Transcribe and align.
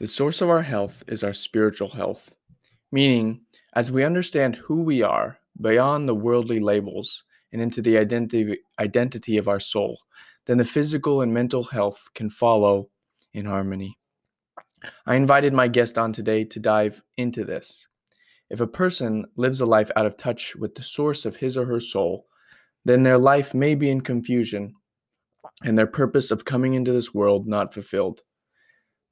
The 0.00 0.06
source 0.06 0.40
of 0.40 0.48
our 0.48 0.62
health 0.62 1.04
is 1.06 1.22
our 1.22 1.32
spiritual 1.32 1.90
health, 1.90 2.36
meaning, 2.90 3.42
as 3.74 3.90
we 3.90 4.04
understand 4.04 4.56
who 4.56 4.82
we 4.82 5.02
are 5.02 5.38
beyond 5.60 6.08
the 6.08 6.14
worldly 6.14 6.58
labels 6.58 7.24
and 7.52 7.62
into 7.62 7.80
the 7.80 7.96
identity, 7.98 8.58
identity 8.78 9.36
of 9.36 9.46
our 9.46 9.60
soul, 9.60 10.00
then 10.46 10.58
the 10.58 10.64
physical 10.64 11.20
and 11.20 11.32
mental 11.32 11.64
health 11.64 12.08
can 12.14 12.28
follow 12.30 12.88
in 13.32 13.46
harmony. 13.46 13.96
I 15.06 15.14
invited 15.14 15.52
my 15.52 15.68
guest 15.68 15.96
on 15.96 16.12
today 16.12 16.44
to 16.44 16.58
dive 16.58 17.02
into 17.16 17.44
this. 17.44 17.86
If 18.50 18.60
a 18.60 18.66
person 18.66 19.26
lives 19.36 19.60
a 19.60 19.66
life 19.66 19.90
out 19.94 20.06
of 20.06 20.16
touch 20.16 20.56
with 20.56 20.74
the 20.74 20.82
source 20.82 21.24
of 21.24 21.36
his 21.36 21.56
or 21.56 21.66
her 21.66 21.80
soul, 21.80 22.26
then 22.84 23.04
their 23.04 23.18
life 23.18 23.54
may 23.54 23.74
be 23.74 23.88
in 23.88 24.00
confusion 24.00 24.74
and 25.62 25.78
their 25.78 25.86
purpose 25.86 26.30
of 26.30 26.44
coming 26.44 26.74
into 26.74 26.92
this 26.92 27.14
world 27.14 27.46
not 27.46 27.72
fulfilled. 27.72 28.22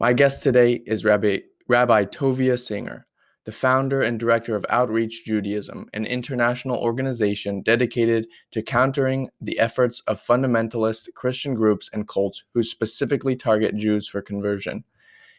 My 0.03 0.15
guest 0.15 0.43
today 0.43 0.81
is 0.87 1.05
Rabbi, 1.05 1.41
Rabbi 1.69 2.07
Tovia 2.07 2.59
Singer, 2.59 3.07
the 3.45 3.53
founder 3.53 4.01
and 4.01 4.19
director 4.19 4.57
of 4.57 4.65
Outreach 4.71 5.27
Judaism, 5.27 5.91
an 5.93 6.07
international 6.07 6.79
organization 6.79 7.61
dedicated 7.61 8.27
to 8.53 8.63
countering 8.63 9.29
the 9.43 9.59
efforts 9.59 10.01
of 10.07 10.19
fundamentalist 10.19 11.13
Christian 11.13 11.53
groups 11.53 11.91
and 11.93 12.09
cults 12.09 12.45
who 12.55 12.63
specifically 12.63 13.37
target 13.37 13.77
Jews 13.77 14.09
for 14.09 14.23
conversion. 14.23 14.85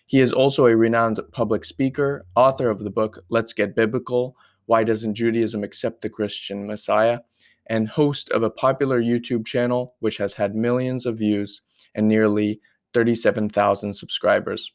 He 0.05 0.19
is 0.19 0.31
also 0.31 0.67
a 0.67 0.77
renowned 0.77 1.19
public 1.31 1.65
speaker, 1.65 2.27
author 2.35 2.69
of 2.69 2.83
the 2.83 2.91
book 2.91 3.25
Let's 3.29 3.53
Get 3.53 3.75
Biblical 3.75 4.35
Why 4.67 4.83
Doesn't 4.83 5.15
Judaism 5.15 5.63
Accept 5.63 6.03
the 6.03 6.09
Christian 6.09 6.67
Messiah? 6.67 7.21
and 7.67 7.87
host 7.87 8.29
of 8.31 8.43
a 8.43 8.49
popular 8.49 9.01
YouTube 9.01 9.45
channel 9.45 9.95
which 9.99 10.17
has 10.17 10.33
had 10.33 10.55
millions 10.55 11.05
of 11.05 11.17
views 11.17 11.61
and 11.95 12.07
nearly 12.07 12.59
37,000 12.93 13.93
subscribers. 13.93 14.71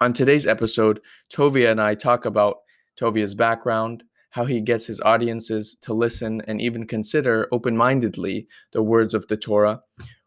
On 0.00 0.12
today's 0.12 0.46
episode, 0.46 1.00
Tovia 1.32 1.70
and 1.70 1.80
I 1.80 1.94
talk 1.94 2.24
about 2.24 2.58
Tovia's 3.00 3.34
background, 3.34 4.04
how 4.30 4.44
he 4.44 4.60
gets 4.60 4.86
his 4.86 5.00
audiences 5.00 5.76
to 5.82 5.94
listen 5.94 6.42
and 6.46 6.60
even 6.60 6.86
consider 6.86 7.48
open 7.50 7.76
mindedly 7.76 8.46
the 8.72 8.82
words 8.82 9.14
of 9.14 9.26
the 9.28 9.36
Torah, 9.36 9.82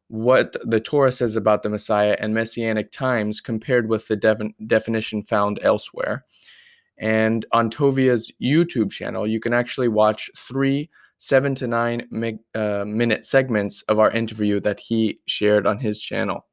what 0.08 0.56
the 0.64 0.80
Torah 0.80 1.12
says 1.12 1.36
about 1.36 1.62
the 1.62 1.70
Messiah 1.70 2.18
and 2.20 2.34
Messianic 2.34 2.92
times 2.92 3.42
compared 3.42 3.88
with 3.88 4.08
the 4.08 4.16
de- 4.16 4.54
definition 4.66 5.22
found 5.22 5.60
elsewhere. 5.62 6.26
And 6.98 7.46
on 7.52 7.70
Tovia's 7.70 8.32
YouTube 8.42 8.92
channel, 8.92 9.28
you 9.28 9.40
can 9.40 9.54
actually 9.54 9.88
watch 9.88 10.32
three 10.36 10.90
seven 11.20 11.54
to 11.54 11.68
nine 11.68 12.08
mig, 12.10 12.40
uh, 12.56 12.86
minute 12.86 13.26
segments 13.26 13.84
of 13.84 14.00
our 14.00 14.10
interview 14.10 14.60
that 14.62 14.80
he 14.80 15.20
shared 15.28 15.68
on 15.68 15.80
his 15.80 16.00
channel. 16.00 16.46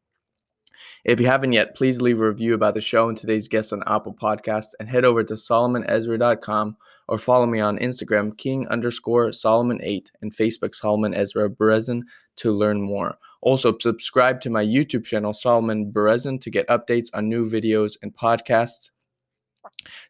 If 1.06 1.20
you 1.20 1.26
haven't 1.26 1.52
yet, 1.52 1.76
please 1.76 2.02
leave 2.02 2.20
a 2.20 2.26
review 2.26 2.52
about 2.52 2.74
the 2.74 2.80
show 2.80 3.08
and 3.08 3.16
today's 3.16 3.46
guest 3.46 3.72
on 3.72 3.80
Apple 3.86 4.12
Podcasts 4.12 4.72
and 4.80 4.88
head 4.88 5.04
over 5.04 5.22
to 5.22 5.34
solomonezra.com 5.34 6.76
or 7.06 7.16
follow 7.16 7.46
me 7.46 7.60
on 7.60 7.78
Instagram, 7.78 8.36
king 8.36 8.66
underscore 8.66 9.28
Solomon8 9.28 10.08
and 10.20 10.34
Facebook 10.34 10.74
Solomon 10.74 11.14
Ezra 11.14 11.48
Berezin 11.48 12.02
to 12.38 12.50
learn 12.50 12.82
more. 12.82 13.18
Also, 13.40 13.78
subscribe 13.78 14.40
to 14.40 14.50
my 14.50 14.64
YouTube 14.64 15.04
channel, 15.04 15.32
Solomon 15.32 15.92
Berezin, 15.92 16.40
to 16.40 16.50
get 16.50 16.66
updates 16.66 17.06
on 17.14 17.28
new 17.28 17.48
videos 17.48 17.96
and 18.02 18.12
podcasts. 18.12 18.90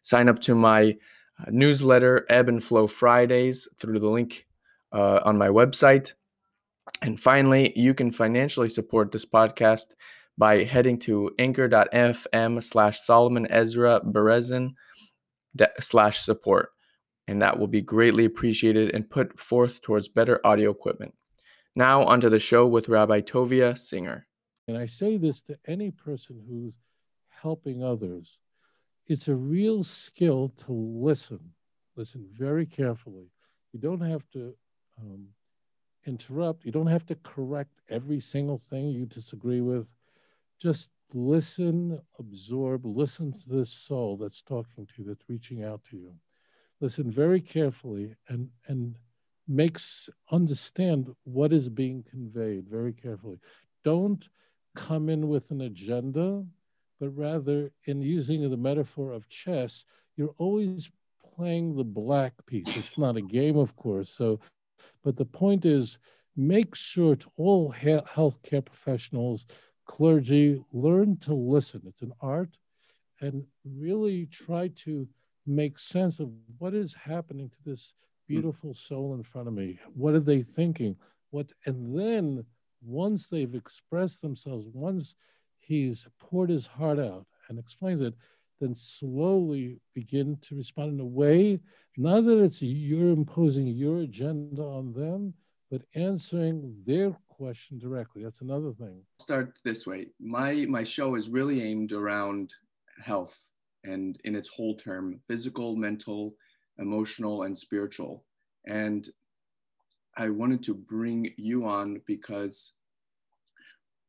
Sign 0.01 0.27
up 0.27 0.39
to 0.39 0.55
my 0.55 0.95
uh, 1.39 1.51
newsletter, 1.51 2.25
Ebb 2.27 2.49
and 2.49 2.63
Flow 2.63 2.87
Fridays, 2.87 3.67
through 3.77 3.99
the 3.99 4.09
link 4.09 4.47
uh, 4.91 5.19
on 5.23 5.37
my 5.37 5.49
website. 5.49 6.13
And 7.03 7.19
finally, 7.19 7.71
you 7.75 7.93
can 7.93 8.09
financially 8.09 8.69
support 8.69 9.11
this 9.11 9.25
podcast 9.25 9.93
by 10.37 10.63
heading 10.63 10.99
to 10.99 11.31
anchor.fm 11.39 12.63
slash 12.63 12.99
Solomon 12.99 13.47
Ezra 13.49 14.01
Berezin 14.01 14.73
slash 15.79 16.19
support. 16.19 16.69
And 17.27 17.41
that 17.41 17.59
will 17.59 17.67
be 17.67 17.81
greatly 17.81 18.25
appreciated 18.25 18.93
and 18.93 19.09
put 19.09 19.39
forth 19.39 19.81
towards 19.81 20.07
better 20.07 20.39
audio 20.45 20.71
equipment. 20.71 21.13
Now, 21.75 22.03
onto 22.03 22.29
the 22.29 22.39
show 22.39 22.65
with 22.65 22.89
Rabbi 22.89 23.21
Tovia 23.21 23.77
Singer. 23.77 24.27
And 24.67 24.77
I 24.77 24.85
say 24.85 25.17
this 25.17 25.41
to 25.43 25.57
any 25.67 25.91
person 25.91 26.41
who's 26.47 26.75
helping 27.29 27.83
others 27.83 28.39
it's 29.07 29.27
a 29.27 29.35
real 29.35 29.83
skill 29.83 30.51
to 30.65 30.71
listen, 30.71 31.39
listen 31.95 32.27
very 32.37 32.65
carefully. 32.65 33.31
You 33.71 33.79
don't 33.79 34.01
have 34.01 34.23
to 34.33 34.53
um, 35.01 35.27
interrupt. 36.05 36.65
You 36.65 36.71
don't 36.71 36.87
have 36.87 37.05
to 37.07 37.15
correct 37.15 37.71
every 37.89 38.19
single 38.19 38.61
thing 38.69 38.89
you 38.89 39.05
disagree 39.05 39.61
with. 39.61 39.87
Just 40.59 40.89
listen, 41.13 42.01
absorb, 42.19 42.85
listen 42.85 43.31
to 43.31 43.49
this 43.49 43.71
soul 43.71 44.17
that's 44.17 44.41
talking 44.41 44.85
to 44.85 44.93
you, 44.97 45.05
that's 45.05 45.29
reaching 45.29 45.63
out 45.63 45.83
to 45.89 45.97
you. 45.97 46.13
Listen 46.81 47.11
very 47.11 47.41
carefully 47.41 48.15
and 48.27 48.49
and 48.67 48.95
makes 49.47 50.09
understand 50.31 51.09
what 51.23 51.53
is 51.53 51.69
being 51.69 52.03
conveyed 52.03 52.67
very 52.67 52.91
carefully. 52.91 53.39
Don't 53.83 54.27
come 54.75 55.09
in 55.09 55.29
with 55.29 55.49
an 55.51 55.61
agenda, 55.61 56.45
but 56.99 57.09
rather 57.11 57.71
in 57.85 58.01
using 58.01 58.47
the 58.49 58.57
metaphor 58.57 59.13
of 59.13 59.29
chess, 59.29 59.85
you're 60.17 60.35
always 60.37 60.91
playing 61.35 61.75
the 61.75 61.83
black 61.83 62.33
piece. 62.45 62.67
It's 62.75 62.97
not 62.97 63.15
a 63.15 63.21
game, 63.21 63.57
of 63.57 63.75
course. 63.75 64.09
So 64.09 64.39
but 65.03 65.15
the 65.15 65.25
point 65.25 65.65
is, 65.65 65.97
make 66.35 66.75
sure 66.75 67.15
to 67.15 67.31
all 67.37 67.73
healthcare 67.73 68.63
professionals, 68.63 69.45
clergy, 69.87 70.63
learn 70.71 71.17
to 71.17 71.33
listen. 71.33 71.81
It's 71.87 72.01
an 72.01 72.13
art, 72.21 72.57
and 73.21 73.45
really 73.65 74.27
try 74.27 74.67
to 74.69 75.07
make 75.45 75.79
sense 75.79 76.19
of 76.19 76.29
what 76.59 76.73
is 76.73 76.93
happening 76.93 77.49
to 77.49 77.57
this 77.65 77.93
hmm. 78.27 78.33
beautiful 78.33 78.73
soul 78.73 79.15
in 79.15 79.23
front 79.23 79.47
of 79.47 79.53
me. 79.53 79.79
What 79.95 80.13
are 80.13 80.19
they 80.19 80.41
thinking? 80.41 80.95
What, 81.31 81.51
and 81.65 81.97
then 81.97 82.45
once 82.81 83.27
they've 83.27 83.55
expressed 83.55 84.21
themselves, 84.21 84.65
once 84.71 85.15
he's 85.59 86.07
poured 86.19 86.49
his 86.49 86.67
heart 86.67 86.99
out 86.99 87.25
and 87.49 87.57
explains 87.57 88.01
it, 88.01 88.13
then 88.59 88.75
slowly 88.75 89.79
begin 89.93 90.37
to 90.41 90.55
respond 90.55 90.93
in 90.93 90.99
a 90.99 91.05
way, 91.05 91.59
not 91.97 92.21
that 92.21 92.39
it's 92.39 92.61
you're 92.61 93.09
imposing 93.09 93.67
your 93.67 93.99
agenda 93.99 94.63
on 94.63 94.93
them, 94.93 95.33
but 95.69 95.83
answering 95.95 96.75
their 96.85 97.15
question 97.37 97.77
directly. 97.77 98.23
That's 98.23 98.41
another 98.41 98.73
thing. 98.73 99.03
Start 99.19 99.57
this 99.63 99.85
way. 99.85 100.07
My 100.19 100.65
my 100.67 100.83
show 100.83 101.15
is 101.15 101.29
really 101.29 101.61
aimed 101.61 101.91
around 101.91 102.53
health 103.03 103.37
and 103.83 104.19
in 104.25 104.35
its 104.35 104.49
whole 104.49 104.75
term, 104.77 105.21
physical, 105.27 105.75
mental, 105.75 106.33
emotional, 106.79 107.43
and 107.43 107.57
spiritual. 107.57 108.25
And 108.65 109.07
I 110.17 110.29
wanted 110.29 110.63
to 110.63 110.73
bring 110.73 111.31
you 111.37 111.65
on 111.65 112.01
because 112.07 112.73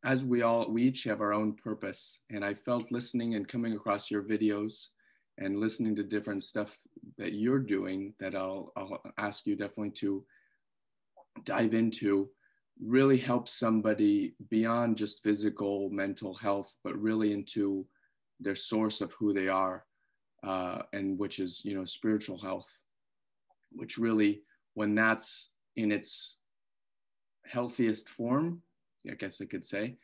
as 0.05 0.25
we 0.25 0.43
all 0.43 0.71
we 0.71 0.85
each 0.85 1.05
have 1.05 1.21
our 1.21 1.35
own 1.35 1.53
purpose 1.55 2.21
and 2.31 2.45
i 2.45 2.55
felt 2.55 2.93
listening 2.93 3.35
and 3.35 3.49
coming 3.49 3.75
across 3.75 4.11
your 4.11 4.23
videos 4.23 4.87
and 5.39 5.59
listening 5.59 5.97
to 5.97 6.05
different 6.05 6.45
stuff 6.45 6.79
that 7.17 7.35
you're 7.35 7.59
doing 7.59 8.15
that 8.21 8.35
i'll, 8.37 8.73
I'll 8.77 9.03
ask 9.19 9.45
you 9.45 9.57
definitely 9.57 9.91
to 10.03 10.25
dive 11.45 11.75
into 11.75 12.31
really 12.85 13.19
help 13.19 13.49
somebody 13.49 14.35
beyond 14.51 14.97
just 14.97 15.23
physical 15.23 15.91
mental 15.91 16.35
health 16.35 16.75
but 16.85 16.97
really 16.97 17.33
into 17.33 17.85
their 18.41 18.55
source 18.55 19.01
of 19.01 19.13
who 19.13 19.33
they 19.33 19.49
are 19.49 19.85
uh, 20.45 20.83
and 20.93 21.19
which 21.19 21.41
is 21.41 21.63
you 21.65 21.75
know 21.77 21.85
spiritual 21.85 22.39
health 22.39 22.69
which 23.73 23.99
really 23.99 24.43
when 24.75 24.95
that's 24.95 25.51
in 25.77 25.91
its 25.91 26.37
healthiest 27.45 28.09
form 28.09 28.63
I 29.11 29.15
guess 29.15 29.41
I 29.41 29.47
could 29.47 29.65
say, 29.65 29.97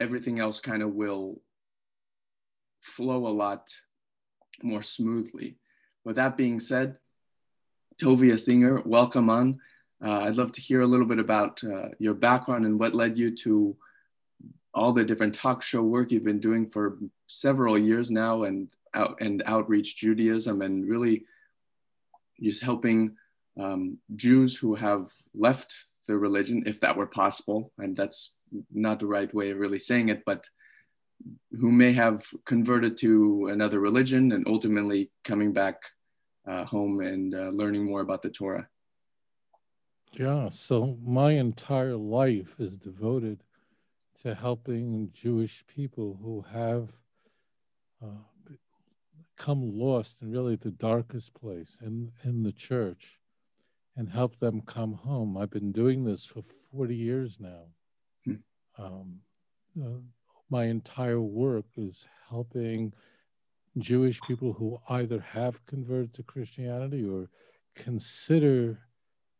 everything 0.00 0.38
else 0.38 0.60
kind 0.60 0.82
of 0.82 0.94
will 0.94 1.40
flow 2.80 3.26
a 3.26 3.30
lot 3.30 3.74
more 4.62 4.82
smoothly. 4.82 5.58
With 6.04 6.16
that 6.16 6.36
being 6.36 6.60
said, 6.60 6.98
Tovia 8.00 8.38
Singer, 8.38 8.82
welcome 8.84 9.30
on. 9.30 9.60
Uh, 10.04 10.20
I'd 10.20 10.36
love 10.36 10.52
to 10.52 10.60
hear 10.60 10.80
a 10.80 10.86
little 10.86 11.06
bit 11.06 11.20
about 11.20 11.62
uh, 11.62 11.88
your 11.98 12.14
background 12.14 12.66
and 12.66 12.78
what 12.78 12.94
led 12.94 13.16
you 13.16 13.36
to 13.36 13.76
all 14.74 14.92
the 14.92 15.04
different 15.04 15.34
talk 15.34 15.62
show 15.62 15.82
work 15.82 16.10
you've 16.10 16.24
been 16.24 16.40
doing 16.40 16.68
for 16.68 16.98
several 17.28 17.78
years 17.78 18.10
now 18.10 18.42
and 18.44 18.70
out 18.94 19.16
and 19.20 19.42
outreach 19.46 19.96
Judaism 19.96 20.62
and 20.62 20.88
really 20.88 21.24
just 22.42 22.62
helping 22.62 23.16
um, 23.60 23.98
Jews 24.16 24.56
who 24.56 24.74
have 24.74 25.12
left 25.34 25.74
the 26.08 26.16
religion, 26.16 26.64
if 26.66 26.80
that 26.80 26.96
were 26.96 27.06
possible. 27.06 27.70
And 27.78 27.96
that's 27.96 28.32
not 28.72 28.98
the 28.98 29.06
right 29.06 29.32
way 29.32 29.50
of 29.50 29.58
really 29.58 29.78
saying 29.78 30.08
it, 30.08 30.22
but 30.26 30.48
who 31.52 31.70
may 31.70 31.92
have 31.92 32.24
converted 32.46 32.98
to 32.98 33.48
another 33.52 33.78
religion 33.78 34.32
and 34.32 34.46
ultimately 34.48 35.10
coming 35.22 35.52
back 35.52 35.76
uh, 36.48 36.64
home 36.64 37.00
and 37.00 37.34
uh, 37.34 37.50
learning 37.50 37.84
more 37.84 38.00
about 38.00 38.22
the 38.22 38.30
Torah. 38.30 38.66
Yeah, 40.14 40.50
so 40.50 40.98
my 41.02 41.32
entire 41.32 41.96
life 41.96 42.56
is 42.58 42.76
devoted 42.76 43.42
to 44.20 44.34
helping 44.34 45.10
Jewish 45.14 45.64
people 45.66 46.18
who 46.22 46.44
have 46.52 46.92
uh, 48.02 48.52
come 49.38 49.78
lost 49.78 50.20
in 50.20 50.30
really 50.30 50.56
the 50.56 50.70
darkest 50.72 51.32
place 51.32 51.78
in, 51.80 52.12
in 52.24 52.42
the 52.42 52.52
church 52.52 53.18
and 53.96 54.06
help 54.06 54.38
them 54.38 54.60
come 54.66 54.92
home. 54.92 55.38
I've 55.38 55.50
been 55.50 55.72
doing 55.72 56.04
this 56.04 56.26
for 56.26 56.42
40 56.70 56.94
years 56.94 57.40
now. 57.40 57.64
Hmm. 58.26 58.34
Um, 58.76 59.20
uh, 59.82 60.00
my 60.50 60.64
entire 60.64 61.20
work 61.22 61.64
is 61.78 62.06
helping 62.28 62.92
Jewish 63.78 64.20
people 64.20 64.52
who 64.52 64.78
either 64.90 65.20
have 65.20 65.64
converted 65.64 66.12
to 66.14 66.22
Christianity 66.22 67.08
or 67.08 67.30
consider 67.74 68.78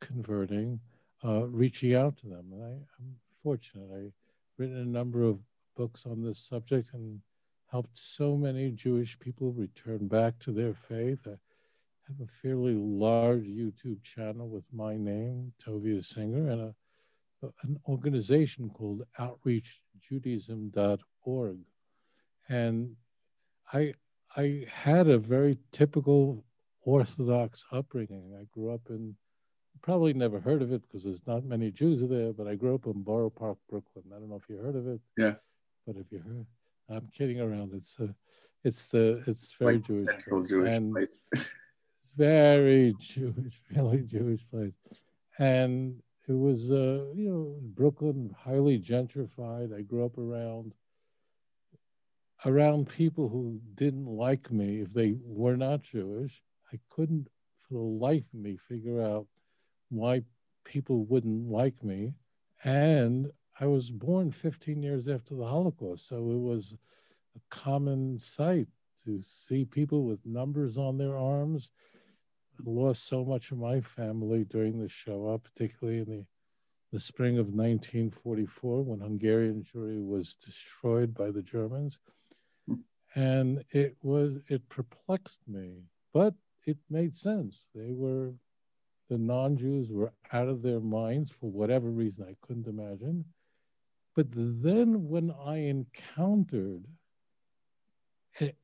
converting, 0.03 0.79
uh, 1.25 1.47
reaching 1.47 1.95
out 1.95 2.19
to 2.19 2.27
them. 2.27 2.45
And 2.53 2.63
I, 2.63 2.73
am 2.73 3.17
fortunate. 3.43 3.89
I've 3.95 4.13
written 4.59 4.77
a 4.79 4.85
number 4.85 5.23
of 5.23 5.39
books 5.77 6.05
on 6.07 6.23
this 6.23 6.39
subject 6.39 6.93
and 6.93 7.21
helped 7.71 7.97
so 7.97 8.37
many 8.37 8.71
Jewish 8.71 9.19
people 9.19 9.53
return 9.53 10.09
back 10.09 10.39
to 10.41 10.53
their 10.53 10.75
faith. 10.75 11.27
I 11.27 11.39
have 12.09 12.21
a 12.23 12.27
fairly 12.27 12.75
large 12.75 13.45
YouTube 13.45 14.03
channel 14.03 14.49
with 14.49 14.65
my 14.73 14.97
name, 14.97 15.53
Tovia 15.65 16.05
Singer, 16.05 16.51
and 16.51 16.61
a, 16.61 16.75
an 17.63 17.79
organization 17.89 18.69
called 18.71 19.03
OutreachJudaism.org. 19.19 21.59
And 22.49 22.97
I, 23.73 23.95
I 24.37 24.67
had 24.71 25.09
a 25.09 25.19
very 25.19 25.59
typical 25.71 26.45
Orthodox 26.85 27.65
upbringing. 27.73 28.37
I 28.39 28.45
grew 28.53 28.75
up 28.75 28.81
in, 28.91 29.17
probably 29.83 30.15
never 30.15 30.41
heard 30.41 30.63
of 30.63 30.73
it 30.73 30.83
because 30.83 31.05
there's 31.05 31.27
not 31.27 31.45
many 31.45 31.71
Jews 31.71 32.01
there, 32.09 32.33
but 32.33 32.47
I 32.47 32.55
grew 32.55 32.75
up 32.75 32.87
in 32.87 33.03
Borough 33.03 33.31
Park, 33.31 33.59
Brooklyn. 33.69 34.05
I 34.15 34.19
don't 34.19 34.31
know 34.31 34.37
if 34.37 34.49
you 34.49 34.57
heard 34.57 34.77
of 34.77 34.87
it. 34.87 35.01
Yeah. 35.17 35.35
But 35.87 35.97
if 35.97 36.11
you 36.11 36.21
heard, 36.21 36.47
I'm 36.89 37.09
kidding 37.09 37.41
around. 37.41 37.73
It's 37.75 37.99
uh, 37.99 38.09
it's 38.65 38.87
the 38.87 39.23
it's 39.27 39.55
very 39.59 39.75
like 39.75 39.87
Jewish, 39.87 40.01
central 40.03 40.43
Jewish 40.45 40.69
and 40.69 40.93
place. 40.93 41.27
it's 41.33 42.13
very 42.17 42.95
Jewish, 43.01 43.61
really 43.77 44.03
Jewish 44.03 44.47
place, 44.49 44.75
and 45.39 46.01
it 46.29 46.33
was 46.33 46.71
uh, 46.71 47.07
you 47.15 47.29
know 47.29 47.57
Brooklyn, 47.61 48.35
highly 48.39 48.79
gentrified. 48.79 49.77
I 49.77 49.83
grew 49.83 50.05
up 50.05 50.17
around 50.19 50.75
around 52.45 52.89
people 52.89 53.29
who 53.29 53.61
didn't 53.75 54.07
like 54.07 54.51
me 54.51 54.81
if 54.81 54.93
they 54.93 55.17
were 55.25 55.57
not 55.57 55.83
Jewish. 55.83 56.43
I 56.73 56.79
couldn't, 56.91 57.29
for 57.61 57.75
the 57.75 57.81
life 57.81 58.25
of 58.33 58.41
me, 58.41 58.57
figure 58.57 59.03
out 59.03 59.27
why 59.93 60.23
people 60.65 61.05
wouldn't 61.05 61.51
like 61.51 61.83
me, 61.83 62.15
and 62.65 63.31
I 63.61 63.67
was 63.67 63.91
born 63.91 64.33
15 64.33 64.83
years 64.83 65.09
after 65.09 65.35
the 65.35 65.47
Holocaust, 65.47 66.09
so 66.09 66.17
it 66.17 66.39
was 66.39 66.77
a 67.37 67.41
common 67.51 68.19
sight 68.19 68.69
to 69.05 69.21
see 69.23 69.65
people 69.65 70.05
with 70.05 70.25
numbers 70.25 70.79
on 70.79 70.97
their 70.97 71.17
arms. 71.17 71.71
I 72.59 72.63
lost 72.71 73.07
so 73.07 73.25
much 73.25 73.51
of 73.51 73.59
my 73.59 73.81
family 73.81 74.45
during 74.45 74.79
the 74.79 74.89
Shoah, 74.89 75.39
particularly 75.39 76.01
in 76.01 76.05
the, 76.07 76.25
the 76.93 77.01
spring 77.01 77.39
of 77.39 77.47
1944 77.47 78.83
when 78.83 79.01
Hungarian 79.01 79.65
Jewry 79.65 80.05
was 80.05 80.35
destroyed 80.37 81.15
by 81.15 81.31
the 81.31 81.43
Germans. 81.43 81.99
And 83.15 83.63
it 83.71 83.97
was 84.03 84.39
it 84.49 84.67
perplexed 84.69 85.43
me, 85.47 85.83
but 86.15 86.35
it 86.65 86.79
made 86.89 87.15
sense. 87.15 87.67
They 87.75 87.93
were 87.93 88.33
the 89.13 89.19
non-Jews 89.19 89.91
were 89.91 90.13
out 90.33 90.49
of 90.49 90.63
their 90.63 90.81
minds 90.81 91.31
for 91.31 91.51
whatever 91.51 91.89
reason 91.91 92.27
I 92.29 92.35
couldn't 92.47 92.67
imagine 92.67 93.25
but 94.15 94.27
then 94.31 95.09
when 95.09 95.31
I 95.31 95.57
encountered 95.57 96.85
a, 98.41 98.55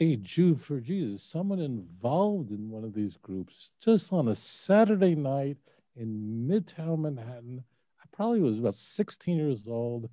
a, 0.00 0.16
Jew 0.16 0.54
for 0.54 0.80
Jesus, 0.80 1.22
someone 1.22 1.60
involved 1.60 2.50
in 2.50 2.70
one 2.70 2.84
of 2.84 2.94
these 2.94 3.16
groups, 3.18 3.72
just 3.82 4.12
on 4.12 4.28
a 4.28 4.36
Saturday 4.36 5.14
night 5.14 5.58
in 5.96 6.48
Midtown 6.48 7.00
Manhattan, 7.00 7.62
I 8.00 8.04
probably 8.12 8.40
was 8.40 8.58
about 8.58 8.74
16 8.74 9.36
years 9.36 9.64
old. 9.66 10.08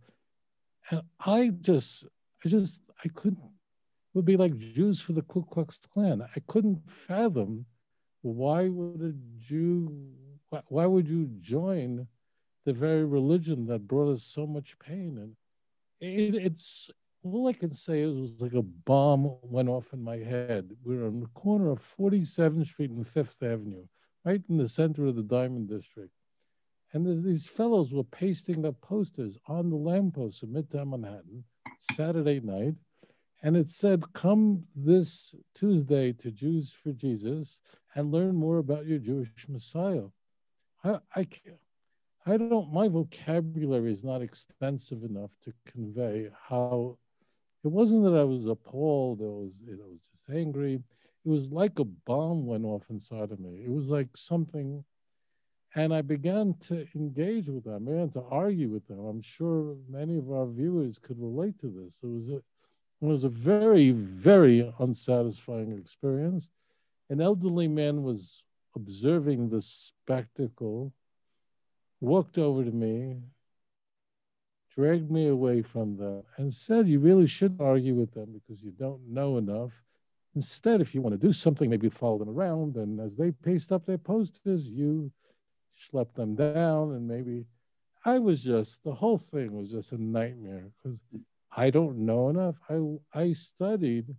And 0.91 1.03
I 1.21 1.49
just, 1.61 2.07
I 2.43 2.49
just, 2.49 2.81
I 3.05 3.09
couldn't, 3.09 3.39
it 3.39 4.15
would 4.15 4.25
be 4.25 4.37
like 4.37 4.57
Jews 4.57 4.99
for 4.99 5.13
the 5.13 5.21
Ku 5.21 5.43
Klux 5.43 5.77
Klan. 5.77 6.21
I 6.21 6.39
couldn't 6.47 6.81
fathom 6.89 7.65
why 8.21 8.67
would 8.67 9.01
a 9.01 9.13
Jew, 9.39 10.11
why, 10.67 10.85
would 10.85 11.07
you 11.07 11.27
join 11.39 12.07
the 12.65 12.73
very 12.73 13.05
religion 13.05 13.65
that 13.65 13.87
brought 13.87 14.11
us 14.11 14.23
so 14.23 14.45
much 14.45 14.77
pain. 14.79 15.17
And 15.17 15.35
it, 15.99 16.35
it's 16.35 16.89
all 17.23 17.47
I 17.47 17.53
can 17.53 17.73
say 17.73 18.01
is 18.01 18.15
it 18.15 18.21
was 18.21 18.41
like 18.41 18.53
a 18.53 18.61
bomb 18.61 19.37
went 19.41 19.69
off 19.69 19.93
in 19.93 20.03
my 20.03 20.17
head. 20.17 20.71
We 20.83 20.97
were 20.97 21.07
on 21.07 21.19
the 21.19 21.27
corner 21.27 21.71
of 21.71 21.79
47th 21.79 22.67
Street 22.67 22.91
and 22.91 23.07
Fifth 23.07 23.41
Avenue, 23.41 23.85
right 24.23 24.41
in 24.49 24.57
the 24.57 24.69
center 24.69 25.07
of 25.07 25.15
the 25.15 25.23
Diamond 25.23 25.69
District. 25.69 26.11
And 26.93 27.23
these 27.23 27.45
fellows 27.45 27.93
were 27.93 28.03
pasting 28.03 28.65
up 28.65 28.79
posters 28.81 29.37
on 29.47 29.69
the 29.69 29.75
lampposts 29.75 30.43
of 30.43 30.49
Midtown 30.49 30.89
Manhattan, 30.89 31.43
Saturday 31.93 32.39
night. 32.39 32.75
And 33.41 33.55
it 33.55 33.69
said, 33.69 34.13
Come 34.13 34.65
this 34.75 35.33
Tuesday 35.55 36.11
to 36.13 36.31
Jews 36.31 36.71
for 36.71 36.91
Jesus 36.91 37.61
and 37.95 38.11
learn 38.11 38.35
more 38.35 38.57
about 38.57 38.85
your 38.85 38.99
Jewish 38.99 39.29
Messiah. 39.47 40.05
I, 40.83 40.99
I, 41.15 41.27
I 42.25 42.37
don't, 42.37 42.71
my 42.71 42.87
vocabulary 42.87 43.91
is 43.91 44.03
not 44.03 44.21
extensive 44.21 45.03
enough 45.03 45.31
to 45.43 45.53
convey 45.71 46.29
how 46.47 46.97
it 47.63 47.67
wasn't 47.67 48.03
that 48.03 48.17
I 48.17 48.23
was 48.23 48.45
appalled, 48.45 49.21
it 49.21 49.25
was, 49.25 49.61
it 49.67 49.79
was 49.79 49.99
just 50.11 50.29
angry. 50.29 50.75
It 50.75 51.29
was 51.29 51.51
like 51.51 51.79
a 51.79 51.83
bomb 51.83 52.45
went 52.45 52.65
off 52.65 52.83
inside 52.89 53.31
of 53.31 53.39
me. 53.39 53.63
It 53.65 53.69
was 53.69 53.89
like 53.89 54.15
something, 54.15 54.83
and 55.75 55.93
I 55.93 56.01
began 56.01 56.55
to 56.61 56.87
engage 56.95 57.49
with 57.49 57.65
them, 57.65 57.87
I 57.87 57.91
began 57.91 58.09
to 58.11 58.23
argue 58.31 58.69
with 58.69 58.87
them. 58.87 58.99
I'm 58.99 59.21
sure 59.21 59.75
many 59.89 60.17
of 60.17 60.31
our 60.31 60.47
viewers 60.47 60.97
could 60.97 61.19
relate 61.19 61.59
to 61.59 61.67
this. 61.67 61.99
It 62.01 62.07
was 62.07 62.29
a, 62.29 62.41
it 63.01 63.05
was 63.05 63.23
a 63.23 63.29
very, 63.29 63.91
very 63.91 64.73
unsatisfying 64.79 65.77
experience. 65.77 66.51
An 67.09 67.21
elderly 67.21 67.67
man 67.67 68.03
was 68.03 68.43
observing 68.75 69.49
the 69.49 69.61
spectacle 69.61 70.93
walked 72.01 72.37
over 72.37 72.63
to 72.63 72.71
me, 72.71 73.17
dragged 74.75 75.11
me 75.11 75.27
away 75.27 75.61
from 75.61 75.97
them, 75.97 76.23
and 76.37 76.53
said, 76.53 76.87
You 76.87 76.99
really 76.99 77.27
shouldn't 77.27 77.61
argue 77.61 77.95
with 77.95 78.13
them 78.13 78.33
because 78.33 78.61
you 78.61 78.71
don't 78.71 79.01
know 79.07 79.37
enough. 79.37 79.83
Instead, 80.35 80.79
if 80.79 80.93
you 80.93 81.01
want 81.01 81.19
to 81.19 81.27
do 81.27 81.33
something, 81.33 81.69
maybe 81.69 81.89
follow 81.89 82.19
them 82.19 82.29
around. 82.29 82.75
And 82.75 82.99
as 82.99 83.15
they 83.15 83.31
paste 83.31 83.71
up 83.71 83.85
their 83.85 83.97
posters, 83.97 84.67
you 84.67 85.11
schlep 85.77 86.13
them 86.13 86.35
down. 86.35 86.91
And 86.91 87.07
maybe 87.07 87.45
I 88.05 88.19
was 88.19 88.43
just, 88.43 88.83
the 88.83 88.93
whole 88.93 89.17
thing 89.17 89.53
was 89.53 89.69
just 89.71 89.91
a 89.91 90.01
nightmare 90.01 90.69
because 90.77 91.01
I 91.55 91.69
don't 91.69 91.97
know 91.99 92.29
enough. 92.29 92.55
I, 92.69 92.79
I 93.13 93.33
studied 93.33 94.15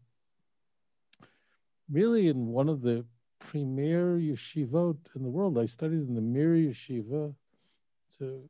really 1.91 2.29
in 2.29 2.49
one 2.49 2.69
of 2.69 2.83
the 2.83 3.05
premier 3.39 4.19
yeshivot 4.19 4.99
in 5.15 5.23
the 5.23 5.31
world. 5.31 5.59
I 5.59 5.67
studied 5.67 6.09
in 6.09 6.15
the 6.15 6.21
Mir 6.21 6.55
Yeshiva 6.55 7.35
so, 8.11 8.43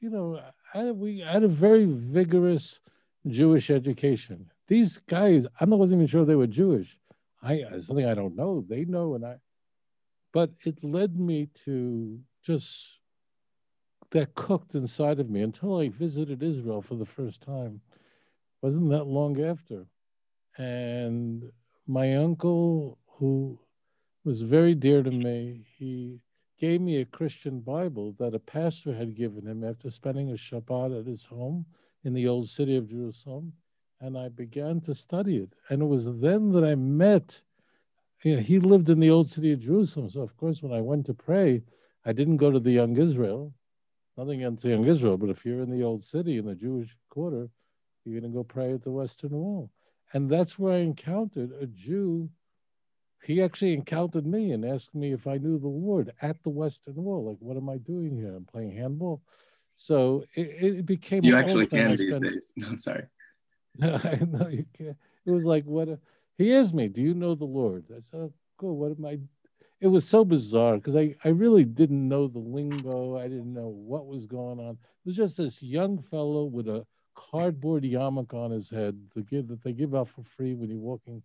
you 0.00 0.10
know, 0.10 0.40
I, 0.72 0.90
we 0.90 1.20
had 1.20 1.44
a 1.44 1.48
very 1.48 1.84
vigorous 1.84 2.80
Jewish 3.26 3.70
education. 3.70 4.50
These 4.66 4.98
guys, 4.98 5.46
I 5.60 5.64
wasn't 5.66 5.98
even 5.98 6.06
sure 6.08 6.24
they 6.24 6.34
were 6.34 6.46
Jewish. 6.46 6.98
I 7.42 7.62
something 7.78 8.06
I 8.06 8.14
don't 8.14 8.36
know. 8.36 8.64
They 8.66 8.84
know, 8.86 9.14
and 9.14 9.24
I. 9.24 9.36
But 10.32 10.50
it 10.64 10.82
led 10.82 11.18
me 11.18 11.50
to 11.64 12.18
just 12.42 12.98
that 14.10 14.34
cooked 14.34 14.74
inside 14.74 15.20
of 15.20 15.28
me 15.28 15.42
until 15.42 15.78
I 15.78 15.90
visited 15.90 16.42
Israel 16.42 16.80
for 16.80 16.94
the 16.94 17.06
first 17.06 17.42
time. 17.42 17.80
Wasn't 18.64 18.88
that 18.88 19.04
long 19.06 19.42
after, 19.42 19.84
and 20.56 21.52
my 21.86 22.16
uncle, 22.16 22.96
who 23.06 23.58
was 24.24 24.40
very 24.40 24.74
dear 24.74 25.02
to 25.02 25.10
me, 25.10 25.66
he 25.76 26.22
gave 26.58 26.80
me 26.80 26.96
a 26.96 27.04
Christian 27.04 27.60
Bible 27.60 28.14
that 28.18 28.34
a 28.34 28.38
pastor 28.38 28.94
had 28.94 29.14
given 29.14 29.46
him 29.46 29.64
after 29.64 29.90
spending 29.90 30.30
a 30.30 30.32
Shabbat 30.32 30.98
at 30.98 31.06
his 31.06 31.26
home 31.26 31.66
in 32.04 32.14
the 32.14 32.26
old 32.26 32.48
city 32.48 32.74
of 32.78 32.88
Jerusalem. 32.88 33.52
And 34.00 34.16
I 34.16 34.30
began 34.30 34.80
to 34.80 34.94
study 34.94 35.36
it. 35.36 35.52
And 35.68 35.82
it 35.82 35.84
was 35.84 36.06
then 36.18 36.50
that 36.52 36.64
I 36.64 36.74
met, 36.74 37.42
you 38.22 38.36
know, 38.36 38.40
he 38.40 38.60
lived 38.60 38.88
in 38.88 38.98
the 38.98 39.10
old 39.10 39.28
city 39.28 39.52
of 39.52 39.60
Jerusalem. 39.60 40.08
So, 40.08 40.22
of 40.22 40.38
course, 40.38 40.62
when 40.62 40.72
I 40.72 40.80
went 40.80 41.04
to 41.04 41.12
pray, 41.12 41.62
I 42.06 42.14
didn't 42.14 42.38
go 42.38 42.50
to 42.50 42.60
the 42.60 42.72
young 42.72 42.96
Israel, 42.96 43.52
nothing 44.16 44.42
against 44.42 44.62
the 44.62 44.70
young 44.70 44.86
Israel, 44.86 45.18
but 45.18 45.28
if 45.28 45.44
you're 45.44 45.60
in 45.60 45.70
the 45.70 45.82
old 45.82 46.02
city 46.02 46.38
in 46.38 46.46
the 46.46 46.54
Jewish 46.54 46.96
quarter, 47.10 47.50
you're 48.04 48.20
going 48.20 48.30
to 48.30 48.36
go 48.36 48.44
pray 48.44 48.72
at 48.72 48.82
the 48.82 48.90
Western 48.90 49.30
Wall. 49.30 49.70
And 50.12 50.30
that's 50.30 50.58
where 50.58 50.74
I 50.74 50.78
encountered 50.78 51.52
a 51.60 51.66
Jew 51.66 52.30
he 53.24 53.42
actually 53.42 53.72
encountered 53.72 54.26
me 54.26 54.52
and 54.52 54.64
asked 54.64 54.94
me 54.94 55.12
if 55.12 55.26
I 55.26 55.38
knew 55.38 55.58
the 55.58 55.66
Lord 55.66 56.12
at 56.20 56.42
the 56.42 56.50
Western 56.50 56.96
Wall. 56.96 57.24
Like, 57.24 57.38
what 57.40 57.56
am 57.56 57.70
I 57.70 57.78
doing 57.78 58.14
here? 58.14 58.34
I'm 58.36 58.44
playing 58.44 58.72
handball. 58.72 59.22
So 59.76 60.24
it, 60.34 60.76
it 60.76 60.86
became. 60.86 61.24
You 61.24 61.36
actually 61.36 61.66
can 61.66 61.90
these 61.90 62.06
spent... 62.06 62.22
days. 62.22 62.52
No, 62.56 62.68
I'm 62.68 62.78
sorry. 62.78 63.06
I 63.82 64.20
know 64.28 64.48
you 64.48 64.66
can't. 64.76 64.96
it 65.24 65.30
was 65.30 65.46
like, 65.46 65.64
what? 65.64 65.88
A, 65.88 65.98
he 66.36 66.54
asked 66.54 66.74
me, 66.74 66.88
"Do 66.88 67.02
you 67.02 67.14
know 67.14 67.34
the 67.34 67.46
Lord?" 67.46 67.86
I 67.90 68.00
said, 68.00 68.20
oh, 68.20 68.32
"Cool. 68.58 68.76
What 68.76 68.92
am 68.96 69.04
I?" 69.04 69.18
It 69.80 69.88
was 69.88 70.06
so 70.06 70.24
bizarre 70.24 70.76
because 70.76 70.94
I, 70.94 71.16
I 71.24 71.28
really 71.28 71.64
didn't 71.64 72.08
know 72.08 72.28
the 72.28 72.38
lingo. 72.38 73.18
I 73.18 73.24
didn't 73.24 73.52
know 73.52 73.68
what 73.68 74.06
was 74.06 74.26
going 74.26 74.60
on. 74.60 74.72
It 74.72 75.06
was 75.06 75.16
just 75.16 75.38
this 75.38 75.62
young 75.62 76.00
fellow 76.00 76.44
with 76.44 76.68
a 76.68 76.86
cardboard 77.14 77.84
yarmulke 77.84 78.34
on 78.34 78.50
his 78.50 78.70
head 78.70 78.98
to 79.14 79.22
give, 79.22 79.48
that 79.48 79.62
they 79.62 79.72
give 79.72 79.94
out 79.94 80.08
for 80.08 80.22
free 80.22 80.54
when 80.54 80.70
you're 80.70 80.78
walking. 80.78 81.22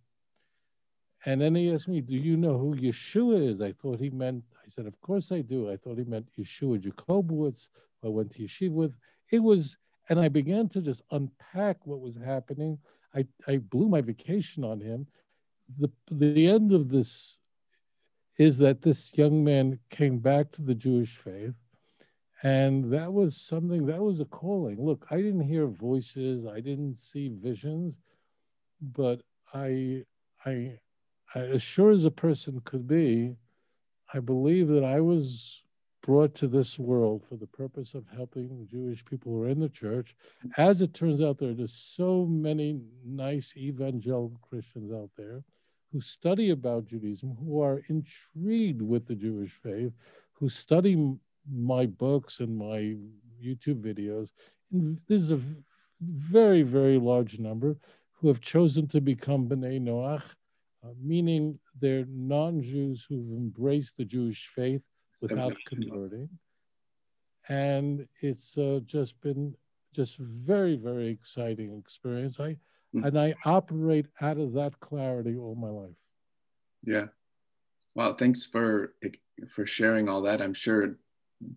And 1.26 1.40
then 1.40 1.54
he 1.54 1.72
asked 1.72 1.88
me, 1.88 2.00
Do 2.00 2.14
you 2.14 2.36
know 2.36 2.56
who 2.56 2.74
Yeshua 2.76 3.50
is? 3.50 3.60
I 3.60 3.72
thought 3.72 4.00
he 4.00 4.10
meant, 4.10 4.42
I 4.64 4.68
said, 4.68 4.86
Of 4.86 5.00
course 5.00 5.32
I 5.32 5.42
do. 5.42 5.70
I 5.70 5.76
thought 5.76 5.98
he 5.98 6.04
meant 6.04 6.28
Yeshua 6.38 6.80
Jacobowitz, 6.80 7.68
I 8.04 8.08
went 8.08 8.30
to 8.32 8.42
yeshiva 8.42 8.72
with. 8.72 8.94
It 9.30 9.40
was, 9.40 9.76
and 10.08 10.18
I 10.18 10.28
began 10.28 10.68
to 10.70 10.80
just 10.80 11.02
unpack 11.10 11.86
what 11.86 12.00
was 12.00 12.16
happening. 12.16 12.78
I, 13.14 13.26
I 13.46 13.58
blew 13.58 13.88
my 13.88 14.00
vacation 14.00 14.64
on 14.64 14.80
him. 14.80 15.06
The, 15.78 15.90
the 16.10 16.48
end 16.48 16.72
of 16.72 16.88
this 16.88 17.38
is 18.38 18.56
that 18.58 18.82
this 18.82 19.16
young 19.16 19.44
man 19.44 19.78
came 19.90 20.18
back 20.18 20.50
to 20.52 20.62
the 20.62 20.74
Jewish 20.74 21.16
faith. 21.16 21.54
And 22.42 22.90
that 22.92 23.12
was 23.12 23.36
something, 23.36 23.86
that 23.86 24.00
was 24.00 24.20
a 24.20 24.24
calling. 24.24 24.82
Look, 24.82 25.06
I 25.10 25.16
didn't 25.16 25.48
hear 25.48 25.66
voices, 25.66 26.46
I 26.46 26.60
didn't 26.60 26.96
see 26.98 27.28
visions, 27.28 27.98
but 28.80 29.22
I, 29.52 30.04
I, 30.46 30.78
I 31.34 31.40
as 31.40 31.62
sure 31.62 31.90
as 31.90 32.06
a 32.06 32.10
person 32.10 32.60
could 32.64 32.88
be, 32.88 33.36
I 34.14 34.20
believe 34.20 34.68
that 34.68 34.84
I 34.84 35.00
was 35.00 35.62
brought 36.02 36.34
to 36.36 36.48
this 36.48 36.78
world 36.78 37.22
for 37.28 37.36
the 37.36 37.46
purpose 37.46 37.94
of 37.94 38.04
helping 38.16 38.66
Jewish 38.70 39.04
people 39.04 39.32
who 39.32 39.42
are 39.42 39.48
in 39.48 39.60
the 39.60 39.68
church. 39.68 40.16
As 40.56 40.80
it 40.80 40.94
turns 40.94 41.20
out, 41.20 41.38
there 41.38 41.50
are 41.50 41.54
just 41.54 41.94
so 41.94 42.24
many 42.24 42.80
nice 43.04 43.54
evangelical 43.56 44.40
Christians 44.40 44.92
out 44.92 45.10
there 45.16 45.44
who 45.92 46.00
study 46.00 46.50
about 46.50 46.86
Judaism, 46.86 47.36
who 47.38 47.60
are 47.60 47.82
intrigued 47.88 48.80
with 48.80 49.06
the 49.06 49.14
Jewish 49.14 49.52
faith, 49.52 49.92
who 50.32 50.48
study 50.48 50.96
my 51.52 51.86
books 51.86 52.40
and 52.40 52.56
my 52.56 52.96
YouTube 53.42 53.82
videos. 53.82 54.32
And 54.72 55.00
this 55.08 55.22
is 55.22 55.32
a 55.32 55.40
very, 56.00 56.62
very 56.62 56.98
large 56.98 57.38
number 57.38 57.76
who 58.12 58.28
have 58.28 58.40
chosen 58.40 58.86
to 58.88 59.00
become 59.00 59.48
B'nai 59.48 59.80
Noach, 59.80 60.34
uh, 60.84 60.92
meaning 61.02 61.58
they're 61.80 62.06
non-Jews 62.08 63.06
who've 63.08 63.32
embraced 63.32 63.96
the 63.96 64.04
Jewish 64.04 64.46
faith 64.48 64.82
without 65.22 65.56
converting. 65.66 66.28
And 67.48 68.06
it's 68.20 68.56
uh, 68.56 68.80
just 68.84 69.20
been 69.20 69.54
just 69.92 70.18
very, 70.18 70.76
very 70.76 71.08
exciting 71.08 71.76
experience. 71.78 72.38
I 72.38 72.56
mm. 72.94 73.04
and 73.04 73.18
I 73.18 73.34
operate 73.44 74.06
out 74.20 74.38
of 74.38 74.52
that 74.52 74.78
clarity 74.80 75.36
all 75.36 75.54
my 75.54 75.70
life. 75.70 75.96
Yeah. 76.84 77.06
Well, 77.94 78.14
thanks 78.14 78.46
for 78.46 78.94
for 79.48 79.66
sharing 79.66 80.08
all 80.08 80.22
that. 80.22 80.40
I'm 80.40 80.54
sure 80.54 80.96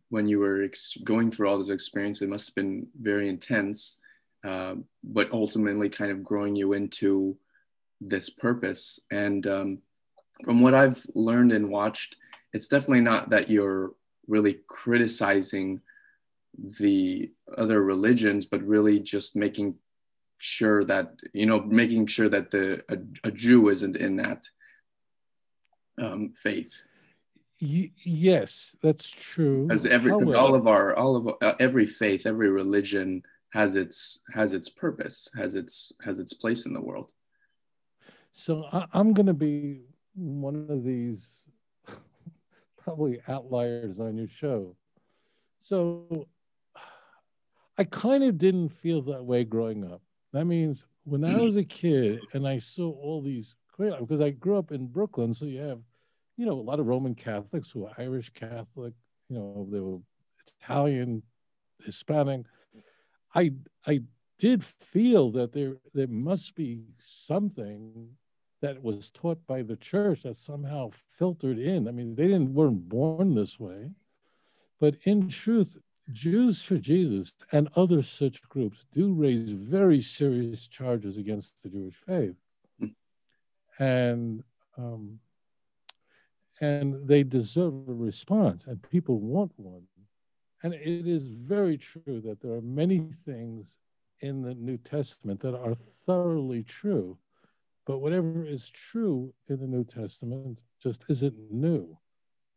when 0.09 0.27
you 0.27 0.39
were 0.39 0.63
ex- 0.63 0.97
going 1.03 1.31
through 1.31 1.49
all 1.49 1.57
those 1.57 1.69
experiences, 1.69 2.21
it 2.21 2.29
must 2.29 2.49
have 2.49 2.55
been 2.55 2.87
very 2.99 3.27
intense, 3.27 3.97
uh, 4.43 4.75
but 5.03 5.31
ultimately 5.31 5.89
kind 5.89 6.11
of 6.11 6.23
growing 6.23 6.55
you 6.55 6.73
into 6.73 7.37
this 7.99 8.29
purpose. 8.29 8.99
And 9.11 9.45
um, 9.47 9.77
from 10.43 10.61
what 10.61 10.73
I've 10.73 11.05
learned 11.15 11.51
and 11.51 11.69
watched, 11.69 12.15
it's 12.53 12.67
definitely 12.67 13.01
not 13.01 13.29
that 13.31 13.49
you're 13.49 13.93
really 14.27 14.59
criticizing 14.67 15.81
the 16.79 17.31
other 17.57 17.83
religions, 17.83 18.45
but 18.45 18.61
really 18.61 18.99
just 18.99 19.35
making 19.35 19.75
sure 20.37 20.83
that 20.83 21.13
you 21.31 21.45
know 21.45 21.61
making 21.61 22.05
sure 22.05 22.27
that 22.27 22.51
the 22.51 22.83
a, 22.89 23.27
a 23.27 23.31
Jew 23.31 23.69
isn't 23.69 23.95
in 23.95 24.17
that 24.17 24.43
um, 26.01 26.33
faith. 26.41 26.73
Y- 27.61 27.91
yes, 28.03 28.75
that's 28.81 29.09
true. 29.09 29.67
As 29.71 29.85
every 29.85 30.11
However, 30.11 30.35
all 30.35 30.55
of 30.55 30.67
our 30.67 30.95
all 30.95 31.15
of 31.15 31.35
uh, 31.41 31.53
every 31.59 31.85
faith, 31.85 32.25
every 32.25 32.49
religion 32.49 33.23
has 33.51 33.75
its 33.75 34.21
has 34.33 34.53
its 34.53 34.69
purpose, 34.69 35.29
has 35.35 35.55
its 35.55 35.91
has 36.03 36.19
its 36.19 36.33
place 36.33 36.65
in 36.65 36.73
the 36.73 36.81
world. 36.81 37.11
So 38.31 38.65
I, 38.71 38.85
I'm 38.93 39.13
going 39.13 39.27
to 39.27 39.33
be 39.33 39.81
one 40.15 40.67
of 40.69 40.83
these 40.83 41.27
probably 42.77 43.21
outliers 43.27 43.99
on 43.99 44.17
your 44.17 44.27
show. 44.27 44.75
So 45.61 46.27
I 47.77 47.83
kind 47.85 48.23
of 48.23 48.37
didn't 48.37 48.69
feel 48.69 49.01
that 49.03 49.23
way 49.23 49.43
growing 49.43 49.89
up. 49.91 50.01
That 50.31 50.45
means 50.45 50.85
when 51.05 51.23
I 51.23 51.39
was 51.39 51.55
a 51.55 51.63
kid 51.63 52.27
and 52.33 52.47
I 52.47 52.57
saw 52.57 52.91
all 52.91 53.21
these 53.21 53.55
because 53.77 54.21
I 54.21 54.29
grew 54.29 54.57
up 54.57 54.71
in 54.71 54.87
Brooklyn, 54.87 55.33
so 55.33 55.45
you 55.45 55.59
have, 55.59 55.79
you 56.43 56.49
know, 56.49 56.59
a 56.59 56.69
lot 56.71 56.81
of 56.81 56.87
Roman 56.87 57.15
Catholics 57.15 57.71
who 57.71 57.85
are 57.85 57.93
Irish 57.97 58.29
Catholic, 58.31 58.93
you 59.29 59.37
know, 59.37 59.65
they 59.71 59.79
were 59.79 59.99
Italian, 60.59 61.23
Hispanic. 61.85 62.41
I 63.33 63.53
I 63.87 64.01
did 64.37 64.61
feel 64.61 65.31
that 65.31 65.53
there 65.53 65.77
there 65.93 66.07
must 66.07 66.53
be 66.53 66.81
something 66.99 68.09
that 68.59 68.83
was 68.83 69.09
taught 69.09 69.39
by 69.47 69.61
the 69.61 69.77
church 69.77 70.23
that 70.23 70.35
somehow 70.35 70.89
filtered 71.17 71.59
in. 71.59 71.87
I 71.87 71.91
mean, 71.91 72.13
they 72.13 72.27
didn't 72.27 72.53
weren't 72.53 72.89
born 72.89 73.35
this 73.35 73.57
way, 73.57 73.91
but 74.81 74.97
in 75.05 75.29
truth, 75.29 75.77
Jews 76.11 76.61
for 76.61 76.77
Jesus 76.77 77.35
and 77.53 77.69
other 77.77 78.01
such 78.01 78.41
groups 78.49 78.85
do 78.91 79.13
raise 79.13 79.53
very 79.53 80.01
serious 80.01 80.67
charges 80.67 81.15
against 81.15 81.53
the 81.63 81.69
Jewish 81.69 81.95
faith, 82.05 82.35
and 83.79 84.43
um, 84.77 85.19
and 86.63 87.07
they 87.07 87.23
deserve 87.23 87.73
a 87.87 87.93
response, 87.93 88.65
and 88.65 88.81
people 88.89 89.19
want 89.19 89.51
one. 89.57 89.83
And 90.63 90.73
it 90.73 91.07
is 91.07 91.27
very 91.29 91.77
true 91.77 92.21
that 92.25 92.39
there 92.41 92.53
are 92.53 92.61
many 92.61 92.99
things 92.99 93.77
in 94.21 94.41
the 94.41 94.55
New 94.55 94.77
Testament 94.77 95.41
that 95.41 95.55
are 95.55 95.75
thoroughly 95.75 96.63
true 96.63 97.17
but 97.85 97.99
whatever 97.99 98.45
is 98.45 98.69
true 98.69 99.33
in 99.49 99.59
the 99.59 99.67
New 99.67 99.83
Testament 99.83 100.59
just 100.81 101.05
isn't 101.09 101.51
new. 101.51 101.97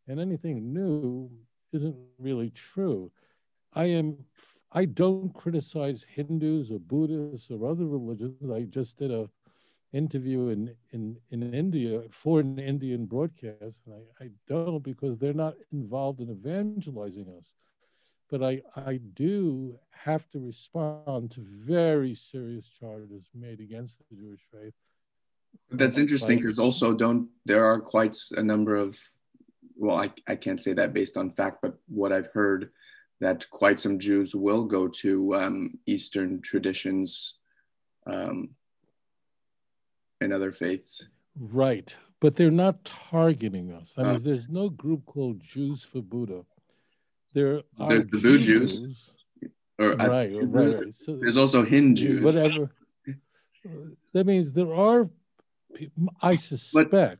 And 0.07 0.19
anything 0.19 0.73
new 0.73 1.29
isn't 1.73 1.95
really 2.17 2.49
true. 2.51 3.11
I 3.73 3.85
am 3.85 4.17
I 4.71 4.85
don't 4.85 5.33
criticize 5.33 6.03
Hindus 6.03 6.71
or 6.71 6.79
Buddhists 6.79 7.51
or 7.51 7.69
other 7.69 7.85
religions. 7.85 8.51
I 8.51 8.63
just 8.63 8.97
did 8.97 9.11
a 9.11 9.29
interview 9.93 10.49
in, 10.49 10.75
in, 10.91 11.17
in 11.31 11.53
India 11.53 12.03
for 12.11 12.39
an 12.39 12.59
Indian 12.59 13.05
broadcast, 13.05 13.81
and 13.85 13.95
I, 13.95 14.25
I 14.25 14.29
don't 14.47 14.83
because 14.83 15.17
they're 15.17 15.33
not 15.33 15.55
involved 15.71 16.19
in 16.19 16.29
evangelizing 16.29 17.27
us. 17.39 17.53
But 18.29 18.43
I, 18.43 18.61
I 18.75 18.99
do 19.13 19.79
have 19.91 20.29
to 20.31 20.39
respond 20.39 21.31
to 21.31 21.45
very 21.65 22.13
serious 22.13 22.67
charges 22.67 23.29
made 23.33 23.61
against 23.61 23.99
the 23.99 24.15
Jewish 24.17 24.41
faith 24.51 24.73
that's 25.71 25.97
interesting 25.97 26.37
because 26.37 26.59
also 26.59 26.93
don't 26.93 27.27
there 27.45 27.65
are 27.65 27.79
quite 27.79 28.15
a 28.37 28.43
number 28.43 28.75
of 28.75 28.97
well 29.75 29.99
I, 29.99 30.11
I 30.27 30.35
can't 30.35 30.61
say 30.61 30.73
that 30.73 30.93
based 30.93 31.17
on 31.17 31.31
fact 31.31 31.59
but 31.61 31.75
what 31.87 32.13
i've 32.13 32.29
heard 32.33 32.69
that 33.19 33.49
quite 33.49 33.79
some 33.79 33.99
jews 33.99 34.33
will 34.35 34.65
go 34.65 34.87
to 34.87 35.35
um, 35.35 35.79
eastern 35.85 36.41
traditions 36.41 37.35
um, 38.05 38.49
and 40.21 40.33
other 40.33 40.51
faiths 40.51 41.07
right 41.39 41.95
but 42.19 42.35
they're 42.35 42.51
not 42.51 42.83
targeting 42.83 43.71
us 43.71 43.93
i 43.97 44.03
mean 44.03 44.15
uh, 44.15 44.19
there's 44.21 44.49
no 44.49 44.69
group 44.69 45.05
called 45.05 45.39
jews 45.39 45.83
for 45.83 46.01
buddha 46.01 46.43
there 47.33 47.61
are 47.79 47.89
there's 47.89 48.07
the 48.07 48.19
Jews, 48.19 48.79
Jews 48.79 49.11
or 49.79 49.89
right, 49.91 50.31
right, 50.33 50.41
right. 50.41 50.93
So, 50.93 51.17
there's 51.17 51.37
also 51.37 51.63
Hindus. 51.63 52.21
Whatever. 52.21 52.71
That 54.13 54.25
means 54.25 54.53
there 54.53 54.73
are 54.73 55.09
I 56.21 56.35
suspect 56.35 56.91
but, 56.91 57.19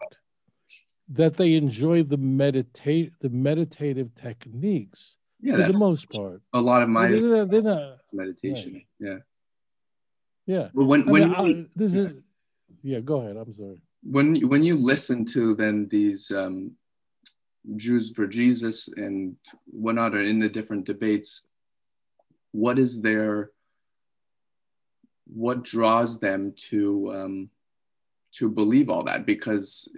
that 1.09 1.37
they 1.37 1.55
enjoy 1.55 2.03
the 2.03 2.17
meditate 2.17 3.13
the 3.19 3.29
meditative 3.29 4.15
techniques 4.15 5.17
yeah, 5.41 5.57
for 5.57 5.71
the 5.71 5.77
most 5.77 6.09
part. 6.09 6.41
A 6.53 6.59
lot 6.59 6.81
of 6.81 6.89
my 6.89 7.09
they're, 7.09 7.45
they're 7.45 7.61
not, 7.61 7.97
meditation. 8.13 8.73
Right. 8.73 8.87
Yeah. 8.99 9.17
Yeah. 10.45 10.69
But 10.73 10.85
when 10.85 11.05
when 11.05 11.35
I 11.35 11.43
mean, 11.43 11.57
you, 11.57 11.63
I, 11.63 11.67
this 11.75 11.93
is 11.93 12.13
yeah, 12.83 12.99
go 12.99 13.21
ahead. 13.21 13.37
I'm 13.37 13.55
sorry. 13.55 13.81
When 14.03 14.47
when 14.47 14.63
you 14.63 14.77
listen 14.77 15.25
to 15.25 15.55
then 15.55 15.87
these 15.89 16.31
um, 16.31 16.71
Jews 17.75 18.11
for 18.15 18.27
Jesus 18.27 18.87
and 18.95 19.35
whatnot, 19.65 20.15
are 20.15 20.21
in 20.21 20.39
the 20.39 20.49
different 20.49 20.85
debates, 20.85 21.41
what 22.51 22.79
is 22.79 23.01
their 23.01 23.51
what 25.25 25.63
draws 25.63 26.19
them 26.19 26.53
to 26.69 27.11
um, 27.13 27.49
to 28.33 28.49
believe 28.49 28.89
all 28.89 29.03
that 29.03 29.25
because 29.25 29.89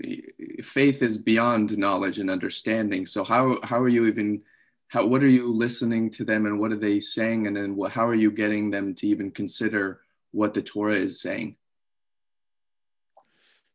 faith 0.63 1.01
is 1.01 1.17
beyond 1.17 1.77
knowledge 1.77 2.19
and 2.19 2.29
understanding 2.29 3.05
so 3.05 3.23
how 3.23 3.59
how 3.63 3.79
are 3.79 3.89
you 3.89 4.05
even 4.05 4.41
how 4.87 5.05
what 5.05 5.23
are 5.23 5.27
you 5.27 5.51
listening 5.53 6.09
to 6.09 6.23
them 6.23 6.45
and 6.45 6.57
what 6.57 6.71
are 6.71 6.77
they 6.77 6.99
saying 6.99 7.47
and 7.47 7.55
then 7.55 7.75
what, 7.75 7.91
how 7.91 8.07
are 8.07 8.15
you 8.15 8.31
getting 8.31 8.71
them 8.71 8.95
to 8.95 9.07
even 9.07 9.29
consider 9.31 10.01
what 10.31 10.53
the 10.53 10.61
torah 10.61 10.95
is 10.95 11.21
saying 11.21 11.55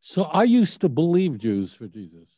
So 0.06 0.24
I 0.24 0.42
used 0.42 0.82
to 0.82 0.90
believe 0.90 1.38
Jews 1.38 1.72
for 1.72 1.86
Jesus. 1.86 2.28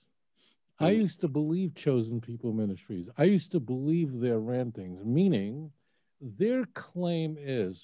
I 0.79 0.91
used 0.91 1.21
to 1.23 1.29
believe 1.29 1.75
chosen 1.75 2.21
people 2.21 2.53
ministries. 2.53 3.11
I 3.19 3.25
used 3.25 3.51
to 3.51 3.61
believe 3.61 4.21
their 4.21 4.39
rantings, 4.39 5.05
meaning 5.05 5.73
their 6.21 6.65
claim 6.75 7.37
is 7.37 7.83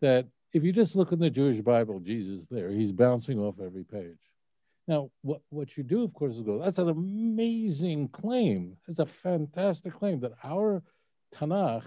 that 0.00 0.28
if 0.52 0.62
you 0.62 0.72
just 0.72 0.94
look 0.94 1.10
in 1.10 1.18
the 1.18 1.30
Jewish 1.30 1.60
Bible, 1.62 1.98
Jesus 1.98 2.46
there, 2.48 2.70
he's 2.70 2.92
bouncing 2.92 3.40
off 3.40 3.56
every 3.60 3.82
page. 3.82 4.20
Now, 4.86 5.10
what, 5.22 5.40
what 5.48 5.76
you 5.76 5.82
do, 5.82 6.04
of 6.04 6.14
course, 6.14 6.36
is 6.36 6.42
go, 6.42 6.60
that's 6.60 6.78
an 6.78 6.88
amazing 6.88 8.06
claim. 8.06 8.76
It's 8.86 9.00
a 9.00 9.06
fantastic 9.06 9.94
claim 9.94 10.20
that 10.20 10.34
our 10.44 10.80
Tanakh, 11.34 11.86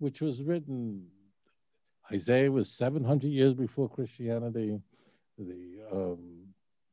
which 0.00 0.20
was 0.20 0.42
written, 0.42 1.06
Isaiah 2.10 2.50
was 2.50 2.68
700 2.72 3.28
years 3.28 3.54
before 3.54 3.88
Christianity. 3.88 4.80
The, 5.38 5.82
um, 5.92 6.35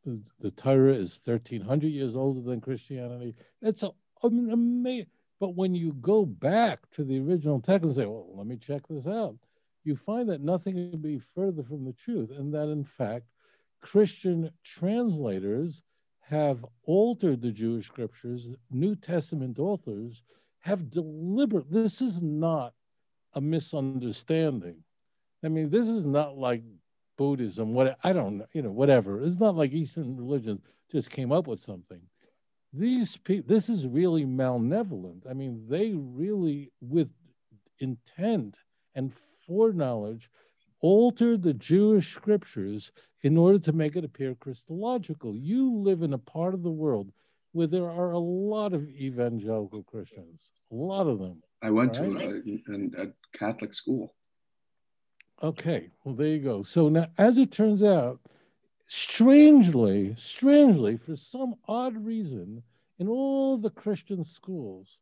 the, 0.05 0.51
Torah 0.51 0.93
is 0.93 1.19
1300 1.24 1.88
years 1.88 2.15
older 2.15 2.41
than 2.41 2.62
Christianity. 2.62 3.36
It's 3.62 3.83
a, 3.83 3.91
amazing, 4.22 5.07
but 5.39 5.55
when 5.55 5.75
you 5.75 5.93
go 5.93 6.25
back 6.25 6.79
to 6.91 7.03
the 7.03 7.19
original 7.19 7.60
text 7.60 7.86
and 7.86 7.95
say, 7.95 8.05
well, 8.05 8.27
let 8.36 8.48
me 8.48 8.57
check 8.57 8.88
this 8.89 9.07
out, 9.07 9.36
you 9.83 9.95
find 9.95 10.29
that 10.29 10.41
nothing 10.41 10.75
can 10.75 11.01
be 11.01 11.19
further 11.19 11.63
from 11.63 11.83
the 11.86 11.93
truth, 11.93 12.31
and 12.31 12.53
that 12.53 12.69
in 12.69 12.83
fact, 12.83 13.25
Christian 13.81 14.50
translators 14.63 15.83
have 16.22 16.65
altered 16.86 17.41
the 17.41 17.51
Jewish 17.51 17.88
scriptures, 17.88 18.51
New 18.72 18.95
Testament 18.95 19.60
authors 19.60 20.24
have 20.60 20.89
deliberate, 20.89 21.69
this 21.69 22.01
is 22.01 22.22
not 22.22 22.74
a 23.33 23.41
misunderstanding. 23.41 24.77
I 25.43 25.50
mean, 25.50 25.69
this 25.69 25.89
is 25.89 26.05
not 26.05 26.38
like 26.38 26.63
Buddhism, 27.17 27.74
what 27.74 27.98
I 28.03 28.13
don't 28.13 28.39
know, 28.39 28.48
you 28.53 28.62
know, 28.62 28.72
whatever. 28.72 29.24
It's 29.24 29.39
not 29.39 29.55
like 29.55 29.72
Eastern 29.72 30.17
religions 30.17 30.62
just 30.91 31.10
came 31.10 31.32
up 31.32 31.48
with 31.48 31.60
something. 31.60 32.01
These 32.72 33.17
people, 33.17 33.48
this 33.48 33.70
is 33.70 33.88
really 33.88 34.25
malevolent. 34.25 35.25
I 35.29 35.34
mean, 35.34 35.65
they 35.67 35.91
really, 35.93 36.72
with 36.82 37.10
intent 37.79 38.58
and 38.96 39.13
foreknowledge, 39.46 40.29
altered 40.82 41.41
the 41.41 41.53
Jewish 41.53 42.13
scriptures 42.13 42.91
in 43.22 43.38
order 43.38 43.60
to 43.60 43.74
make 43.74 43.96
it 43.96 44.03
appear 44.03 44.36
Christological. 44.36 45.36
You 45.36 45.74
live 45.74 46.01
in 46.01 46.13
a 46.13 46.17
part 46.17 46.53
of 46.53 46.63
the 46.63 46.72
world 46.72 47.12
where 47.53 47.67
there 47.67 47.89
are 47.89 48.12
a 48.12 48.20
lot 48.20 48.74
of 48.74 48.88
evangelical 48.89 49.84
Christians, 49.84 50.50
a 50.72 50.75
lot 50.75 51.08
of 51.08 51.20
them. 51.20 51.41
I 51.62 51.70
went 51.70 51.98
right? 51.98 52.12
to 52.12 52.60
a, 52.98 53.03
a, 53.03 53.08
Catholic 53.38 53.74
school. 53.74 54.13
Okay, 55.42 55.90
well, 56.04 56.16
there 56.16 56.28
you 56.28 56.40
go. 56.40 56.63
So 56.63 56.90
now, 56.90 57.08
as 57.18 57.38
it 57.38 57.52
turns 57.52 57.84
out, 57.84 58.20
strangely, 58.86 60.13
strangely, 60.18 60.98
for 60.98 61.16
some 61.16 61.56
odd 61.68 61.98
reason, 61.98 62.63
in 63.00 63.08
all 63.08 63.58
the 63.58 63.70
Christian 63.70 64.24
schools 64.24 65.00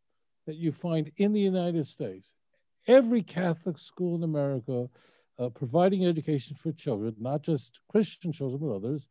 that 0.47 0.55
you 0.55 0.71
find 0.71 1.11
in 1.17 1.33
the 1.33 1.39
United 1.39 1.85
States, 1.85 2.29
every 2.87 3.21
Catholic 3.21 3.77
school 3.77 4.15
in 4.15 4.23
America 4.23 4.89
uh, 5.37 5.49
providing 5.49 6.05
education 6.05 6.55
for 6.55 6.71
children, 6.71 7.15
not 7.19 7.41
just 7.41 7.79
Christian 7.89 8.31
children, 8.31 8.59
but 8.61 8.75
others, 8.75 9.09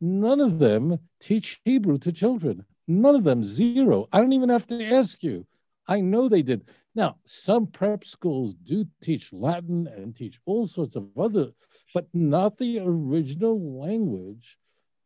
none 0.00 0.40
of 0.40 0.58
them 0.58 0.98
teach 1.20 1.60
Hebrew 1.64 1.98
to 1.98 2.12
children. 2.12 2.64
None 2.88 3.14
of 3.14 3.24
them, 3.24 3.44
zero. 3.44 4.08
I 4.12 4.20
don't 4.20 4.32
even 4.32 4.48
have 4.48 4.66
to 4.68 4.84
ask 4.84 5.22
you. 5.22 5.46
I 5.86 6.00
know 6.00 6.28
they 6.28 6.42
did. 6.42 6.64
Now, 6.94 7.16
some 7.24 7.66
prep 7.66 8.04
schools 8.04 8.54
do 8.54 8.84
teach 9.02 9.32
Latin 9.32 9.86
and 9.86 10.14
teach 10.14 10.38
all 10.44 10.66
sorts 10.66 10.94
of 10.94 11.08
other, 11.16 11.52
but 11.94 12.06
not 12.12 12.58
the 12.58 12.80
original 12.80 13.80
language 13.80 14.58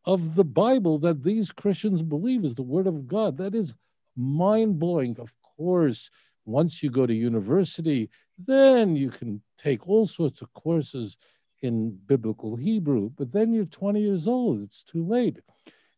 of 0.05 0.35
the 0.35 0.44
Bible 0.44 0.99
that 1.01 1.22
these 1.22 1.53
Christians 1.53 2.03
believe 2.03 2.44
is 2.44 2.55
the 2.55 2.62
Word 2.62 2.87
of 2.87 3.07
God. 3.07 3.37
That 3.37 3.55
is 3.55 3.75
mind 4.16 4.79
blowing. 4.79 5.16
Of 5.18 5.33
course, 5.57 6.11
once 6.44 6.83
you 6.83 6.90
go 6.90 7.07
to 7.07 7.14
university, 7.14 8.11
then 8.38 8.96
you 8.96 9.11
can 9.11 9.42
take 9.57 9.88
all 9.88 10.07
sorts 10.07 10.42
of 10.42 10.53
courses 10.55 11.16
in 11.62 11.96
biblical 12.07 12.57
Hebrew, 12.57 13.11
but 13.16 13.33
then 13.33 13.53
you're 13.53 13.64
20 13.64 14.01
years 14.01 14.29
old, 14.29 14.62
it's 14.62 14.83
too 14.83 15.05
late. 15.07 15.38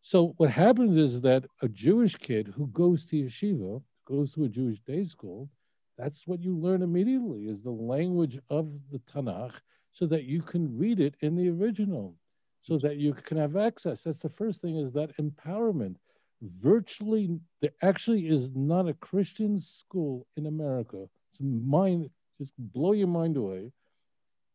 So 0.03 0.35
what 0.37 0.51
happens 0.51 0.97
is 0.97 1.21
that 1.23 1.45
a 1.63 1.69
Jewish 1.69 2.15
kid 2.15 2.49
who 2.49 2.69
goes 2.69 3.05
to 3.07 3.17
yeshiva, 3.17 3.83
goes 4.07 4.33
to 4.33 4.45
a 4.45 4.49
Jewish 4.49 4.79
day 4.81 5.05
school, 5.05 5.51
that's 5.99 6.27
what 6.27 6.43
you 6.43 6.57
learn 6.57 6.83
immediately 6.83 7.49
is 7.49 7.63
the 7.63 7.71
language 7.71 8.39
of 8.49 8.71
the 8.91 9.01
Tanakh 9.01 9.55
so 9.93 10.07
that 10.07 10.25
you 10.25 10.41
can 10.41 10.79
read 10.79 11.01
it 11.01 11.17
in 11.21 11.35
the 11.35 11.49
original, 11.51 12.15
so 12.63 12.79
that 12.79 12.99
you 12.99 13.13
can 13.13 13.37
have 13.37 13.57
access. 13.57 14.05
That's 14.05 14.21
the 14.21 14.29
first 14.29 14.61
thing 14.61 14.77
is 14.77 14.93
that 14.93 15.17
empowerment 15.17 15.97
virtually 16.41 17.41
there 17.61 17.73
actually 17.83 18.29
is 18.29 18.55
not 18.55 18.89
a 18.89 18.95
Christian 18.95 19.61
school 19.61 20.27
in 20.37 20.47
America. 20.47 21.09
It's 21.31 21.41
mind 21.41 22.11
just 22.39 22.53
blow 22.57 22.93
your 22.93 23.09
mind 23.09 23.37
away. 23.37 23.73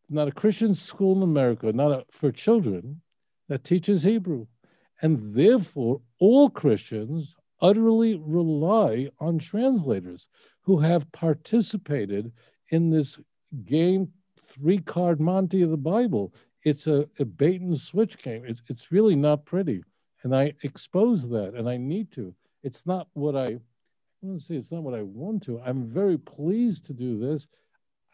Not 0.09 0.29
a 0.29 0.31
Christian 0.31 0.73
school 0.73 1.17
in 1.17 1.23
America, 1.23 1.71
not 1.73 1.91
a, 1.91 2.05
for 2.09 2.31
children 2.31 3.01
that 3.49 3.63
teaches 3.63 4.03
Hebrew. 4.03 4.47
And 5.01 5.35
therefore, 5.35 6.01
all 6.19 6.49
Christians 6.49 7.35
utterly 7.61 8.15
rely 8.15 9.09
on 9.19 9.39
translators 9.39 10.29
who 10.63 10.79
have 10.79 11.11
participated 11.11 12.31
in 12.69 12.89
this 12.89 13.19
game 13.65 14.11
three 14.47 14.79
card 14.79 15.19
Monte 15.19 15.61
of 15.61 15.69
the 15.69 15.77
Bible. 15.77 16.33
It's 16.63 16.87
a, 16.87 17.07
a 17.19 17.25
bait 17.25 17.61
and 17.61 17.77
switch 17.77 18.17
game. 18.17 18.43
It's, 18.45 18.63
it's 18.67 18.91
really 18.91 19.15
not 19.15 19.45
pretty. 19.45 19.83
And 20.23 20.35
I 20.35 20.53
expose 20.63 21.27
that, 21.29 21.53
and 21.53 21.69
I 21.69 21.75
need 21.77 22.11
to. 22.13 22.33
It's 22.63 22.85
not 22.85 23.07
what 23.13 23.35
I, 23.35 23.45
I 23.45 23.59
want 24.21 24.39
to 24.39 24.45
say 24.45 24.55
it's 24.55 24.71
not 24.71 24.83
what 24.83 24.93
I 24.93 25.01
want 25.01 25.43
to. 25.43 25.61
I'm 25.61 25.85
very 25.85 26.17
pleased 26.17 26.85
to 26.85 26.93
do 26.93 27.19
this. 27.19 27.47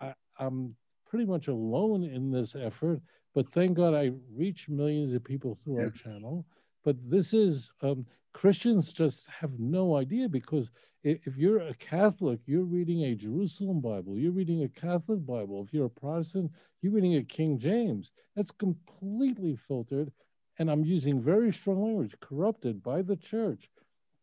I, 0.02 0.14
I'm 0.40 0.76
pretty 1.08 1.26
much 1.26 1.48
alone 1.48 2.04
in 2.04 2.32
this 2.32 2.56
effort, 2.56 3.00
but 3.36 3.48
thank 3.48 3.78
God 3.78 3.94
I 3.94 4.12
reach 4.36 4.70
millions 4.70 5.14
of 5.14 5.24
people 5.24 5.54
through 5.54 5.78
yeah. 5.78 5.84
our 5.84 5.90
channel. 5.92 6.46
But 6.84 6.98
this 7.10 7.34
is, 7.34 7.72
um, 7.82 8.06
Christians 8.34 8.94
just 8.94 9.28
have 9.28 9.60
no 9.60 9.96
idea 9.96 10.30
because 10.30 10.70
if 11.04 11.38
you're 11.38 11.60
a 11.60 11.74
Catholic, 11.76 12.40
you're 12.46 12.64
reading 12.64 13.04
a 13.04 13.16
Jerusalem 13.16 13.82
Bible, 13.82 14.18
you're 14.18 14.32
reading 14.32 14.64
a 14.64 14.70
Catholic 14.70 15.26
Bible. 15.26 15.64
If 15.64 15.74
you're 15.74 15.86
a 15.86 15.90
Protestant, 15.90 16.52
you're 16.82 16.94
reading 16.94 17.16
a 17.16 17.24
King 17.24 17.58
James. 17.58 18.12
That's 18.36 18.52
completely 18.52 19.56
filtered 19.56 20.12
and 20.60 20.70
I'm 20.70 20.84
using 20.84 21.22
very 21.22 21.52
strong 21.52 21.82
language, 21.82 22.16
corrupted 22.20 22.84
by 22.84 23.02
the 23.02 23.16
church, 23.16 23.70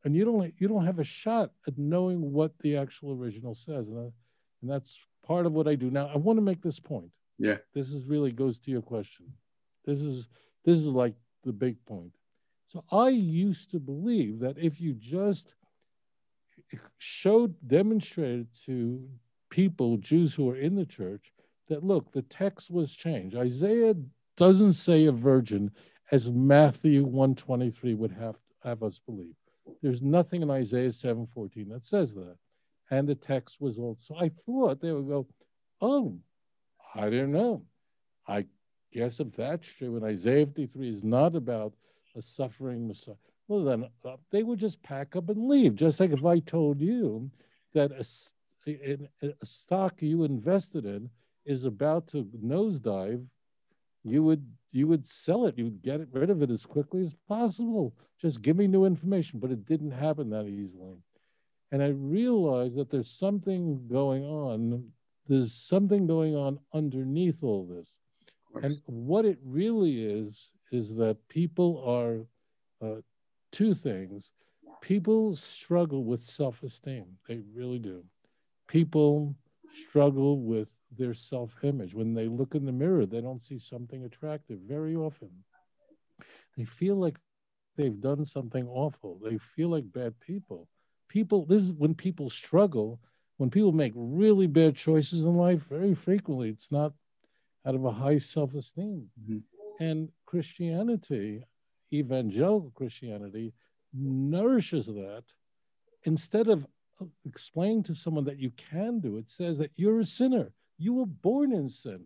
and 0.04 0.14
you 0.14 0.24
don't 0.24 0.52
you 0.58 0.68
don't 0.68 0.84
have 0.84 0.98
a 0.98 1.04
shot 1.04 1.50
at 1.66 1.76
knowing 1.78 2.30
what 2.32 2.52
the 2.60 2.76
actual 2.76 3.12
original 3.12 3.54
says, 3.54 3.88
and, 3.88 3.98
I, 3.98 4.12
and 4.60 4.70
that's 4.70 5.00
part 5.26 5.46
of 5.46 5.52
what 5.52 5.66
I 5.66 5.74
do. 5.74 5.90
Now, 5.90 6.08
I 6.12 6.18
want 6.18 6.36
to 6.36 6.42
make 6.42 6.60
this 6.60 6.78
point. 6.78 7.10
Yeah, 7.38 7.56
this 7.74 7.90
is 7.90 8.04
really 8.04 8.30
goes 8.30 8.58
to 8.60 8.70
your 8.70 8.82
question. 8.82 9.26
This 9.86 9.98
is 9.98 10.28
this 10.64 10.76
is 10.76 10.86
like 10.86 11.14
the 11.42 11.52
big 11.52 11.84
point. 11.86 12.14
So 12.68 12.84
I 12.90 13.08
used 13.08 13.70
to 13.70 13.78
believe 13.78 14.40
that 14.40 14.58
if 14.58 14.80
you 14.80 14.94
just 14.94 15.54
showed, 16.98 17.54
demonstrated 17.66 18.48
to 18.64 19.08
people, 19.50 19.96
Jews 19.98 20.34
who 20.34 20.50
are 20.50 20.56
in 20.56 20.74
the 20.74 20.86
church, 20.86 21.32
that 21.68 21.84
look, 21.84 22.12
the 22.12 22.22
text 22.22 22.70
was 22.70 22.94
changed. 22.94 23.36
Isaiah 23.36 23.94
doesn't 24.36 24.74
say 24.74 25.06
a 25.06 25.12
virgin 25.12 25.70
as 26.10 26.30
Matthew 26.30 27.04
123 27.04 27.94
would 27.94 28.12
have, 28.12 28.36
have 28.62 28.82
us 28.82 29.00
believe. 29.04 29.34
There's 29.82 30.02
nothing 30.02 30.42
in 30.42 30.50
Isaiah 30.50 30.90
7:14 30.90 31.68
that 31.70 31.84
says 31.84 32.14
that. 32.14 32.36
And 32.90 33.08
the 33.08 33.16
text 33.16 33.60
was 33.60 33.78
also, 33.78 34.14
I 34.14 34.30
thought 34.44 34.80
they 34.80 34.92
would 34.92 35.08
go, 35.08 35.26
oh, 35.80 36.16
I 36.94 37.10
don't 37.10 37.32
know. 37.32 37.64
I 38.28 38.46
guess 38.92 39.18
if 39.18 39.32
that's 39.32 39.66
true, 39.66 39.96
and 39.96 40.04
Isaiah 40.04 40.46
53 40.46 40.88
is 40.88 41.02
not 41.02 41.34
about 41.34 41.74
a 42.16 42.22
suffering 42.22 42.88
Messiah, 42.88 43.14
well, 43.48 43.64
then 43.64 43.86
uh, 44.04 44.16
they 44.30 44.42
would 44.42 44.58
just 44.58 44.82
pack 44.82 45.14
up 45.16 45.28
and 45.28 45.48
leave. 45.48 45.74
Just 45.76 46.00
like 46.00 46.10
if 46.10 46.24
I 46.24 46.40
told 46.40 46.80
you 46.80 47.30
that 47.74 47.92
a, 47.92 48.70
a, 49.22 49.34
a 49.42 49.46
stock 49.46 50.02
you 50.02 50.24
invested 50.24 50.84
in 50.84 51.08
is 51.44 51.64
about 51.64 52.08
to 52.08 52.24
nosedive 52.42 53.24
you 54.06 54.22
would 54.22 54.46
you 54.70 54.86
would 54.86 55.06
sell 55.06 55.46
it. 55.46 55.58
You 55.58 55.64
would 55.64 55.82
get 55.82 56.06
rid 56.12 56.30
of 56.30 56.42
it 56.42 56.50
as 56.50 56.64
quickly 56.64 57.02
as 57.02 57.14
possible. 57.28 57.94
Just 58.20 58.42
give 58.42 58.56
me 58.56 58.66
new 58.66 58.84
information. 58.84 59.40
But 59.40 59.50
it 59.50 59.64
didn't 59.64 59.90
happen 59.90 60.30
that 60.30 60.46
easily. 60.46 60.98
And 61.72 61.82
I 61.82 61.88
realized 61.88 62.76
that 62.76 62.90
there's 62.90 63.10
something 63.10 63.88
going 63.88 64.24
on. 64.24 64.84
There's 65.26 65.52
something 65.52 66.06
going 66.06 66.36
on 66.36 66.60
underneath 66.72 67.42
all 67.42 67.66
this. 67.66 67.98
And 68.62 68.80
what 68.86 69.24
it 69.24 69.38
really 69.44 70.04
is, 70.04 70.52
is 70.70 70.96
that 70.96 71.16
people 71.28 71.82
are 71.86 72.26
uh, 72.86 73.00
two 73.52 73.74
things. 73.74 74.32
People 74.80 75.34
struggle 75.34 76.04
with 76.04 76.20
self 76.20 76.62
esteem, 76.62 77.06
they 77.28 77.40
really 77.54 77.78
do. 77.78 78.04
People 78.68 79.34
struggle 79.72 80.40
with 80.40 80.68
their 80.96 81.14
self 81.14 81.56
image. 81.62 81.94
When 81.94 82.14
they 82.14 82.28
look 82.28 82.54
in 82.54 82.64
the 82.64 82.72
mirror, 82.72 83.06
they 83.06 83.20
don't 83.20 83.42
see 83.42 83.58
something 83.58 84.04
attractive 84.04 84.58
very 84.60 84.94
often. 84.96 85.30
They 86.56 86.64
feel 86.64 86.96
like 86.96 87.18
they've 87.76 88.00
done 88.00 88.24
something 88.24 88.66
awful. 88.68 89.20
They 89.22 89.38
feel 89.38 89.68
like 89.68 89.92
bad 89.92 90.18
people. 90.20 90.68
People, 91.08 91.44
this 91.44 91.62
is 91.62 91.72
when 91.72 91.94
people 91.94 92.30
struggle, 92.30 93.00
when 93.36 93.50
people 93.50 93.72
make 93.72 93.92
really 93.94 94.46
bad 94.46 94.76
choices 94.76 95.20
in 95.20 95.36
life, 95.36 95.62
very 95.68 95.94
frequently 95.94 96.48
it's 96.48 96.72
not 96.72 96.92
out 97.66 97.74
of 97.74 97.84
a 97.84 97.92
high 97.92 98.18
self 98.18 98.54
esteem. 98.54 99.08
Mm-hmm. 99.22 99.38
And 99.84 100.08
Christianity, 100.26 101.44
evangelical 101.92 102.72
Christianity, 102.74 103.52
nourishes 103.94 104.86
that 104.86 105.24
instead 106.04 106.48
of 106.48 106.66
explaining 107.24 107.82
to 107.84 107.94
someone 107.94 108.24
that 108.24 108.38
you 108.38 108.50
can 108.50 109.00
do 109.00 109.18
it, 109.18 109.30
says 109.30 109.58
that 109.58 109.70
you're 109.76 110.00
a 110.00 110.06
sinner. 110.06 110.52
You 110.78 110.94
were 110.94 111.06
born 111.06 111.52
in 111.52 111.68
sin. 111.68 112.04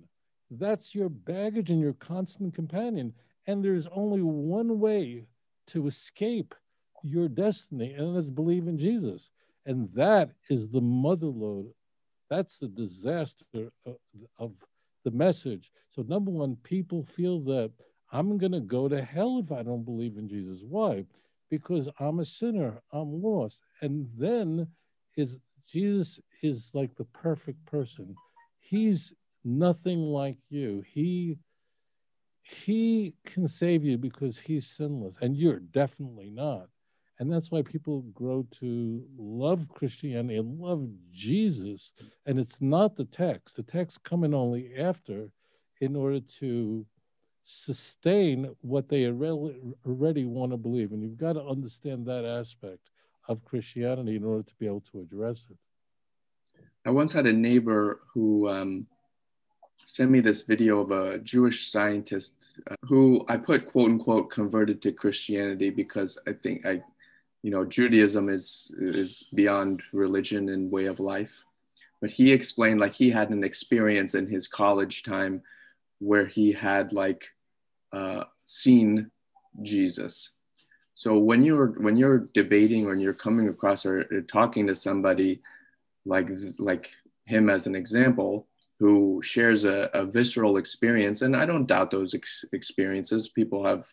That's 0.51 0.95
your 0.95 1.09
baggage 1.09 1.71
and 1.71 1.81
your 1.81 1.93
constant 1.95 2.55
companion. 2.55 3.13
And 3.47 3.65
there's 3.65 3.87
only 3.89 4.23
one 4.23 4.79
way 4.81 5.27
to 5.69 5.87
escape 5.87 6.55
your 7.03 7.29
destiny, 7.29 7.95
and 7.95 8.17
that's 8.17 8.29
believe 8.29 8.69
in 8.69 8.79
Jesus. 8.79 9.31
And 9.67 9.89
that 9.95 10.31
is 10.49 10.69
the 10.69 10.81
mother 10.81 11.27
lode. 11.27 11.73
That's 12.29 12.59
the 12.59 12.69
disaster 12.69 13.45
of, 13.87 13.97
of 14.39 14.53
the 15.05 15.11
message. 15.11 15.71
So, 15.91 16.03
number 16.03 16.31
one, 16.31 16.57
people 16.63 17.03
feel 17.03 17.41
that 17.41 17.73
I'm 18.13 18.39
going 18.39 18.53
to 18.53 18.61
go 18.61 18.89
to 18.89 19.03
hell 19.03 19.41
if 19.45 19.53
I 19.53 19.63
don't 19.63 19.85
believe 19.85 20.17
in 20.17 20.29
Jesus. 20.29 20.61
Why? 20.69 21.05
Because 21.49 21.89
I'm 21.99 22.21
a 22.21 22.25
sinner, 22.25 22.81
I'm 22.93 23.23
lost. 23.23 23.63
And 23.83 24.09
then 24.17 24.67
is 25.17 25.39
Jesus 25.67 26.21
is 26.43 26.71
like 26.75 26.95
the 26.97 27.05
perfect 27.05 27.65
person. 27.67 28.15
He's 28.59 29.13
nothing 29.45 30.01
like 30.01 30.39
you. 30.49 30.83
He 30.87 31.39
he 32.43 33.15
can 33.25 33.47
save 33.47 33.85
you 33.85 33.97
because 33.99 34.39
he's 34.39 34.67
sinless 34.67 35.17
and 35.21 35.37
you're 35.37 35.61
definitely 35.61 36.31
not. 36.31 36.69
And 37.21 37.31
that's 37.31 37.51
why 37.51 37.63
people 37.63 38.01
grow 38.15 38.47
to 38.53 39.05
love 39.17 39.69
Christianity 39.69 40.39
and 40.39 40.59
love 40.59 40.89
Jesus. 41.13 41.93
And 42.25 42.41
it's 42.41 42.63
not 42.63 42.97
the 42.97 43.05
text. 43.05 43.57
The 43.57 43.63
text 43.63 44.03
coming 44.05 44.33
only 44.33 44.75
after 44.77 45.31
in 45.83 45.95
order 45.95 46.21
to 46.21 46.87
sustain 47.45 48.55
what 48.61 48.89
they 48.89 49.07
already 49.07 50.25
want 50.25 50.53
to 50.53 50.57
believe. 50.57 50.93
And 50.93 51.03
you've 51.03 51.19
got 51.19 51.35
to 51.35 51.43
understand 51.43 52.07
that 52.07 52.25
aspect 52.25 52.91
of 53.29 53.45
Christianity 53.45 54.17
in 54.17 54.25
order 54.25 54.43
to 54.43 54.55
be 54.59 54.67
able 54.67 54.85
to 54.93 55.01
address 55.01 55.47
it. 55.51 55.57
I 56.87 56.91
once 56.91 57.13
had 57.13 57.27
a 57.27 57.33
neighbor 57.33 58.01
who 58.13 58.49
um, 58.49 58.87
sent 59.85 60.11
me 60.11 60.21
this 60.21 60.43
video 60.43 60.81
of 60.81 60.91
a 60.91 61.19
Jewish 61.19 61.71
scientist 61.71 62.59
uh, 62.71 62.77
who 62.87 63.25
I 63.29 63.37
put 63.37 63.67
quote 63.67 63.91
unquote 63.91 64.31
converted 64.31 64.81
to 64.83 64.93
Christianity 64.93 65.71
because 65.71 66.19
I 66.27 66.33
think 66.33 66.65
I, 66.65 66.83
you 67.43 67.51
know, 67.51 67.65
Judaism 67.65 68.29
is 68.29 68.75
is 68.79 69.25
beyond 69.35 69.83
religion 69.93 70.49
and 70.49 70.71
way 70.71 70.87
of 70.87 71.01
life. 71.01 71.45
But 72.01 72.11
he 72.11 72.33
explained 72.33 72.81
like 72.81 72.93
he 72.93 73.11
had 73.11 73.31
an 73.31 73.45
experience 73.45 74.15
in 74.15 74.27
his 74.27 74.49
college 74.49 75.03
time 75.03 75.43
where 76.01 76.27
he 76.27 76.53
had 76.53 76.93
like 76.93 77.25
uh, 77.93 78.25
seen 78.45 79.11
Jesus. 79.63 80.31
So 80.95 81.17
when 81.17 81.43
you're 81.43 81.69
when 81.81 81.97
you're 81.97 82.29
debating 82.35 82.87
or 82.87 82.95
you're 82.95 83.15
coming 83.15 83.49
across 83.49 83.87
or, 83.87 84.05
or 84.11 84.21
talking 84.23 84.67
to 84.67 84.75
somebody 84.75 85.41
like 86.05 86.29
like 86.59 86.91
him 87.25 87.49
as 87.49 87.67
an 87.67 87.75
example 87.75 88.49
who 88.81 89.21
shares 89.23 89.65
a, 89.65 89.91
a 89.93 90.05
visceral 90.05 90.57
experience, 90.57 91.23
and 91.23 91.37
I 91.37 91.45
don't 91.45 91.67
doubt 91.67 91.91
those 91.91 92.15
ex- 92.15 92.47
experiences. 92.53 93.29
People 93.29 93.65
have 93.65 93.87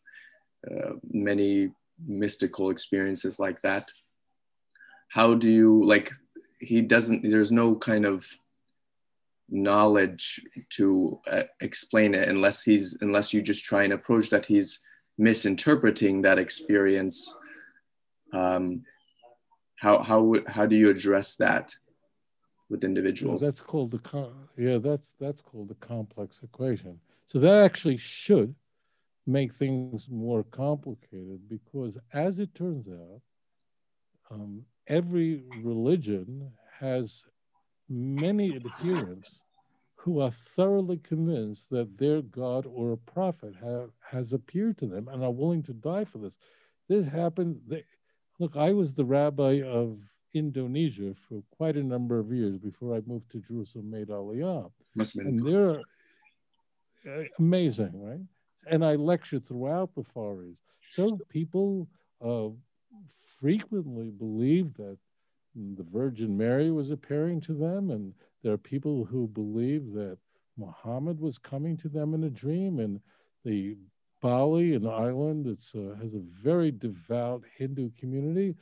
uh, 0.69 0.93
many 1.11 1.71
mystical 2.05 2.69
experiences 2.69 3.37
like 3.39 3.61
that. 3.61 3.91
How 5.09 5.33
do 5.33 5.49
you 5.49 5.85
like? 5.85 6.11
He 6.59 6.81
doesn't. 6.81 7.29
There's 7.29 7.51
no 7.51 7.75
kind 7.75 8.05
of 8.05 8.25
knowledge 9.49 10.41
to 10.69 11.19
uh, 11.29 11.43
explain 11.61 12.13
it 12.13 12.27
unless 12.27 12.63
he's 12.63 12.97
unless 13.01 13.33
you 13.33 13.41
just 13.41 13.63
try 13.63 13.83
and 13.83 13.93
approach 13.93 14.29
that 14.29 14.45
he's 14.45 14.79
misinterpreting 15.17 16.21
that 16.21 16.37
experience. 16.37 17.35
Um, 18.33 18.83
how 19.75 19.99
how 19.99 20.35
how 20.47 20.65
do 20.65 20.75
you 20.75 20.89
address 20.89 21.35
that 21.37 21.75
with 22.69 22.83
individuals? 22.83 23.41
That's 23.41 23.61
called 23.61 23.91
the 23.91 24.31
yeah 24.57 24.77
that's 24.77 25.13
that's 25.19 25.41
called 25.41 25.69
the 25.69 25.75
complex 25.75 26.41
equation. 26.43 26.99
So 27.27 27.39
that 27.39 27.63
actually 27.63 27.97
should 27.97 28.55
make 29.25 29.53
things 29.53 30.07
more 30.09 30.43
complicated 30.43 31.41
because 31.49 31.97
as 32.13 32.39
it 32.39 32.55
turns 32.55 32.87
out 32.87 33.21
um, 34.31 34.63
every 34.87 35.43
religion 35.61 36.49
has 36.79 37.25
many 37.89 38.55
adherents 38.55 39.39
who 39.95 40.21
are 40.21 40.31
thoroughly 40.31 40.97
convinced 40.97 41.69
that 41.69 41.97
their 41.97 42.21
God 42.21 42.65
or 42.65 42.93
a 42.93 42.97
prophet 42.97 43.53
have, 43.61 43.89
has 44.01 44.33
appeared 44.33 44.77
to 44.77 44.87
them 44.87 45.07
and 45.07 45.23
are 45.23 45.31
willing 45.31 45.63
to 45.63 45.73
die 45.73 46.05
for 46.05 46.19
this. 46.19 46.37
This 46.87 47.05
happened. 47.05 47.59
They, 47.67 47.83
look, 48.39 48.55
I 48.55 48.71
was 48.71 48.93
the 48.93 49.05
rabbi 49.05 49.61
of 49.63 49.99
Indonesia 50.33 51.13
for 51.13 51.43
quite 51.51 51.75
a 51.75 51.83
number 51.83 52.19
of 52.19 52.31
years 52.31 52.57
before 52.57 52.95
I 52.95 53.01
moved 53.05 53.31
to 53.31 53.41
Jerusalem, 53.41 53.89
made 53.91 54.07
Aliyah. 54.07 54.71
Must 54.95 55.15
have 55.15 55.25
been 55.25 55.39
and 55.39 55.47
they're 55.47 55.81
uh, 57.07 57.23
amazing, 57.39 57.91
right? 57.93 58.21
And 58.69 58.85
I 58.85 58.95
lectured 58.95 59.45
throughout 59.45 59.93
the 59.95 60.03
Far 60.03 60.43
East. 60.43 60.61
So 60.91 61.17
people 61.29 61.87
uh, 62.25 62.49
frequently 63.39 64.09
believe 64.09 64.73
that 64.75 64.97
the 65.57 65.83
Virgin 65.83 66.37
Mary 66.37 66.71
was 66.71 66.91
appearing 66.91 67.41
to 67.41 67.53
them, 67.53 67.89
and 67.89 68.13
there 68.43 68.53
are 68.53 68.57
people 68.57 69.03
who 69.03 69.27
believe 69.27 69.91
that 69.93 70.17
Muhammad 70.55 71.19
was 71.19 71.37
coming 71.37 71.75
to 71.77 71.89
them 71.89 72.13
in 72.13 72.23
a 72.25 72.29
dream, 72.29 72.79
and 72.79 72.99
the 73.43 73.77
Bali, 74.21 74.73
an 74.73 74.87
island 74.87 75.45
that 75.45 75.63
uh, 75.75 75.99
has 76.01 76.13
a 76.13 76.23
very 76.43 76.71
devout 76.71 77.43
Hindu 77.57 77.91
community, 77.99 78.55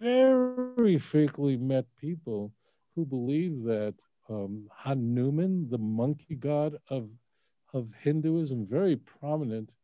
very 0.00 0.98
frequently 0.98 1.56
met 1.56 1.86
people 1.96 2.52
who 2.94 3.04
believe 3.04 3.62
that 3.64 3.94
um, 4.28 4.68
Hanuman, 4.74 5.68
the 5.68 5.78
monkey 5.78 6.34
god 6.34 6.76
of 6.88 7.08
of 7.72 7.88
Hinduism, 8.00 8.66
very 8.66 8.94
prominent 8.96 9.74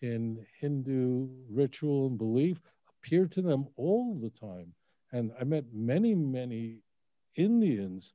in 0.00 0.44
Hindu 0.58 1.28
ritual 1.50 2.06
and 2.06 2.16
belief, 2.16 2.62
appeared 2.88 3.30
to 3.32 3.42
them 3.42 3.66
all 3.76 4.14
the 4.14 4.30
time. 4.30 4.72
And 5.12 5.32
I 5.40 5.44
met 5.44 5.64
many, 5.72 6.14
many 6.14 6.80
Indians 7.36 8.12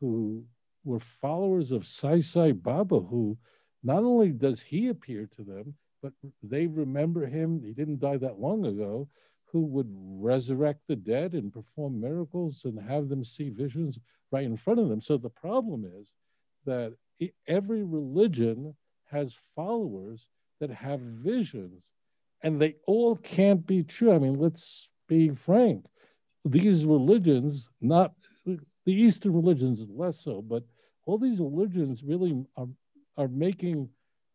who 0.00 0.44
were 0.84 0.98
followers 0.98 1.70
of 1.70 1.86
Sai 1.86 2.20
Sai 2.20 2.52
Baba, 2.52 3.00
who 3.00 3.38
not 3.82 4.02
only 4.02 4.30
does 4.30 4.60
he 4.60 4.88
appear 4.88 5.28
to 5.36 5.42
them, 5.42 5.74
but 6.02 6.12
they 6.42 6.66
remember 6.66 7.26
him, 7.26 7.62
he 7.64 7.72
didn't 7.72 8.00
die 8.00 8.16
that 8.16 8.40
long 8.40 8.66
ago, 8.66 9.08
who 9.44 9.60
would 9.66 9.88
resurrect 9.90 10.80
the 10.88 10.96
dead 10.96 11.34
and 11.34 11.52
perform 11.52 12.00
miracles 12.00 12.64
and 12.64 12.80
have 12.80 13.08
them 13.08 13.22
see 13.22 13.50
visions 13.50 14.00
right 14.30 14.44
in 14.44 14.56
front 14.56 14.80
of 14.80 14.88
them. 14.88 15.00
So 15.00 15.16
the 15.16 15.30
problem 15.30 15.84
is 16.00 16.16
that 16.64 16.94
every 17.46 17.82
religion 17.84 18.74
has 19.10 19.36
followers 19.54 20.26
that 20.58 20.70
have 20.70 21.00
visions, 21.00 21.92
and 22.42 22.60
they 22.60 22.76
all 22.86 23.16
can't 23.16 23.64
be 23.66 23.82
true. 23.84 24.12
I 24.12 24.18
mean, 24.18 24.38
let's 24.40 24.88
be 25.06 25.30
frank 25.30 25.84
these 26.44 26.84
religions, 26.84 27.68
not 27.80 28.14
the 28.44 28.92
Eastern 28.92 29.32
religions 29.32 29.84
less 29.88 30.18
so, 30.18 30.42
but 30.42 30.64
all 31.06 31.18
these 31.18 31.38
religions 31.38 32.02
really 32.02 32.44
are, 32.56 32.68
are 33.16 33.28
making 33.28 33.88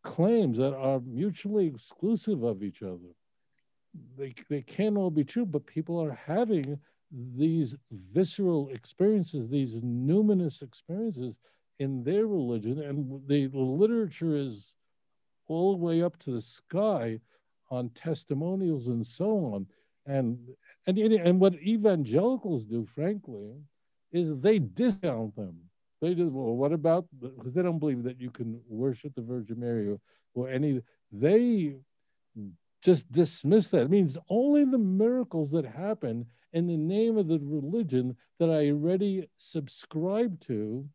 claims 0.03 0.57
that 0.57 0.73
are 0.73 0.99
mutually 1.01 1.67
exclusive 1.67 2.43
of 2.43 2.63
each 2.63 2.81
other. 2.81 3.13
They, 4.17 4.33
they 4.49 4.61
can't 4.61 4.97
all 4.97 5.09
be 5.09 5.23
true, 5.23 5.45
but 5.45 5.65
people 5.65 6.01
are 6.01 6.17
having 6.25 6.79
these 7.11 7.75
visceral 8.13 8.69
experiences, 8.69 9.49
these 9.49 9.75
numinous 9.75 10.61
experiences 10.61 11.37
in 11.79 12.03
their 12.03 12.27
religion, 12.27 12.81
and 12.81 13.21
the 13.27 13.49
literature 13.53 14.35
is 14.35 14.75
all 15.47 15.71
the 15.71 15.83
way 15.83 16.01
up 16.01 16.17
to 16.19 16.31
the 16.31 16.41
sky 16.41 17.19
on 17.69 17.89
testimonials 17.89 18.87
and 18.87 19.05
so 19.05 19.53
on. 19.53 19.65
And 20.05 20.37
and, 20.88 20.97
and 20.97 21.39
what 21.39 21.56
evangelicals 21.56 22.65
do, 22.65 22.86
frankly, 22.86 23.52
is 24.12 24.34
they 24.39 24.58
discount 24.60 25.36
them. 25.36 25.58
They 26.02 26.15
just, 26.15 26.32
well, 26.32 26.56
what 26.56 26.71
about, 26.71 27.06
because 27.19 27.54
they 27.54 27.62
don't 27.62 27.80
believe 27.80 28.04
that 28.04 28.21
you 28.21 28.30
can 28.30 28.62
worship 28.67 29.13
the 29.15 29.21
Virgin 29.21 29.60
Mary 29.60 29.89
or, 29.89 30.00
or 30.34 30.50
any, 30.50 30.82
they 31.12 31.76
just 32.82 33.12
dismiss 33.12 33.69
that. 33.69 33.84
It 33.84 33.89
means 33.89 34.17
only 34.30 34.63
the 34.63 34.78
miracles 34.78 35.52
that 35.52 35.65
happen 35.65 36.26
in 36.54 36.67
the 36.67 36.78
name 36.78 37.17
of 37.17 37.28
the 37.28 37.39
religion 37.39 38.15
that 38.39 38.50
I 38.50 38.69
already 38.69 39.28
subscribe 39.38 40.39
to, 40.41 40.88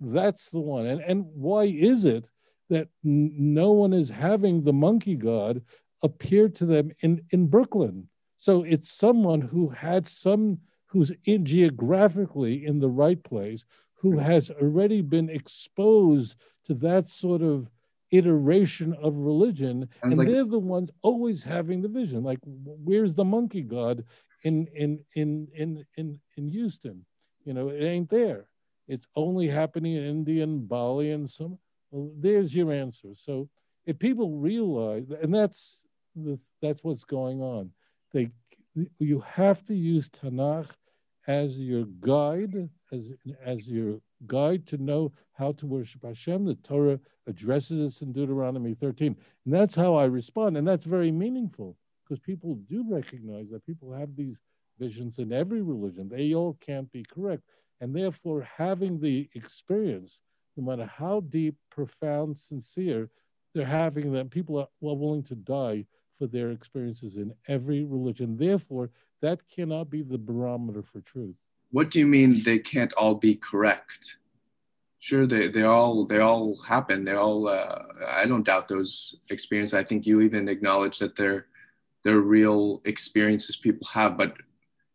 that's 0.00 0.50
the 0.50 0.60
one. 0.60 0.86
And, 0.86 1.00
and 1.00 1.26
why 1.34 1.64
is 1.64 2.04
it 2.04 2.30
that 2.70 2.88
no 3.02 3.72
one 3.72 3.92
is 3.92 4.10
having 4.10 4.62
the 4.62 4.72
monkey 4.72 5.16
god 5.16 5.62
appear 6.02 6.48
to 6.48 6.66
them 6.66 6.90
in, 7.00 7.22
in 7.30 7.46
Brooklyn. 7.46 8.08
So 8.42 8.64
it's 8.64 8.90
someone 8.90 9.40
who 9.40 9.68
had 9.68 10.08
some, 10.08 10.58
who's 10.86 11.12
in 11.26 11.44
geographically 11.44 12.66
in 12.66 12.80
the 12.80 12.88
right 12.88 13.22
place, 13.22 13.64
who 13.94 14.18
has 14.18 14.50
already 14.50 15.00
been 15.00 15.30
exposed 15.30 16.34
to 16.64 16.74
that 16.74 17.08
sort 17.08 17.42
of 17.42 17.70
iteration 18.10 18.94
of 18.94 19.14
religion, 19.14 19.88
and 20.02 20.16
like, 20.16 20.26
they're 20.26 20.44
the 20.44 20.58
ones 20.58 20.90
always 21.02 21.44
having 21.44 21.82
the 21.82 21.88
vision. 21.88 22.24
Like, 22.24 22.40
where's 22.44 23.14
the 23.14 23.24
monkey 23.24 23.62
god 23.62 24.02
in 24.42 24.66
in 24.74 24.98
in 25.14 25.46
in 25.54 25.86
in 25.96 26.18
in 26.36 26.48
Houston? 26.48 27.06
You 27.44 27.54
know, 27.54 27.68
it 27.68 27.84
ain't 27.84 28.10
there. 28.10 28.48
It's 28.88 29.06
only 29.14 29.46
happening 29.46 29.94
in 29.94 30.04
India 30.04 30.42
and 30.42 30.68
Bali 30.68 31.12
and 31.12 31.30
some. 31.30 31.60
Well, 31.92 32.10
there's 32.18 32.52
your 32.56 32.72
answer. 32.72 33.14
So 33.14 33.48
if 33.86 34.00
people 34.00 34.30
realize, 34.32 35.12
and 35.22 35.32
that's 35.32 35.84
the, 36.16 36.40
that's 36.60 36.82
what's 36.82 37.04
going 37.04 37.40
on, 37.40 37.70
they 38.12 38.30
you 38.98 39.20
have 39.20 39.64
to 39.66 39.74
use 39.74 40.08
Tanakh 40.08 40.70
as 41.26 41.58
your 41.58 41.84
guide, 42.00 42.68
as 42.90 43.10
as 43.44 43.68
your 43.68 44.00
guide 44.26 44.66
to 44.66 44.78
know 44.78 45.12
how 45.34 45.52
to 45.52 45.66
worship 45.66 46.04
Hashem. 46.04 46.44
The 46.44 46.54
Torah 46.56 46.98
addresses 47.26 47.78
this 47.78 48.02
in 48.02 48.12
Deuteronomy 48.12 48.74
13. 48.74 49.16
And 49.44 49.54
that's 49.54 49.74
how 49.74 49.94
I 49.94 50.04
respond. 50.04 50.56
And 50.56 50.66
that's 50.66 50.84
very 50.84 51.12
meaningful 51.12 51.76
because 52.04 52.20
people 52.20 52.56
do 52.68 52.84
recognize 52.88 53.50
that 53.50 53.66
people 53.66 53.92
have 53.92 54.16
these 54.16 54.40
visions 54.78 55.18
in 55.18 55.32
every 55.32 55.62
religion. 55.62 56.08
They 56.08 56.34
all 56.34 56.56
can't 56.60 56.90
be 56.92 57.04
correct. 57.04 57.42
And 57.80 57.94
therefore, 57.94 58.42
having 58.56 59.00
the 59.00 59.28
experience, 59.34 60.20
no 60.56 60.64
matter 60.64 60.86
how 60.86 61.20
deep, 61.20 61.56
profound, 61.70 62.38
sincere, 62.38 63.08
they're 63.54 63.66
having 63.66 64.12
them, 64.12 64.28
people 64.28 64.58
are 64.58 64.68
well 64.80 64.96
willing 64.96 65.24
to 65.24 65.34
die 65.34 65.86
for 66.22 66.28
their 66.28 66.52
experiences 66.52 67.16
in 67.16 67.34
every 67.48 67.82
religion. 67.82 68.36
Therefore, 68.36 68.90
that 69.22 69.40
cannot 69.48 69.90
be 69.90 70.02
the 70.02 70.18
barometer 70.18 70.80
for 70.80 71.00
truth. 71.00 71.34
What 71.72 71.90
do 71.90 71.98
you 71.98 72.06
mean 72.06 72.44
they 72.44 72.60
can't 72.60 72.92
all 72.92 73.16
be 73.16 73.34
correct? 73.34 74.18
Sure, 75.00 75.26
they, 75.26 75.48
they 75.48 75.64
all 75.64 76.06
they 76.06 76.20
all 76.20 76.56
happen. 76.74 77.04
They 77.04 77.16
all 77.16 77.48
uh, 77.48 77.82
I 78.06 78.26
don't 78.26 78.44
doubt 78.44 78.68
those 78.68 79.16
experiences. 79.30 79.74
I 79.74 79.82
think 79.82 80.06
you 80.06 80.20
even 80.20 80.48
acknowledge 80.48 81.00
that 81.00 81.16
they're 81.16 81.46
they're 82.04 82.20
real 82.20 82.82
experiences 82.84 83.56
people 83.56 83.88
have. 83.88 84.16
But 84.16 84.36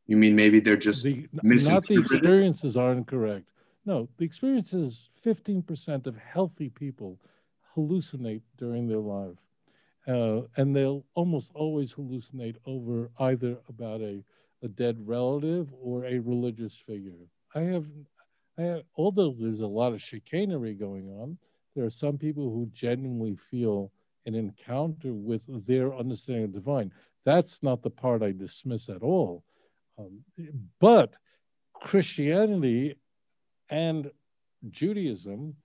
you 0.05 0.15
mean 0.15 0.33
maybe 0.33 0.61
they're 0.61 0.77
just 0.77 1.03
the, 1.03 1.27
not 1.43 1.85
the 1.87 1.99
experiences 1.99 2.77
aren't 2.77 3.07
correct. 3.07 3.49
No, 3.85 4.07
the 4.17 4.23
experiences. 4.23 5.09
Fifteen 5.29 5.61
percent 5.61 6.07
of 6.07 6.15
healthy 6.15 6.69
people 6.69 7.19
hallucinate 7.75 8.43
during 8.57 8.87
their 8.87 9.05
life, 9.17 9.35
uh, 10.07 10.41
and 10.55 10.75
they'll 10.75 11.05
almost 11.15 11.51
always 11.53 11.93
hallucinate 11.93 12.55
over 12.65 13.09
either 13.19 13.57
about 13.69 14.01
a 14.01 14.23
a 14.63 14.67
dead 14.67 14.97
relative 15.05 15.71
or 15.79 16.05
a 16.05 16.19
religious 16.19 16.75
figure. 16.75 17.27
I 17.53 17.61
have 17.61 17.85
I, 18.57 18.81
although 18.95 19.35
there's 19.37 19.61
a 19.61 19.67
lot 19.67 19.93
of 19.93 20.01
chicanery 20.01 20.73
going 20.73 21.09
on, 21.09 21.37
there 21.75 21.85
are 21.85 21.91
some 21.91 22.17
people 22.17 22.49
who 22.49 22.67
genuinely 22.73 23.35
feel 23.35 23.91
an 24.25 24.33
encounter 24.33 25.13
with 25.13 25.43
their 25.65 25.93
understanding 25.93 26.45
of 26.45 26.53
the 26.53 26.59
divine. 26.59 26.91
That's 27.23 27.61
not 27.61 27.83
the 27.83 27.89
part 27.89 28.23
I 28.23 28.31
dismiss 28.31 28.89
at 28.89 29.03
all. 29.03 29.43
Um, 29.99 30.21
but 30.79 31.13
Christianity 31.73 32.95
and 33.69 34.09
Judaism 34.69 35.55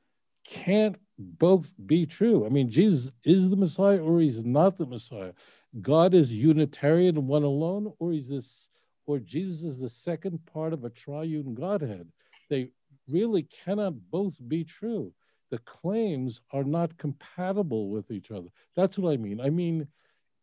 can't 0.45 0.97
both 1.19 1.73
be 1.87 2.07
true. 2.07 2.45
I 2.47 2.49
mean, 2.49 2.69
Jesus 2.69 3.13
is 3.25 3.51
the 3.51 3.57
Messiah 3.57 4.03
or 4.03 4.21
he's 4.21 4.45
not 4.45 4.77
the 4.77 4.87
Messiah. 4.87 5.33
God 5.81 6.15
is 6.15 6.33
Unitarian, 6.33 7.27
one 7.27 7.45
alone, 7.45 7.93
or 7.99 8.13
he's 8.13 8.29
this, 8.29 8.69
or 9.07 9.19
Jesus 9.19 9.65
is 9.65 9.79
the 9.79 9.89
second 9.89 10.45
part 10.47 10.73
of 10.73 10.85
a 10.85 10.91
triune 10.91 11.55
Godhead. 11.55 12.09
They 12.51 12.71
really 13.09 13.45
cannot 13.45 13.95
both 14.11 14.35
be 14.49 14.65
true. 14.65 15.13
The 15.51 15.59
claims 15.59 16.41
are 16.51 16.65
not 16.65 16.97
compatible 16.99 17.91
with 17.91 18.11
each 18.11 18.31
other. 18.31 18.49
That's 18.75 18.99
what 18.99 19.13
I 19.13 19.17
mean. 19.17 19.41
I 19.41 19.51
mean, 19.51 19.87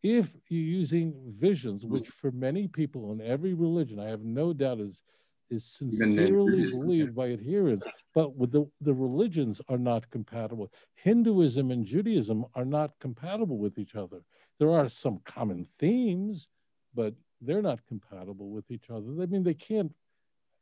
if 0.04 0.36
you're 0.48 0.62
using 0.62 1.14
visions, 1.28 1.86
which 1.86 2.08
for 2.08 2.32
many 2.32 2.68
people 2.68 3.12
in 3.12 3.22
every 3.22 3.54
religion, 3.54 4.00
I 4.00 4.08
have 4.08 4.24
no 4.24 4.54
doubt 4.54 4.80
is 4.80 5.04
is 5.50 5.66
sincerely 5.66 6.70
believed 6.70 7.16
by 7.16 7.32
adherents, 7.32 7.86
but 8.14 8.36
with 8.36 8.52
the, 8.52 8.70
the 8.82 8.94
religions 8.94 9.62
are 9.70 9.78
not 9.78 10.10
compatible. 10.12 10.72
Hinduism 10.96 11.72
and 11.72 11.86
Judaism 11.86 12.46
are 12.56 12.66
not 12.66 12.92
compatible 13.00 13.58
with 13.58 13.78
each 13.78 13.96
other. 13.96 14.22
There 14.60 14.72
are 14.72 14.90
some 14.90 15.20
common 15.26 15.68
themes, 15.80 16.50
but 16.94 17.14
they're 17.42 17.62
not 17.62 17.86
compatible 17.88 18.50
with 18.50 18.70
each 18.70 18.90
other. 18.90 19.08
I 19.22 19.26
mean, 19.26 19.44
they 19.44 19.54
can't, 19.54 19.94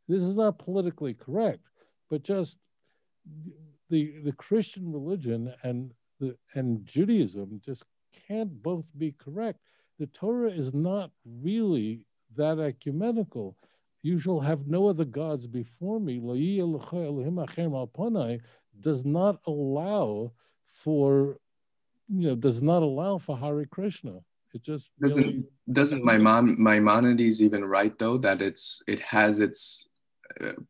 this 0.08 0.23
is 0.23 0.38
not 0.38 0.60
politically 0.60 1.13
correct 1.13 1.67
but 2.10 2.23
just 2.23 2.60
the 3.89 4.19
the 4.23 4.34
Christian 4.34 4.91
religion 4.91 5.54
and 5.63 5.93
the 6.19 6.36
and 6.54 6.86
Judaism 6.86 7.62
just 7.63 7.84
can't 8.28 8.52
both 8.63 8.86
be 8.97 9.13
correct. 9.17 9.60
The 10.00 10.08
Torah 10.08 10.52
is 10.52 10.73
not 10.73 11.12
really 11.26 12.06
that 12.36 12.60
ecumenical. 12.60 13.58
You 14.07 14.17
shall 14.19 14.39
have 14.39 14.67
no 14.67 14.87
other 14.87 15.03
gods 15.03 15.47
before 15.47 15.99
me. 15.99 16.15
Does 18.87 19.05
not 19.05 19.35
allow 19.45 20.31
for, 20.65 21.37
you 22.07 22.27
know, 22.27 22.35
does 22.35 22.63
not 22.63 22.83
allow 22.83 23.17
for 23.17 23.37
Hare 23.37 23.65
Krishna. 23.65 24.15
It 24.53 24.63
just 24.63 24.89
doesn't 25.01 25.23
really, 25.23 25.43
doesn't 25.79 26.05
my 26.05 26.17
mom 26.17 26.55
Maimonides 26.57 27.41
even 27.41 27.65
write 27.65 27.99
though 27.99 28.17
that 28.19 28.41
it's 28.41 28.81
it 28.87 29.01
has 29.01 29.41
its 29.41 29.89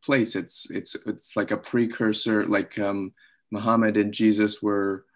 place. 0.02 0.34
It's 0.34 0.68
it's 0.70 0.96
it's 1.06 1.36
like 1.36 1.52
a 1.52 1.56
precursor, 1.56 2.44
like 2.44 2.76
um, 2.78 3.12
Muhammad 3.52 3.96
and 3.96 4.12
Jesus 4.12 4.60
were, 4.60 5.06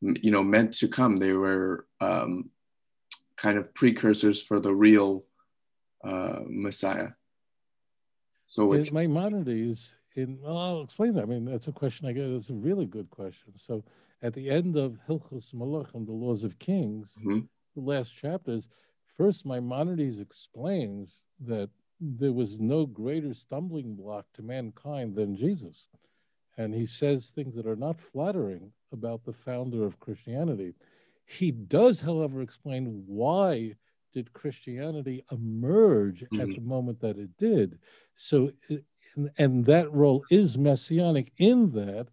you 0.00 0.30
know, 0.30 0.42
meant 0.42 0.72
to 0.78 0.88
come. 0.88 1.18
They 1.18 1.34
were 1.34 1.86
um, 2.00 2.48
kind 3.36 3.58
of 3.58 3.74
precursors 3.74 4.42
for 4.42 4.60
the 4.60 4.74
real 4.74 5.24
uh, 6.02 6.40
Messiah. 6.46 7.10
So 8.50 8.72
it's 8.72 8.90
Maimonides. 8.90 9.94
In 10.16 10.40
well, 10.42 10.58
I'll 10.58 10.82
explain 10.82 11.14
that. 11.14 11.22
I 11.22 11.26
mean, 11.26 11.44
that's 11.44 11.68
a 11.68 11.72
question 11.72 12.08
I 12.08 12.12
get. 12.12 12.24
It's 12.24 12.50
a 12.50 12.54
really 12.54 12.84
good 12.84 13.08
question. 13.08 13.52
So, 13.56 13.84
at 14.22 14.34
the 14.34 14.50
end 14.50 14.76
of 14.76 14.98
Hilchos 15.08 15.54
Malachim, 15.54 16.04
the 16.04 16.10
Laws 16.10 16.42
of 16.42 16.58
Kings, 16.58 17.14
mm-hmm. 17.16 17.42
the 17.76 17.80
last 17.80 18.10
chapters, 18.10 18.68
first 19.16 19.46
Maimonides 19.46 20.18
explains 20.18 21.20
that 21.46 21.70
there 22.00 22.32
was 22.32 22.58
no 22.58 22.86
greater 22.86 23.34
stumbling 23.34 23.94
block 23.94 24.26
to 24.34 24.42
mankind 24.42 25.14
than 25.14 25.36
Jesus. 25.36 25.86
And 26.58 26.74
he 26.74 26.86
says 26.86 27.28
things 27.28 27.54
that 27.54 27.68
are 27.68 27.76
not 27.76 28.00
flattering 28.00 28.72
about 28.92 29.24
the 29.24 29.32
founder 29.32 29.84
of 29.84 30.00
Christianity. 30.00 30.74
He 31.24 31.52
does, 31.52 32.00
however, 32.00 32.42
explain 32.42 33.04
why 33.06 33.76
did 34.12 34.32
Christianity 34.32 35.24
emerge 35.30 36.20
mm-hmm. 36.20 36.40
at 36.40 36.48
the 36.48 36.60
moment 36.60 37.00
that 37.00 37.18
it 37.18 37.36
did. 37.36 37.78
So, 38.16 38.52
and, 38.68 39.30
and 39.38 39.64
that 39.66 39.92
role 39.92 40.24
is 40.30 40.58
messianic 40.58 41.32
in 41.38 41.72
that 41.72 42.08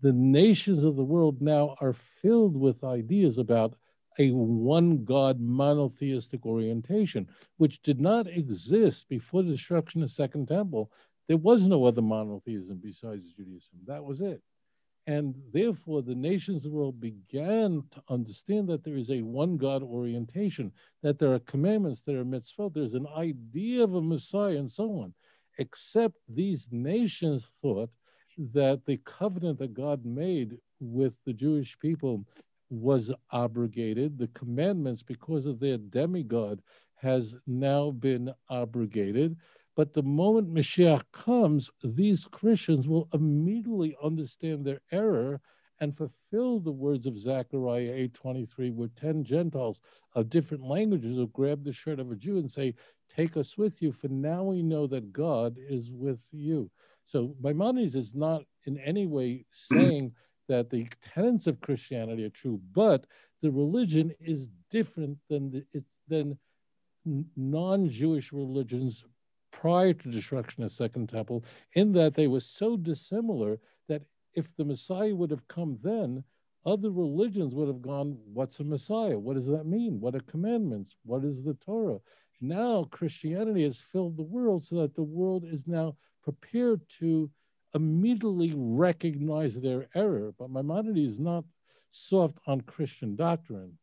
the 0.00 0.12
nations 0.12 0.84
of 0.84 0.96
the 0.96 1.04
world 1.04 1.40
now 1.40 1.76
are 1.80 1.92
filled 1.92 2.56
with 2.56 2.84
ideas 2.84 3.38
about 3.38 3.74
a 4.18 4.30
one 4.30 5.04
God 5.04 5.40
monotheistic 5.40 6.44
orientation, 6.44 7.28
which 7.56 7.80
did 7.82 8.00
not 8.00 8.26
exist 8.26 9.08
before 9.08 9.42
the 9.42 9.52
destruction 9.52 10.02
of 10.02 10.08
the 10.08 10.12
Second 10.12 10.48
Temple. 10.48 10.90
There 11.28 11.36
was 11.36 11.66
no 11.66 11.84
other 11.84 12.02
monotheism 12.02 12.80
besides 12.82 13.32
Judaism. 13.32 13.78
That 13.86 14.04
was 14.04 14.20
it. 14.20 14.42
And 15.06 15.34
therefore, 15.52 16.02
the 16.02 16.14
nations 16.14 16.64
of 16.64 16.70
the 16.70 16.76
world 16.76 17.00
began 17.00 17.82
to 17.90 18.02
understand 18.08 18.68
that 18.68 18.84
there 18.84 18.96
is 18.96 19.10
a 19.10 19.22
one 19.22 19.56
God 19.56 19.82
orientation, 19.82 20.72
that 21.02 21.18
there 21.18 21.34
are 21.34 21.40
commandments, 21.40 22.02
there 22.02 22.20
are 22.20 22.24
mitzvot, 22.24 22.74
there's 22.74 22.94
an 22.94 23.08
idea 23.16 23.82
of 23.82 23.94
a 23.94 24.00
Messiah, 24.00 24.56
and 24.58 24.70
so 24.70 25.00
on. 25.00 25.12
Except 25.58 26.16
these 26.28 26.68
nations 26.70 27.46
thought 27.60 27.90
that 28.52 28.86
the 28.86 28.98
covenant 28.98 29.58
that 29.58 29.74
God 29.74 30.04
made 30.04 30.56
with 30.80 31.14
the 31.26 31.32
Jewish 31.32 31.78
people 31.78 32.24
was 32.70 33.12
abrogated. 33.32 34.18
The 34.18 34.28
commandments, 34.28 35.02
because 35.02 35.46
of 35.46 35.58
their 35.58 35.78
demigod, 35.78 36.62
has 36.94 37.36
now 37.46 37.90
been 37.90 38.32
abrogated. 38.50 39.36
But 39.74 39.94
the 39.94 40.02
moment 40.02 40.52
Mashiach 40.52 41.04
comes, 41.12 41.70
these 41.82 42.26
Christians 42.26 42.86
will 42.86 43.08
immediately 43.14 43.96
understand 44.02 44.64
their 44.64 44.82
error 44.90 45.40
and 45.80 45.96
fulfill 45.96 46.60
the 46.60 46.70
words 46.70 47.06
of 47.06 47.18
Zechariah 47.18 48.08
8:23, 48.08 48.70
where 48.70 48.88
10 48.88 49.24
Gentiles 49.24 49.80
of 50.14 50.28
different 50.28 50.64
languages 50.64 51.16
will 51.16 51.26
grab 51.26 51.64
the 51.64 51.72
shirt 51.72 51.98
of 51.98 52.12
a 52.12 52.16
Jew 52.16 52.38
and 52.38 52.50
say, 52.50 52.74
Take 53.08 53.36
us 53.36 53.58
with 53.58 53.82
you, 53.82 53.92
for 53.92 54.08
now 54.08 54.44
we 54.44 54.62
know 54.62 54.86
that 54.86 55.12
God 55.12 55.58
is 55.58 55.90
with 55.90 56.24
you. 56.30 56.70
So 57.04 57.34
Maimonides 57.40 57.96
is 57.96 58.14
not 58.14 58.44
in 58.64 58.78
any 58.78 59.06
way 59.06 59.44
saying 59.52 60.14
that 60.48 60.70
the 60.70 60.86
tenets 61.00 61.46
of 61.46 61.60
Christianity 61.60 62.24
are 62.24 62.30
true, 62.30 62.60
but 62.72 63.06
the 63.40 63.50
religion 63.50 64.12
is 64.20 64.48
different 64.70 65.18
than 65.28 65.50
the, 65.50 65.66
it's 65.72 65.90
than 66.08 66.38
non-Jewish 67.36 68.32
religions 68.32 69.04
prior 69.52 69.92
to 69.94 70.10
destruction 70.10 70.64
of 70.64 70.72
Second 70.72 71.08
Temple, 71.08 71.44
in 71.74 71.92
that 71.92 72.14
they 72.14 72.26
were 72.26 72.40
so 72.40 72.76
dissimilar 72.76 73.58
that 73.88 74.02
if 74.34 74.54
the 74.56 74.64
Messiah 74.64 75.14
would 75.14 75.30
have 75.30 75.46
come 75.48 75.78
then, 75.82 76.24
other 76.64 76.90
religions 76.90 77.54
would 77.54 77.68
have 77.68 77.82
gone, 77.82 78.18
What's 78.32 78.60
a 78.60 78.64
Messiah? 78.64 79.18
What 79.18 79.34
does 79.34 79.46
that 79.46 79.66
mean? 79.66 80.00
What 80.00 80.14
are 80.14 80.20
commandments? 80.20 80.96
What 81.04 81.24
is 81.24 81.42
the 81.42 81.54
Torah? 81.54 81.98
Now 82.40 82.84
Christianity 82.84 83.62
has 83.64 83.78
filled 83.78 84.16
the 84.16 84.22
world 84.22 84.66
so 84.66 84.76
that 84.76 84.94
the 84.94 85.02
world 85.02 85.44
is 85.44 85.66
now 85.66 85.96
prepared 86.22 86.80
to 86.98 87.30
immediately 87.74 88.52
recognize 88.56 89.54
their 89.54 89.88
error. 89.94 90.34
But 90.38 90.50
Maimonides 90.50 91.12
is 91.12 91.20
not 91.20 91.44
soft 91.90 92.38
on 92.46 92.60
Christian 92.62 93.16
doctrine. 93.16 93.78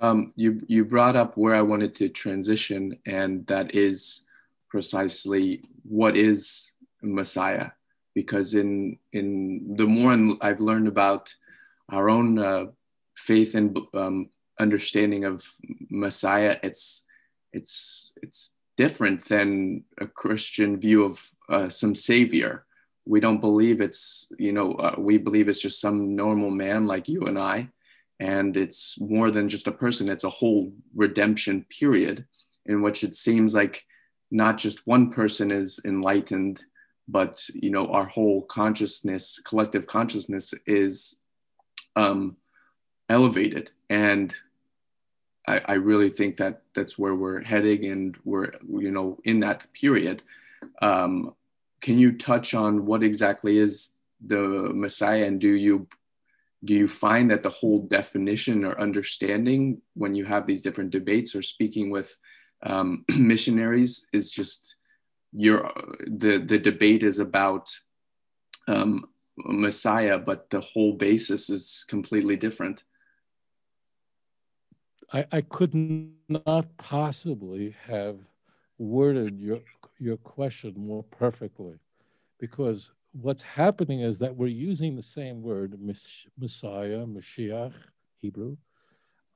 Um, 0.00 0.32
you 0.36 0.60
you 0.66 0.84
brought 0.84 1.16
up 1.16 1.36
where 1.36 1.54
I 1.54 1.62
wanted 1.62 1.94
to 1.96 2.08
transition, 2.08 2.98
and 3.06 3.46
that 3.46 3.74
is 3.74 4.22
precisely 4.68 5.62
what 5.84 6.16
is 6.16 6.72
Messiah, 7.02 7.70
because 8.14 8.54
in 8.54 8.98
in 9.12 9.76
the 9.76 9.86
more 9.86 10.36
I've 10.40 10.60
learned 10.60 10.88
about 10.88 11.34
our 11.90 12.10
own 12.10 12.38
uh, 12.38 12.66
faith 13.16 13.54
and 13.54 13.78
um, 13.94 14.30
understanding 14.58 15.24
of 15.24 15.44
Messiah, 15.90 16.58
it's 16.62 17.02
it's 17.52 18.12
it's 18.22 18.50
different 18.76 19.24
than 19.26 19.84
a 20.00 20.06
Christian 20.06 20.78
view 20.80 21.04
of 21.04 21.30
uh, 21.48 21.68
some 21.68 21.94
savior. 21.94 22.64
We 23.06 23.20
don't 23.20 23.40
believe 23.40 23.80
it's 23.80 24.32
you 24.38 24.52
know 24.52 24.74
uh, 24.74 24.96
we 24.98 25.18
believe 25.18 25.48
it's 25.48 25.60
just 25.60 25.80
some 25.80 26.16
normal 26.16 26.50
man 26.50 26.86
like 26.86 27.08
you 27.08 27.26
and 27.26 27.38
I 27.38 27.68
and 28.20 28.56
it's 28.56 28.98
more 29.00 29.30
than 29.30 29.48
just 29.48 29.66
a 29.66 29.72
person 29.72 30.08
it's 30.08 30.24
a 30.24 30.30
whole 30.30 30.72
redemption 30.94 31.64
period 31.68 32.24
in 32.66 32.82
which 32.82 33.04
it 33.04 33.14
seems 33.14 33.54
like 33.54 33.84
not 34.30 34.56
just 34.56 34.86
one 34.86 35.10
person 35.10 35.50
is 35.50 35.80
enlightened 35.84 36.64
but 37.08 37.44
you 37.52 37.70
know 37.70 37.88
our 37.88 38.06
whole 38.06 38.42
consciousness 38.42 39.40
collective 39.44 39.86
consciousness 39.86 40.54
is 40.66 41.16
um, 41.96 42.36
elevated. 43.08 43.70
And 43.90 44.34
I, 45.46 45.60
I, 45.66 45.72
really 45.74 46.10
think 46.10 46.38
that 46.38 46.62
that's 46.74 46.98
where 46.98 47.14
we're 47.14 47.42
heading 47.42 47.84
and 47.86 48.16
we're 48.24 48.52
you 48.68 48.90
know 48.90 49.18
in 49.24 49.40
that 49.40 49.66
period. 49.72 50.22
Um, 50.80 51.34
can 51.80 51.98
you 51.98 52.16
touch 52.16 52.54
on 52.54 52.86
what 52.86 53.02
exactly 53.02 53.58
is 53.58 53.90
the 54.26 54.70
messiah 54.72 55.24
and 55.26 55.38
do 55.38 55.48
you 55.48 55.86
do 56.64 56.74
you 56.74 56.88
find 56.88 57.30
that 57.30 57.42
the 57.42 57.50
whole 57.50 57.80
definition 57.80 58.64
or 58.64 58.80
understanding 58.80 59.82
when 59.94 60.14
you 60.14 60.24
have 60.24 60.46
these 60.46 60.62
different 60.62 60.90
debates 60.90 61.34
or 61.34 61.42
speaking 61.42 61.90
with 61.90 62.16
um, 62.62 63.04
missionaries 63.18 64.06
is 64.12 64.30
just 64.30 64.76
your 65.32 65.72
the 66.06 66.38
the 66.38 66.58
debate 66.58 67.02
is 67.02 67.18
about 67.18 67.74
um, 68.68 69.06
Messiah, 69.36 70.18
but 70.18 70.48
the 70.50 70.60
whole 70.60 70.92
basis 70.94 71.50
is 71.50 71.84
completely 71.88 72.36
different. 72.36 72.84
I, 75.12 75.26
I 75.32 75.40
could 75.42 75.74
not 76.28 76.76
possibly 76.78 77.74
have 77.82 78.18
worded 78.78 79.40
your 79.40 79.60
your 79.98 80.16
question 80.18 80.74
more 80.76 81.02
perfectly, 81.04 81.78
because 82.38 82.90
what's 83.14 83.42
happening 83.42 84.00
is 84.00 84.18
that 84.18 84.34
we're 84.34 84.46
using 84.48 84.96
the 84.96 85.02
same 85.02 85.42
word, 85.42 85.78
Messiah, 86.38 87.06
Mashiach, 87.06 87.72
Hebrew. 88.20 88.56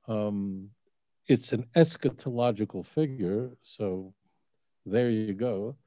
Um, 0.07 0.69
it's 1.27 1.53
an 1.53 1.65
eschatological 1.75 2.85
figure, 2.85 3.51
so 3.61 4.13
there 4.85 5.09
you 5.09 5.33
go. 5.33 5.77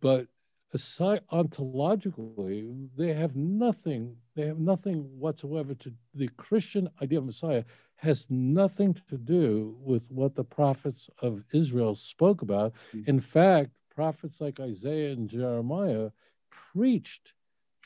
But 0.00 0.28
aside 0.72 1.22
ontologically, 1.32 2.88
they 2.96 3.12
have 3.12 3.34
nothing. 3.34 4.16
They 4.36 4.46
have 4.46 4.58
nothing 4.58 4.98
whatsoever 5.18 5.74
to 5.74 5.92
the 6.14 6.28
Christian 6.36 6.88
idea 7.02 7.18
of 7.18 7.24
Messiah 7.24 7.64
has 7.96 8.26
nothing 8.30 8.94
to 8.94 9.18
do 9.18 9.76
with 9.82 10.10
what 10.10 10.34
the 10.34 10.44
prophets 10.44 11.10
of 11.20 11.42
Israel 11.52 11.94
spoke 11.94 12.40
about. 12.40 12.72
Mm-hmm. 12.94 13.10
In 13.10 13.20
fact, 13.20 13.70
prophets 13.94 14.40
like 14.40 14.60
Isaiah 14.60 15.12
and 15.12 15.28
Jeremiah 15.28 16.10
preached 16.50 17.32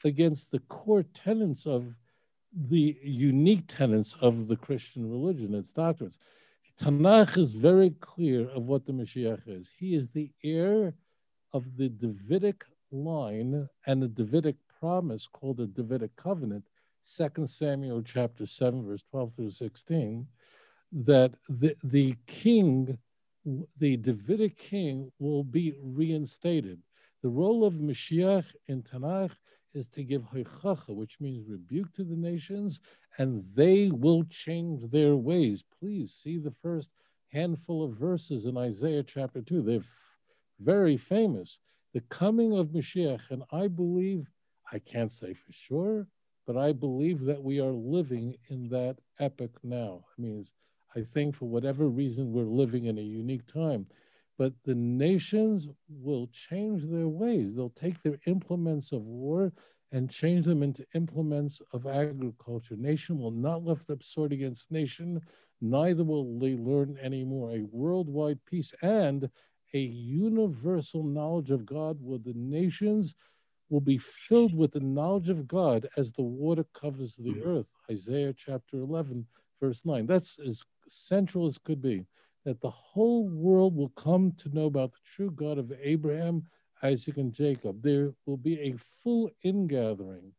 against 0.04 0.50
the 0.50 0.60
core 0.60 1.04
tenets 1.14 1.66
of 1.66 1.94
the 2.68 2.96
unique 3.02 3.64
tenets 3.66 4.14
of 4.20 4.46
the 4.48 4.56
Christian 4.56 5.10
religion, 5.10 5.54
its 5.54 5.72
doctrines. 5.72 6.18
Tanakh 6.78 7.36
is 7.36 7.52
very 7.52 7.90
clear 8.00 8.48
of 8.50 8.64
what 8.64 8.84
the 8.84 8.92
Mashiach 8.92 9.42
is. 9.46 9.68
He 9.76 9.94
is 9.94 10.10
the 10.10 10.30
heir 10.42 10.94
of 11.52 11.76
the 11.76 11.88
Davidic 11.88 12.64
line 12.90 13.68
and 13.86 14.02
the 14.02 14.08
Davidic 14.08 14.56
promise 14.80 15.26
called 15.26 15.58
the 15.58 15.66
Davidic 15.66 16.14
covenant, 16.16 16.64
2 17.16 17.46
Samuel 17.46 18.02
chapter 18.02 18.46
7, 18.46 18.84
verse 18.84 19.04
12 19.10 19.32
through 19.36 19.50
16, 19.50 20.26
that 20.92 21.32
the, 21.48 21.76
the 21.84 22.16
king, 22.26 22.98
the 23.78 23.96
Davidic 23.96 24.56
king, 24.56 25.12
will 25.18 25.44
be 25.44 25.74
reinstated. 25.82 26.80
The 27.24 27.30
role 27.30 27.64
of 27.64 27.76
Mashiach 27.76 28.54
in 28.66 28.82
Tanakh 28.82 29.30
is 29.72 29.86
to 29.86 30.04
give 30.04 30.24
hoichacha, 30.24 30.94
which 30.94 31.22
means 31.22 31.48
rebuke 31.48 31.90
to 31.94 32.04
the 32.04 32.14
nations, 32.14 32.80
and 33.16 33.42
they 33.54 33.90
will 33.90 34.24
change 34.24 34.90
their 34.90 35.16
ways. 35.16 35.64
Please 35.80 36.12
see 36.12 36.36
the 36.36 36.50
first 36.50 36.90
handful 37.28 37.82
of 37.82 37.96
verses 37.96 38.44
in 38.44 38.58
Isaiah 38.58 39.02
chapter 39.02 39.40
2. 39.40 39.62
They're 39.62 39.78
f- 39.78 40.18
very 40.60 40.98
famous. 40.98 41.60
The 41.94 42.02
coming 42.02 42.58
of 42.58 42.72
Mashiach, 42.72 43.30
and 43.30 43.42
I 43.50 43.68
believe, 43.68 44.30
I 44.70 44.78
can't 44.78 45.10
say 45.10 45.32
for 45.32 45.50
sure, 45.50 46.06
but 46.46 46.58
I 46.58 46.72
believe 46.72 47.20
that 47.24 47.42
we 47.42 47.58
are 47.58 47.72
living 47.72 48.36
in 48.48 48.68
that 48.68 48.98
epoch 49.18 49.58
now. 49.62 50.04
I 50.18 50.20
mean, 50.20 50.44
I 50.94 51.00
think 51.00 51.36
for 51.36 51.48
whatever 51.48 51.88
reason, 51.88 52.34
we're 52.34 52.42
living 52.44 52.84
in 52.84 52.98
a 52.98 53.02
unique 53.02 53.46
time 53.46 53.86
but 54.38 54.52
the 54.64 54.74
nations 54.74 55.68
will 55.88 56.28
change 56.28 56.82
their 56.84 57.08
ways. 57.08 57.54
They'll 57.54 57.70
take 57.70 58.02
their 58.02 58.18
implements 58.26 58.92
of 58.92 59.02
war 59.02 59.52
and 59.92 60.10
change 60.10 60.46
them 60.46 60.62
into 60.62 60.84
implements 60.94 61.62
of 61.72 61.86
agriculture. 61.86 62.76
Nation 62.76 63.18
will 63.18 63.30
not 63.30 63.62
lift 63.62 63.90
up 63.90 64.02
sword 64.02 64.32
against 64.32 64.72
nation, 64.72 65.20
neither 65.60 66.02
will 66.02 66.38
they 66.38 66.56
learn 66.56 66.98
anymore. 67.00 67.52
A 67.52 67.66
worldwide 67.70 68.40
peace 68.44 68.72
and 68.82 69.30
a 69.72 69.78
universal 69.78 71.04
knowledge 71.04 71.50
of 71.50 71.64
God 71.64 71.98
where 72.00 72.18
the 72.18 72.34
nations 72.34 73.14
will 73.70 73.80
be 73.80 73.98
filled 73.98 74.54
with 74.54 74.72
the 74.72 74.80
knowledge 74.80 75.28
of 75.28 75.46
God 75.46 75.88
as 75.96 76.12
the 76.12 76.22
water 76.22 76.64
covers 76.74 77.14
the 77.16 77.30
mm-hmm. 77.30 77.48
earth. 77.48 77.66
Isaiah 77.90 78.34
chapter 78.36 78.78
11, 78.78 79.26
verse 79.60 79.84
9. 79.84 80.06
That's 80.06 80.38
as 80.40 80.62
central 80.88 81.46
as 81.46 81.56
could 81.58 81.80
be 81.80 82.04
that 82.44 82.60
the 82.60 82.70
whole 82.70 83.28
world 83.28 83.76
will 83.76 83.90
come 83.90 84.32
to 84.32 84.48
know 84.50 84.66
about 84.66 84.92
the 84.92 84.98
true 85.04 85.30
God 85.30 85.58
of 85.58 85.72
Abraham, 85.80 86.46
Isaac, 86.82 87.16
and 87.16 87.32
Jacob. 87.32 87.82
There 87.82 88.12
will 88.26 88.36
be 88.36 88.60
a 88.60 88.76
full 89.02 89.30
ingathering 89.42 90.32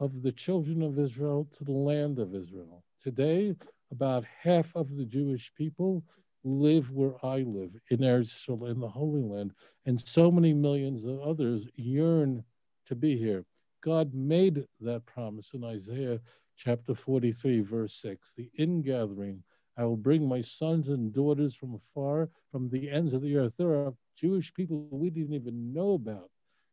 of 0.00 0.22
the 0.22 0.32
children 0.32 0.82
of 0.82 0.98
Israel 0.98 1.46
to 1.52 1.64
the 1.64 1.72
land 1.72 2.18
of 2.18 2.34
Israel. 2.34 2.84
Today, 2.98 3.54
about 3.90 4.24
half 4.24 4.74
of 4.74 4.96
the 4.96 5.04
Jewish 5.04 5.52
people 5.54 6.02
live 6.44 6.90
where 6.92 7.14
I 7.24 7.40
live 7.40 7.76
in 7.90 8.02
Israel, 8.02 8.66
in 8.66 8.80
the 8.80 8.88
Holy 8.88 9.22
Land, 9.22 9.52
and 9.84 10.00
so 10.00 10.30
many 10.30 10.54
millions 10.54 11.04
of 11.04 11.20
others 11.20 11.68
yearn 11.74 12.44
to 12.86 12.94
be 12.94 13.16
here. 13.16 13.44
God 13.82 14.14
made 14.14 14.66
that 14.80 15.04
promise 15.06 15.52
in 15.54 15.64
Isaiah 15.64 16.20
chapter 16.56 16.94
43, 16.94 17.60
verse 17.60 17.94
6, 18.00 18.34
the 18.36 18.50
ingathering 18.58 19.42
I 19.78 19.84
will 19.84 19.96
bring 19.96 20.26
my 20.26 20.40
sons 20.40 20.88
and 20.88 21.12
daughters 21.12 21.54
from 21.54 21.78
far, 21.94 22.30
from 22.50 22.68
the 22.70 22.90
ends 22.90 23.12
of 23.12 23.22
the 23.22 23.36
earth. 23.36 23.52
There 23.58 23.74
are 23.74 23.94
Jewish 24.16 24.52
people 24.54 24.88
we 24.90 25.10
didn't 25.10 25.34
even 25.34 25.72
know 25.72 25.92
about 25.92 26.30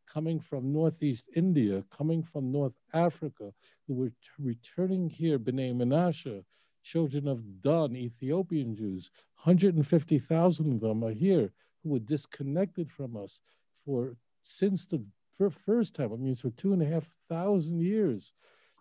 coming 0.07 0.39
from 0.39 0.71
Northeast 0.71 1.29
India, 1.35 1.83
coming 1.95 2.23
from 2.23 2.51
North 2.51 2.73
Africa, 2.93 3.51
who 3.87 3.93
were 3.93 4.11
returning 4.39 5.09
here, 5.09 5.37
B'nai 5.37 5.73
Menashe, 5.75 6.43
children 6.83 7.27
of 7.27 7.61
Dan, 7.61 7.95
Ethiopian 7.95 8.75
Jews. 8.75 9.09
150,000 9.43 10.73
of 10.73 10.79
them 10.79 11.03
are 11.03 11.11
here 11.11 11.51
who 11.81 11.89
were 11.89 11.99
disconnected 11.99 12.89
from 12.89 13.17
us 13.17 13.41
for 13.83 14.15
since 14.43 14.85
the 14.85 15.03
first 15.49 15.95
time. 15.95 16.13
I 16.13 16.15
mean, 16.15 16.35
for 16.35 16.51
two 16.51 16.71
and 16.71 16.81
a 16.81 16.85
half 16.85 17.05
thousand 17.27 17.81
years. 17.81 18.33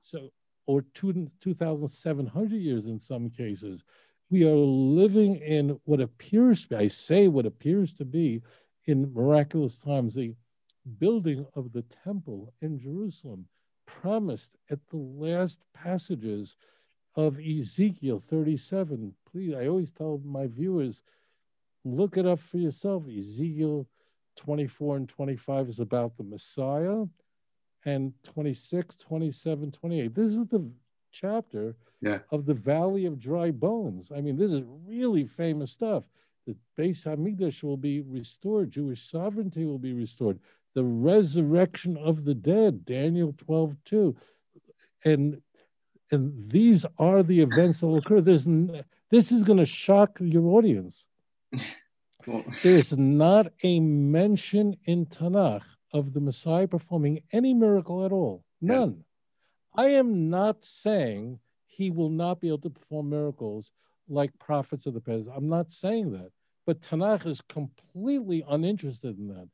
So, 0.03 0.31
or 0.67 0.83
two, 0.95 1.29
2,700 1.41 2.57
years 2.57 2.87
in 2.87 3.01
some 3.01 3.31
cases 3.31 3.83
we 4.33 4.45
are 4.45 4.57
living 4.57 5.37
in 5.37 5.79
what 5.85 6.01
appears 6.01 6.63
to 6.63 6.69
be, 6.71 6.77
I 6.77 6.87
say 6.87 7.29
what 7.29 7.45
appears 7.45 7.93
to 7.93 8.05
be 8.07 8.43
in 8.87 9.13
miraculous 9.13 9.77
times, 9.77 10.15
the 10.15 10.35
building 10.99 11.47
of 11.55 11.71
the 11.73 11.83
temple 11.83 12.55
in 12.63 12.79
Jerusalem, 12.79 13.45
promised 13.85 14.57
at 14.71 14.79
the 14.89 14.97
last 14.97 15.61
passages 15.75 16.57
of 17.15 17.39
Ezekiel 17.39 18.19
37. 18.19 19.15
Please, 19.31 19.55
I 19.55 19.67
always 19.67 19.93
tell 19.93 20.19
my 20.25 20.47
viewers, 20.47 21.03
look 21.85 22.17
it 22.17 22.25
up 22.25 22.39
for 22.39 22.57
yourself. 22.57 23.05
Ezekiel 23.07 23.87
24 24.37 24.97
and 24.97 25.09
25 25.11 25.69
is 25.69 25.79
about 25.79 26.17
the 26.17 26.25
Messiah, 26.25 27.05
and 27.85 28.15
26, 28.23 28.97
27, 28.97 29.73
28. 29.73 30.15
This 30.15 30.31
is 30.31 30.47
the 30.47 30.67
chapter 31.13 31.77
Yeah. 32.01 32.21
of 32.31 32.47
the 32.47 32.55
Valley 32.55 33.07
of 33.07 33.19
Dry 33.19 33.51
Bones. 33.51 34.11
I 34.11 34.21
mean, 34.21 34.37
this 34.37 34.51
is 34.53 34.63
really 34.87 35.25
famous 35.27 35.71
stuff. 35.71 36.05
The 36.47 36.57
Beis 36.77 37.05
Hamikdash 37.05 37.63
will 37.63 37.77
be 37.77 38.01
restored. 38.01 38.71
Jewish 38.73 39.09
sovereignty 39.09 39.65
will 39.65 39.79
be 39.79 39.93
restored. 39.93 40.41
The 40.75 40.85
resurrection 40.85 41.97
of 41.99 42.25
the 42.25 42.35
dead, 42.35 42.85
Daniel 42.85 43.33
12, 43.37 43.77
2. 43.85 44.17
And 45.05 45.41
and 46.11 46.51
these 46.51 46.85
are 46.99 47.23
the 47.23 47.41
events 47.41 47.81
that 47.81 47.87
will 47.87 47.97
occur. 47.99 48.21
There's 48.21 48.47
this 49.11 49.33
is 49.33 49.43
going 49.45 49.59
to 49.59 49.65
shock 49.65 50.19
your 50.21 50.47
audience. 50.49 51.07
There's 52.63 52.97
not 52.97 53.53
a 53.63 53.81
mention 53.81 54.77
in 54.85 55.07
Tanakh 55.07 55.63
of 55.93 56.13
the 56.13 56.21
Messiah 56.21 56.69
performing 56.69 57.23
any 57.33 57.53
miracle 57.55 58.05
at 58.05 58.13
all. 58.13 58.45
None. 58.61 59.05
I 59.75 59.89
am 59.89 60.29
not 60.29 60.65
saying 60.65 61.39
he 61.67 61.91
will 61.91 62.11
not 62.11 62.41
be 62.41 62.49
able 62.49 62.59
to 62.59 62.71
perform 62.71 63.11
miracles 63.11 63.73
like 64.09 64.39
prophets 64.39 64.87
of 64.87 64.95
the 64.95 65.01
past. 65.01 65.29
I'm 65.35 65.49
not 65.49 65.71
saying 65.71 66.13
that. 66.13 66.31
But 66.67 66.81
Tanakh 66.81 67.27
is 67.27 67.41
completely 67.41 68.45
uninterested 68.49 69.19
in 69.19 69.29
that. 69.29 69.49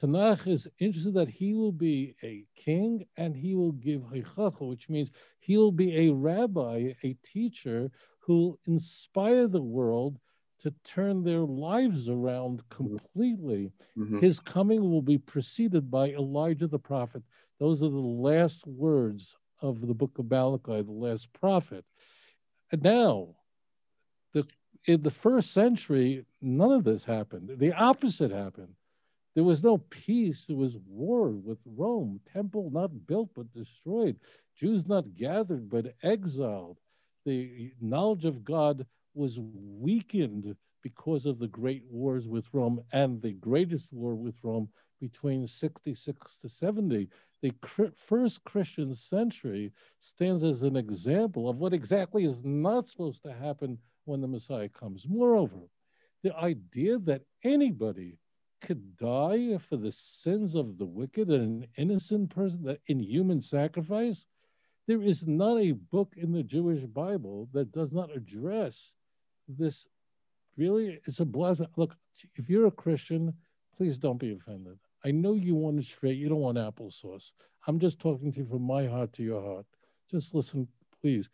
Tanakh 0.00 0.46
is 0.46 0.66
interested 0.78 1.14
that 1.14 1.28
he 1.28 1.54
will 1.54 1.72
be 1.72 2.14
a 2.22 2.44
king 2.56 3.04
and 3.16 3.36
he 3.36 3.54
will 3.54 3.72
give 3.72 4.02
heichacha, 4.02 4.68
which 4.68 4.88
means 4.88 5.10
he 5.38 5.56
will 5.56 5.72
be 5.72 6.08
a 6.08 6.12
rabbi, 6.12 6.92
a 7.02 7.14
teacher 7.22 7.90
who 8.18 8.34
will 8.38 8.58
inspire 8.66 9.46
the 9.46 9.62
world 9.62 10.18
to 10.58 10.74
turn 10.84 11.22
their 11.22 11.40
lives 11.40 12.08
around 12.08 12.68
completely. 12.68 13.72
mhm. 13.96 14.20
His 14.20 14.40
coming 14.40 14.82
will 14.90 15.02
be 15.02 15.16
preceded 15.18 15.90
by 15.90 16.10
Elijah 16.10 16.66
the 16.66 16.78
prophet. 16.78 17.22
Those 17.58 17.82
are 17.82 17.88
the 17.88 17.98
last 17.98 18.66
words 18.66 19.36
of 19.60 19.86
the 19.86 19.94
book 19.94 20.18
of 20.18 20.30
Malachi, 20.30 20.82
the 20.82 20.92
last 20.92 21.32
prophet. 21.32 21.84
Now, 22.72 23.36
the 24.32 24.46
in 24.86 25.02
the 25.02 25.10
first 25.10 25.52
century, 25.52 26.24
none 26.40 26.72
of 26.72 26.84
this 26.84 27.04
happened. 27.04 27.58
The 27.58 27.72
opposite 27.72 28.30
happened. 28.30 28.74
There 29.34 29.44
was 29.44 29.62
no 29.62 29.78
peace. 29.78 30.46
There 30.46 30.56
was 30.56 30.76
war 30.86 31.30
with 31.30 31.58
Rome. 31.64 32.20
Temple 32.32 32.70
not 32.70 33.06
built 33.06 33.30
but 33.34 33.52
destroyed. 33.52 34.16
Jews 34.56 34.88
not 34.88 35.14
gathered 35.14 35.68
but 35.68 35.94
exiled. 36.02 36.78
The 37.24 37.72
knowledge 37.80 38.24
of 38.24 38.44
God 38.44 38.86
was 39.14 39.38
weakened 39.38 40.56
because 40.82 41.26
of 41.26 41.38
the 41.38 41.48
great 41.48 41.84
wars 41.90 42.26
with 42.26 42.46
Rome 42.52 42.82
and 42.92 43.20
the 43.20 43.32
greatest 43.32 43.92
war 43.92 44.14
with 44.14 44.34
Rome 44.42 44.68
between 45.00 45.46
66 45.46 46.38
to 46.38 46.48
70. 46.48 47.08
The 47.42 47.52
first 47.96 48.44
Christian 48.44 48.94
century 48.94 49.72
stands 50.00 50.42
as 50.42 50.62
an 50.62 50.76
example 50.76 51.48
of 51.48 51.56
what 51.56 51.72
exactly 51.72 52.24
is 52.24 52.44
not 52.44 52.88
supposed 52.88 53.22
to 53.22 53.32
happen 53.32 53.78
when 54.04 54.20
the 54.20 54.28
Messiah 54.28 54.68
comes. 54.68 55.06
Moreover, 55.08 55.68
the 56.22 56.36
idea 56.36 56.98
that 56.98 57.22
anybody 57.42 58.18
could 58.60 58.96
die 58.98 59.56
for 59.56 59.76
the 59.78 59.92
sins 59.92 60.54
of 60.54 60.76
the 60.76 60.84
wicked 60.84 61.30
and 61.30 61.62
an 61.62 61.68
innocent 61.78 62.28
person 62.34 62.62
that 62.64 62.80
in 62.88 63.00
human 63.00 63.40
sacrifice, 63.40 64.26
there 64.86 65.00
is 65.02 65.26
not 65.26 65.56
a 65.58 65.72
book 65.72 66.12
in 66.16 66.32
the 66.32 66.42
Jewish 66.42 66.84
Bible 66.84 67.48
that 67.52 67.72
does 67.72 67.92
not 67.92 68.14
address 68.14 68.94
this. 69.48 69.86
Really, 70.58 71.00
it's 71.06 71.20
a 71.20 71.24
blasphemy. 71.24 71.70
Look, 71.76 71.96
if 72.34 72.50
you're 72.50 72.66
a 72.66 72.72
Christian, 72.72 73.32
please 73.76 73.96
don't 73.96 74.18
be 74.18 74.32
offended. 74.32 74.78
I 75.04 75.10
know 75.10 75.34
you 75.34 75.54
want 75.54 75.78
it 75.78 75.86
straight. 75.86 76.18
You 76.18 76.28
don't 76.28 76.40
want 76.40 76.58
applesauce. 76.58 77.32
I'm 77.66 77.78
just 77.78 77.98
talking 77.98 78.32
to 78.32 78.40
you 78.40 78.46
from 78.46 78.62
my 78.62 78.86
heart 78.86 79.12
to 79.14 79.22
your 79.22 79.42
heart. 79.42 79.66
Just 80.10 80.34
listen, 80.34 80.68
please. 81.00 81.30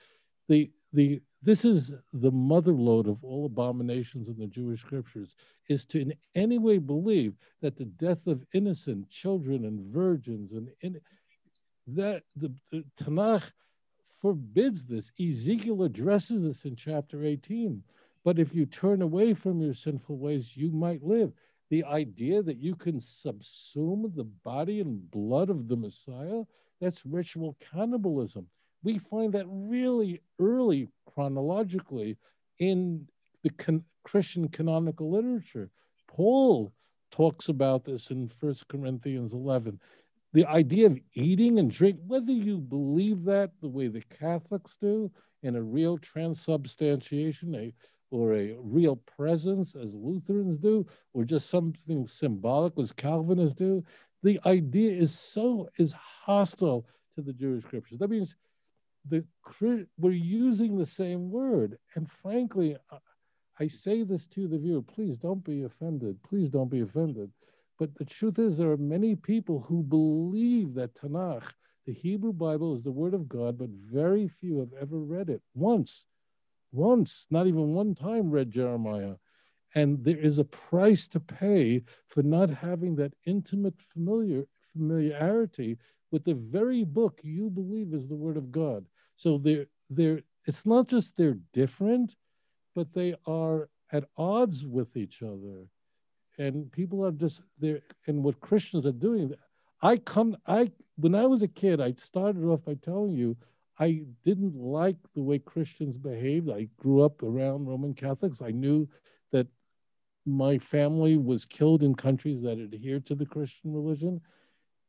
The 0.48 0.70
the 0.92 1.20
this 1.42 1.64
is 1.64 1.92
the 2.12 2.30
mother 2.30 2.72
lode 2.72 3.08
of 3.08 3.22
all 3.22 3.46
abominations 3.46 4.28
in 4.28 4.38
the 4.38 4.46
Jewish 4.46 4.80
scriptures 4.80 5.36
is 5.68 5.84
to 5.86 6.00
in 6.00 6.14
any 6.34 6.58
way 6.58 6.78
believe 6.78 7.34
that 7.60 7.76
the 7.76 7.84
death 7.84 8.26
of 8.26 8.44
innocent 8.52 9.08
children 9.10 9.64
and 9.64 9.92
virgins 9.92 10.52
and 10.52 10.70
in, 10.80 11.00
that 11.86 12.22
the, 12.34 12.52
the 12.70 12.84
Tanakh 13.00 13.52
forbids 14.20 14.86
this. 14.86 15.12
Ezekiel 15.20 15.82
addresses 15.84 16.42
this 16.42 16.64
in 16.64 16.74
chapter 16.74 17.24
18. 17.24 17.82
But 18.24 18.38
if 18.38 18.54
you 18.54 18.66
turn 18.66 19.02
away 19.02 19.34
from 19.34 19.60
your 19.60 19.74
sinful 19.74 20.18
ways, 20.18 20.56
you 20.56 20.72
might 20.72 21.04
live. 21.04 21.32
The 21.70 21.84
idea 21.84 22.42
that 22.42 22.58
you 22.58 22.74
can 22.74 22.98
subsume 22.98 24.14
the 24.14 24.24
body 24.24 24.80
and 24.80 25.10
blood 25.10 25.50
of 25.50 25.68
the 25.68 25.76
Messiah, 25.76 26.44
that's 26.80 27.04
ritual 27.04 27.56
cannibalism. 27.60 28.46
We 28.82 28.98
find 28.98 29.32
that 29.32 29.46
really 29.48 30.20
early 30.38 30.88
chronologically 31.06 32.16
in 32.58 33.08
the 33.42 33.50
con- 33.50 33.84
Christian 34.04 34.48
canonical 34.48 35.10
literature. 35.10 35.70
Paul 36.06 36.72
talks 37.10 37.48
about 37.48 37.84
this 37.84 38.10
in 38.10 38.30
1 38.40 38.54
Corinthians 38.68 39.32
11 39.32 39.80
the 40.36 40.44
idea 40.44 40.86
of 40.86 40.98
eating 41.14 41.58
and 41.58 41.70
drink, 41.70 41.98
whether 42.06 42.30
you 42.30 42.58
believe 42.58 43.24
that 43.24 43.52
the 43.62 43.68
way 43.68 43.88
the 43.88 44.02
Catholics 44.02 44.76
do, 44.76 45.10
in 45.42 45.56
a 45.56 45.62
real 45.62 45.96
transubstantiation, 45.96 47.54
a, 47.54 47.72
or 48.10 48.34
a 48.34 48.56
real 48.60 48.96
presence, 48.96 49.74
as 49.74 49.92
Lutherans 49.92 50.58
do, 50.58 50.86
or 51.12 51.24
just 51.24 51.50
something 51.50 52.06
symbolic, 52.06 52.78
as 52.78 52.92
Calvinists 52.92 53.54
do, 53.54 53.84
the 54.22 54.40
idea 54.46 54.92
is 54.92 55.16
so 55.16 55.68
is 55.78 55.92
hostile 55.92 56.86
to 57.14 57.22
the 57.22 57.32
Jewish 57.32 57.64
scriptures. 57.64 57.98
That 57.98 58.10
means 58.10 58.36
the 59.08 59.24
we're 59.98 60.12
using 60.12 60.76
the 60.76 60.86
same 60.86 61.30
word, 61.30 61.78
and 61.94 62.10
frankly, 62.10 62.76
I 63.58 63.68
say 63.68 64.02
this 64.02 64.26
to 64.28 64.48
the 64.48 64.58
viewer: 64.58 64.82
please 64.82 65.16
don't 65.16 65.44
be 65.44 65.62
offended. 65.62 66.22
Please 66.22 66.50
don't 66.50 66.70
be 66.70 66.80
offended. 66.80 67.30
But 67.78 67.94
the 67.94 68.04
truth 68.04 68.38
is, 68.38 68.56
there 68.56 68.70
are 68.70 68.76
many 68.78 69.14
people 69.14 69.60
who 69.60 69.82
believe 69.82 70.74
that 70.74 70.94
Tanakh, 70.94 71.52
the 71.86 71.92
Hebrew 71.92 72.32
Bible, 72.32 72.74
is 72.74 72.82
the 72.82 72.90
Word 72.90 73.14
of 73.14 73.28
God, 73.28 73.58
but 73.58 73.68
very 73.70 74.28
few 74.28 74.60
have 74.60 74.72
ever 74.80 74.98
read 74.98 75.28
it 75.28 75.42
once. 75.54 76.06
Once, 76.76 77.26
not 77.30 77.46
even 77.46 77.72
one 77.72 77.94
time, 77.94 78.30
read 78.30 78.50
Jeremiah. 78.50 79.14
And 79.74 80.04
there 80.04 80.18
is 80.18 80.38
a 80.38 80.44
price 80.44 81.08
to 81.08 81.20
pay 81.20 81.82
for 82.06 82.22
not 82.22 82.50
having 82.50 82.96
that 82.96 83.14
intimate 83.24 83.80
familiar 83.80 84.46
familiarity 84.72 85.78
with 86.10 86.24
the 86.24 86.34
very 86.34 86.84
book 86.84 87.20
you 87.22 87.50
believe 87.50 87.94
is 87.94 88.06
the 88.06 88.14
Word 88.14 88.36
of 88.36 88.52
God. 88.52 88.84
So 89.16 89.38
they're, 89.38 89.66
they're, 89.90 90.20
it's 90.44 90.66
not 90.66 90.86
just 90.88 91.16
they're 91.16 91.38
different, 91.52 92.14
but 92.74 92.92
they 92.92 93.16
are 93.26 93.68
at 93.90 94.04
odds 94.16 94.66
with 94.66 94.96
each 94.96 95.22
other 95.22 95.66
and 96.38 96.70
people 96.72 97.04
are 97.04 97.12
just 97.12 97.42
there 97.58 97.80
and 98.06 98.22
what 98.22 98.40
christians 98.40 98.86
are 98.86 98.92
doing 98.92 99.32
i 99.82 99.96
come 99.96 100.36
i 100.46 100.70
when 100.96 101.14
i 101.14 101.24
was 101.26 101.42
a 101.42 101.48
kid 101.48 101.80
i 101.80 101.92
started 101.92 102.44
off 102.44 102.64
by 102.64 102.74
telling 102.74 103.12
you 103.12 103.36
i 103.78 104.02
didn't 104.24 104.54
like 104.56 104.96
the 105.14 105.22
way 105.22 105.38
christians 105.38 105.96
behaved 105.96 106.50
i 106.50 106.68
grew 106.76 107.02
up 107.02 107.22
around 107.22 107.66
roman 107.66 107.94
catholics 107.94 108.42
i 108.42 108.50
knew 108.50 108.88
that 109.32 109.46
my 110.24 110.58
family 110.58 111.16
was 111.16 111.44
killed 111.44 111.82
in 111.82 111.94
countries 111.94 112.42
that 112.42 112.58
adhered 112.58 113.06
to 113.06 113.14
the 113.14 113.26
christian 113.26 113.72
religion 113.72 114.20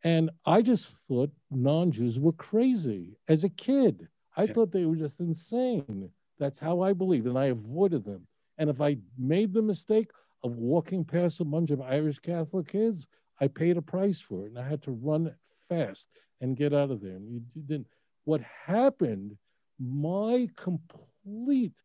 and 0.03 0.29
i 0.45 0.61
just 0.61 0.89
thought 1.07 1.31
non-jews 1.51 2.19
were 2.19 2.33
crazy 2.33 3.17
as 3.27 3.43
a 3.43 3.49
kid 3.49 4.07
i 4.35 4.43
Yeah. 4.43 4.53
thought 4.53 4.71
they 4.71 4.85
were 4.85 4.95
just 4.95 5.19
insane 5.19 6.09
that's 6.39 6.59
how 6.59 6.81
i 6.81 6.93
believed 6.93 7.27
and 7.27 7.38
i 7.38 7.45
avoided 7.45 8.03
them 8.05 8.27
and 8.57 8.69
if 8.69 8.81
i 8.81 8.97
made 9.17 9.53
the 9.53 9.61
mistake 9.61 10.11
of 10.43 10.57
walking 10.57 11.03
past 11.03 11.41
a 11.41 11.45
bunch 11.45 11.71
of 11.71 11.81
Irish 11.81 12.19
Catholic 12.19 12.67
kids, 12.67 13.07
I 13.41 13.47
paid 13.47 13.75
a 13.75 13.81
price 13.81 14.21
for 14.21 14.45
it, 14.45 14.49
and 14.49 14.59
I 14.59 14.67
had 14.67 14.83
to 14.83 14.91
run 14.91 15.33
fast 15.67 16.07
and 16.41 16.55
get 16.55 16.73
out 16.73 16.91
of 16.91 17.01
there. 17.01 17.15
And 17.15 17.27
you 17.27 17.41
didn't. 17.65 17.88
What 18.28 18.41
happened? 18.65 19.38
My 19.80 20.49
complete 20.57 21.82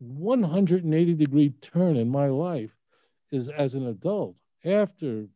180 0.00 1.14
degree 1.14 1.50
turn 1.60 1.96
in 1.96 2.08
my 2.08 2.26
life 2.26 2.76
is 3.30 3.48
as 3.48 3.74
an 3.74 3.86
adult 3.86 4.34
after 4.64 5.28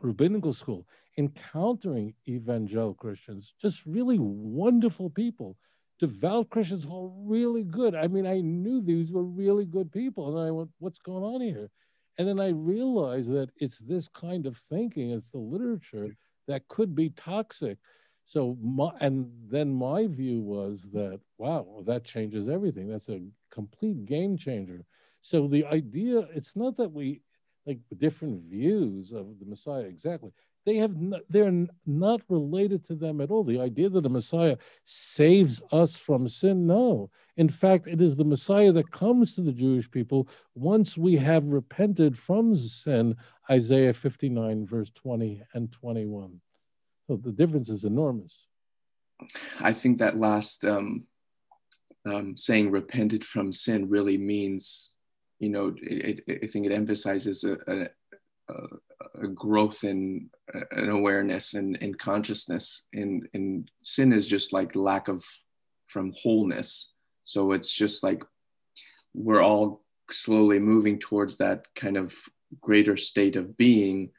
rabbinical 0.00 0.52
school, 0.52 0.86
encountering 1.16 2.14
evangelical 2.28 2.94
Christians, 2.94 3.54
just 3.60 3.84
really 3.86 4.20
wonderful 4.20 5.10
people 5.10 5.56
devout 5.98 6.48
Christians 6.50 6.84
who 6.84 7.06
are 7.06 7.28
really 7.28 7.64
good. 7.64 7.96
I 7.96 8.06
mean, 8.06 8.24
I 8.24 8.40
knew 8.40 8.80
these 8.80 9.10
were 9.10 9.24
really 9.24 9.64
good 9.64 9.90
people. 9.90 10.28
And 10.38 10.46
I 10.46 10.52
went, 10.52 10.70
what's 10.78 11.00
going 11.00 11.24
on 11.24 11.40
here? 11.40 11.70
And 12.18 12.28
then 12.28 12.38
I 12.38 12.50
realized 12.50 13.32
that 13.32 13.50
it's 13.56 13.78
this 13.78 14.06
kind 14.06 14.46
of 14.46 14.56
thinking, 14.56 15.10
it's 15.10 15.32
the 15.32 15.38
literature 15.38 16.14
that 16.46 16.68
could 16.68 16.94
be 16.94 17.10
toxic. 17.10 17.78
So 18.28 18.58
my, 18.60 18.90
and 19.00 19.32
then 19.48 19.72
my 19.72 20.06
view 20.06 20.42
was 20.42 20.90
that 20.92 21.18
wow, 21.38 21.82
that 21.86 22.04
changes 22.04 22.46
everything. 22.46 22.86
That's 22.86 23.08
a 23.08 23.22
complete 23.50 24.04
game 24.04 24.36
changer. 24.36 24.84
So 25.22 25.48
the 25.48 25.64
idea, 25.64 26.28
it's 26.34 26.54
not 26.54 26.76
that 26.76 26.92
we 26.92 27.22
like 27.64 27.78
different 27.96 28.42
views 28.42 29.12
of 29.12 29.38
the 29.38 29.46
Messiah 29.46 29.84
exactly. 29.84 30.30
They 30.66 30.76
have 30.76 30.94
they're 31.30 31.66
not 31.86 32.20
related 32.28 32.84
to 32.88 32.96
them 32.96 33.22
at 33.22 33.30
all. 33.30 33.44
The 33.44 33.60
idea 33.60 33.88
that 33.88 34.02
the 34.02 34.10
Messiah 34.10 34.58
saves 34.84 35.62
us 35.72 35.96
from 35.96 36.28
sin, 36.28 36.66
no. 36.66 37.10
In 37.38 37.48
fact, 37.48 37.86
it 37.86 38.02
is 38.02 38.14
the 38.14 38.24
Messiah 38.24 38.72
that 38.72 38.90
comes 38.90 39.36
to 39.36 39.40
the 39.40 39.52
Jewish 39.52 39.90
people 39.90 40.28
once 40.54 40.98
we 40.98 41.14
have 41.14 41.50
repented 41.50 42.18
from 42.18 42.54
sin. 42.56 43.16
Isaiah 43.50 43.94
59, 43.94 44.66
verse 44.66 44.90
20 44.90 45.42
and 45.54 45.72
21. 45.72 46.42
So 47.08 47.16
the 47.16 47.32
difference 47.32 47.70
is 47.70 47.84
enormous. 47.84 48.46
I 49.60 49.72
think 49.72 49.98
that 49.98 50.18
last 50.18 50.64
um, 50.64 51.04
um, 52.06 52.36
saying 52.36 52.70
repented 52.70 53.24
from 53.24 53.50
sin 53.50 53.88
really 53.88 54.18
means, 54.18 54.94
you 55.40 55.48
know, 55.48 55.74
it, 55.82 56.22
it, 56.26 56.40
I 56.44 56.46
think 56.46 56.66
it 56.66 56.72
emphasizes 56.72 57.44
a, 57.44 57.56
a, 57.66 58.54
a 59.22 59.28
growth 59.28 59.84
in 59.84 60.28
an 60.70 60.90
awareness 60.90 61.54
and, 61.54 61.76
in 61.76 61.94
consciousness. 61.94 62.82
And, 62.92 63.26
and 63.32 63.70
sin 63.82 64.12
is 64.12 64.28
just 64.28 64.52
like 64.52 64.76
lack 64.76 65.08
of 65.08 65.24
from 65.86 66.12
wholeness. 66.14 66.92
So 67.24 67.52
it's 67.52 67.74
just 67.74 68.02
like 68.02 68.22
we're 69.14 69.42
all 69.42 69.82
slowly 70.10 70.58
moving 70.58 70.98
towards 70.98 71.38
that 71.38 71.66
kind 71.74 71.96
of 71.96 72.14
greater 72.60 72.98
state 72.98 73.36
of 73.36 73.56
being. 73.56 74.10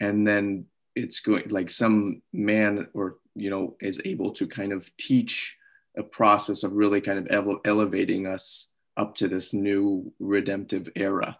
And 0.00 0.26
then 0.26 0.66
it's 0.94 1.20
going 1.20 1.48
like 1.48 1.70
some 1.70 2.22
man 2.32 2.88
or 2.94 3.16
you 3.34 3.50
know 3.50 3.76
is 3.80 4.00
able 4.04 4.32
to 4.32 4.46
kind 4.46 4.72
of 4.72 4.90
teach 4.96 5.56
a 5.96 6.02
process 6.02 6.62
of 6.62 6.72
really 6.72 7.00
kind 7.00 7.18
of 7.18 7.26
ele- 7.30 7.60
elevating 7.64 8.26
us 8.26 8.68
up 8.96 9.14
to 9.16 9.28
this 9.28 9.54
new 9.54 10.12
redemptive 10.18 10.88
era. 10.96 11.38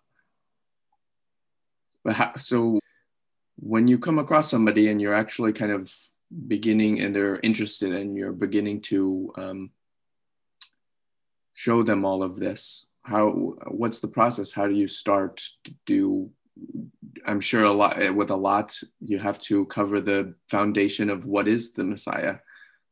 But 2.05 2.15
how, 2.15 2.37
so 2.37 2.79
when 3.57 3.89
you 3.89 3.99
come 3.99 4.19
across 4.19 4.51
somebody 4.51 4.89
and 4.89 5.01
you're 5.01 5.15
actually 5.15 5.53
kind 5.53 5.73
of 5.73 5.93
beginning 6.47 7.01
and 7.01 7.15
they're 7.15 7.41
interested 7.43 7.93
and 7.93 8.17
you're 8.17 8.33
beginning 8.33 8.81
to 8.83 9.33
um, 9.37 9.71
show 11.55 11.83
them 11.83 12.05
all 12.05 12.23
of 12.23 12.37
this 12.37 12.89
how 13.09 13.31
what's 13.69 14.01
the 14.01 14.09
process? 14.09 14.53
How 14.53 14.67
do 14.67 14.75
you 14.75 14.87
start 14.87 15.43
to 15.65 15.75
do 15.87 16.31
I'm 17.25 17.41
sure 17.41 17.65
a 17.65 17.71
lot 17.71 18.01
eh, 18.01 18.11
with 18.11 18.31
a 18.31 18.37
lot 18.37 18.79
you 19.01 19.19
have 19.19 19.39
to 19.43 19.67
cover 19.67 20.01
the 20.01 20.35
foundation 20.49 21.11
of 21.11 21.27
what 21.27 21.49
is 21.49 21.73
the 21.73 21.85
Messiah, 21.85 22.37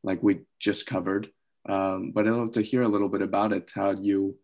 like 0.03 0.21
we 0.21 0.41
just 0.59 0.85
covered. 0.85 1.29
Um, 1.67 2.11
but 2.11 2.27
I'd 2.27 2.33
love 2.33 2.51
to 2.53 2.61
hear 2.61 2.83
a 2.83 2.87
little 2.87 3.09
bit 3.09 3.21
about 3.21 3.51
it. 3.51 3.71
How 3.73 3.91
you 3.91 4.37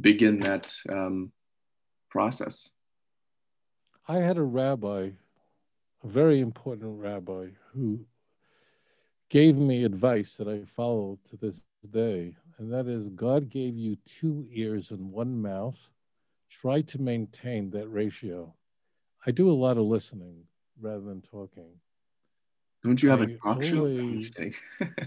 begin 0.00 0.40
that 0.40 0.74
um, 0.88 1.32
process? 2.08 2.70
I 4.06 4.18
had 4.18 4.38
a 4.38 4.42
rabbi, 4.42 5.10
a 6.02 6.06
very 6.06 6.40
important 6.40 7.00
rabbi, 7.00 7.48
who 7.72 8.04
gave 9.28 9.56
me 9.56 9.84
advice 9.84 10.34
that 10.34 10.48
I 10.48 10.64
follow 10.64 11.18
to 11.30 11.36
this 11.36 11.62
day, 11.88 12.34
and 12.58 12.72
that 12.72 12.86
is 12.86 13.08
God 13.08 13.48
gave 13.48 13.76
you 13.76 13.96
two 14.04 14.46
ears 14.50 14.90
and 14.90 15.12
one 15.12 15.40
mouth 15.40 15.90
try 16.50 16.82
to 16.82 17.00
maintain 17.00 17.70
that 17.70 17.88
ratio. 17.88 18.54
I 19.26 19.30
do 19.30 19.50
a 19.50 19.52
lot 19.52 19.76
of 19.76 19.84
listening 19.84 20.44
rather 20.80 21.00
than 21.00 21.22
talking. 21.22 21.70
Don't 22.82 23.02
you 23.02 23.10
have 23.10 23.20
I 23.20 23.24
a 23.24 23.36
talk 23.36 23.62
show? 23.62 23.80
Always, 23.80 24.30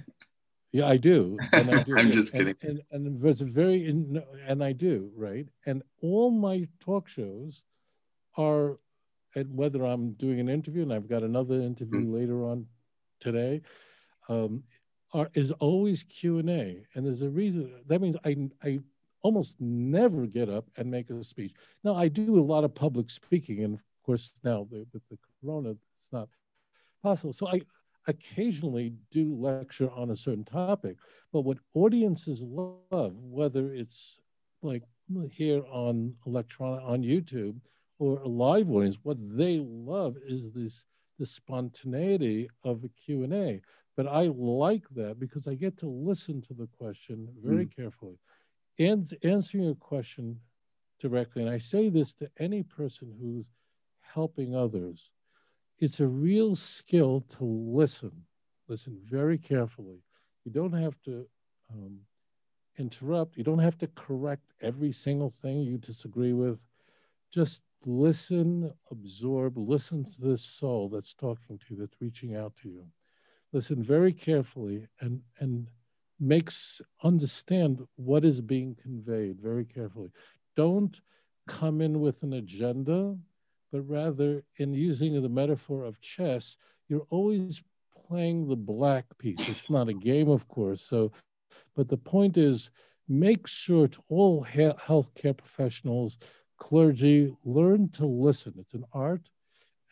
yeah, 0.71 0.87
I 0.87 0.97
do. 0.97 1.37
And 1.53 1.71
I 1.73 1.83
do. 1.83 1.97
I'm 1.97 2.11
just 2.11 2.31
kidding. 2.31 2.55
And, 2.61 2.81
and, 2.91 3.23
and 3.23 3.51
very, 3.51 3.87
and 4.47 4.63
I 4.63 4.71
do, 4.71 5.11
right? 5.15 5.47
And 5.65 5.81
all 6.01 6.31
my 6.31 6.67
talk 6.79 7.07
shows 7.07 7.63
are, 8.37 8.79
and 9.35 9.55
whether 9.55 9.83
I'm 9.83 10.13
doing 10.13 10.39
an 10.39 10.49
interview, 10.49 10.83
and 10.83 10.93
I've 10.93 11.09
got 11.09 11.23
another 11.23 11.55
interview 11.55 12.01
mm-hmm. 12.01 12.13
later 12.13 12.45
on 12.45 12.67
today, 13.19 13.61
um, 14.29 14.63
are, 15.13 15.29
is 15.33 15.51
always 15.53 16.03
Q 16.03 16.39
and 16.39 16.49
A, 16.49 16.85
and 16.93 17.05
there's 17.05 17.21
a 17.21 17.29
reason. 17.29 17.71
That 17.87 18.01
means 18.01 18.15
I 18.25 18.49
I 18.63 18.79
almost 19.23 19.59
never 19.59 20.27
get 20.27 20.49
up 20.49 20.65
and 20.77 20.91
make 20.91 21.09
a 21.09 21.23
speech. 21.23 21.53
Now, 21.83 21.95
I 21.95 22.07
do 22.07 22.39
a 22.39 22.43
lot 22.43 22.63
of 22.63 22.75
public 22.75 23.09
speaking, 23.09 23.63
and 23.63 23.75
of 23.75 23.81
course, 24.05 24.33
now 24.43 24.67
with 24.69 24.91
the 24.91 25.17
corona, 25.41 25.75
it's 25.97 26.11
not 26.11 26.29
possible. 27.01 27.33
So 27.33 27.47
I 27.47 27.61
occasionally 28.07 28.93
do 29.11 29.33
lecture 29.33 29.89
on 29.91 30.11
a 30.11 30.15
certain 30.15 30.43
topic, 30.43 30.97
but 31.31 31.41
what 31.41 31.57
audiences 31.73 32.41
love, 32.43 33.15
whether 33.15 33.73
it's 33.73 34.19
like 34.61 34.83
here 35.31 35.63
on 35.71 36.13
electronic 36.25 36.83
on 36.83 37.01
YouTube 37.01 37.55
or 37.99 38.19
a 38.19 38.27
live 38.27 38.69
audience, 38.69 38.97
what 39.03 39.17
they 39.19 39.59
love 39.59 40.15
is 40.27 40.51
this 40.51 40.85
the 41.19 41.25
spontaneity 41.25 42.49
of 42.63 42.83
a 42.83 42.89
Q&A. 42.89 43.61
But 43.95 44.07
I 44.07 44.27
like 44.27 44.83
that 44.95 45.19
because 45.19 45.47
I 45.47 45.53
get 45.53 45.77
to 45.77 45.87
listen 45.87 46.41
to 46.43 46.53
the 46.53 46.67
question 46.67 47.27
very 47.43 47.67
mm. 47.67 47.75
carefully 47.75 48.17
and 48.79 49.11
answering 49.23 49.69
a 49.69 49.75
question 49.75 50.39
directly, 50.99 51.43
and 51.43 51.51
I 51.51 51.57
say 51.57 51.89
this 51.89 52.13
to 52.15 52.29
any 52.39 52.63
person 52.63 53.13
who's 53.19 53.47
helping 54.01 54.55
others, 54.55 55.11
it's 55.79 55.99
a 55.99 56.07
real 56.07 56.55
skill 56.55 57.25
to 57.37 57.43
listen, 57.43 58.11
listen 58.67 58.97
very 59.03 59.37
carefully. 59.37 60.03
You 60.45 60.51
don't 60.51 60.73
have 60.73 60.95
to 61.05 61.25
um, 61.71 61.99
interrupt, 62.77 63.37
you 63.37 63.43
don't 63.43 63.59
have 63.59 63.77
to 63.79 63.87
correct 63.87 64.53
every 64.61 64.91
single 64.91 65.33
thing 65.41 65.61
you 65.61 65.77
disagree 65.77 66.33
with. 66.33 66.59
Just 67.31 67.61
listen, 67.85 68.71
absorb, 68.91 69.57
listen 69.57 70.03
to 70.03 70.21
this 70.21 70.41
soul 70.41 70.89
that's 70.89 71.13
talking 71.13 71.57
to 71.57 71.65
you, 71.69 71.75
that's 71.77 72.01
reaching 72.01 72.35
out 72.35 72.55
to 72.61 72.69
you. 72.69 72.85
Listen 73.51 73.83
very 73.83 74.13
carefully 74.13 74.87
and, 75.01 75.21
and 75.39 75.67
makes 76.23 76.81
understand 77.03 77.85
what 77.95 78.23
is 78.23 78.39
being 78.39 78.75
conveyed 78.81 79.39
very 79.41 79.65
carefully. 79.65 80.09
Don't 80.55 80.99
come 81.47 81.81
in 81.81 81.99
with 81.99 82.23
an 82.23 82.33
agenda, 82.33 83.17
but 83.71 83.81
rather, 83.81 84.43
in 84.57 84.73
using 84.73 85.21
the 85.21 85.29
metaphor 85.29 85.83
of 85.83 85.99
chess, 85.99 86.57
you're 86.87 87.07
always 87.09 87.61
playing 88.07 88.47
the 88.47 88.55
black 88.55 89.05
piece. 89.17 89.39
It's 89.47 89.69
not 89.69 89.89
a 89.89 89.93
game, 89.93 90.29
of 90.29 90.47
course. 90.47 90.81
So, 90.81 91.11
but 91.75 91.89
the 91.89 91.97
point 91.97 92.37
is, 92.37 92.69
make 93.09 93.47
sure 93.47 93.87
to 93.87 94.03
all 94.07 94.45
healthcare 94.45 95.35
professionals, 95.35 96.17
clergy, 96.57 97.35
learn 97.43 97.89
to 97.89 98.05
listen. 98.05 98.53
It's 98.57 98.75
an 98.75 98.85
art, 98.93 99.29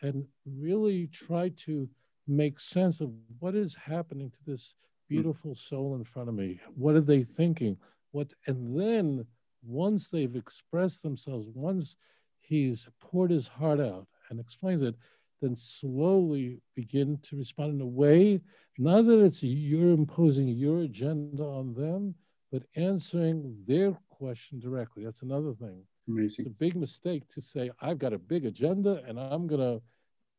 and 0.00 0.26
really 0.46 1.08
try 1.08 1.50
to 1.66 1.88
make 2.26 2.58
sense 2.60 3.00
of 3.00 3.10
what 3.40 3.54
is 3.54 3.74
happening 3.74 4.30
to 4.30 4.38
this 4.46 4.74
Hmm. 5.08 5.14
beautiful 5.14 5.54
soul 5.54 5.94
in 5.96 6.04
front 6.04 6.28
of 6.28 6.34
me. 6.34 6.60
What 6.74 6.94
are 6.94 7.00
they 7.00 7.22
thinking? 7.22 7.76
What 8.12 8.32
and 8.46 8.78
then 8.78 9.26
once 9.64 10.08
they've 10.08 10.36
expressed 10.36 11.02
themselves, 11.02 11.46
once 11.54 11.96
he's 12.40 12.88
poured 13.00 13.30
his 13.30 13.48
heart 13.48 13.80
out 13.80 14.06
and 14.30 14.40
explains 14.40 14.82
it, 14.82 14.96
then 15.40 15.56
slowly 15.56 16.60
begin 16.74 17.18
to 17.22 17.36
respond 17.36 17.74
in 17.74 17.80
a 17.80 17.86
way, 17.86 18.40
not 18.78 19.02
that 19.02 19.20
it's 19.20 19.42
you're 19.42 19.92
imposing 19.92 20.48
your 20.48 20.80
agenda 20.80 21.42
on 21.42 21.74
them, 21.74 22.14
but 22.50 22.62
answering 22.76 23.56
their 23.66 23.96
question 24.10 24.60
directly. 24.60 25.04
That's 25.04 25.22
another 25.22 25.52
thing. 25.52 25.82
Amazing. 26.08 26.46
It's 26.46 26.56
a 26.56 26.58
big 26.58 26.76
mistake 26.76 27.28
to 27.28 27.40
say, 27.40 27.70
I've 27.80 27.98
got 27.98 28.12
a 28.12 28.18
big 28.18 28.44
agenda 28.44 29.02
and 29.06 29.18
I'm 29.18 29.46
going 29.46 29.60
to 29.60 29.82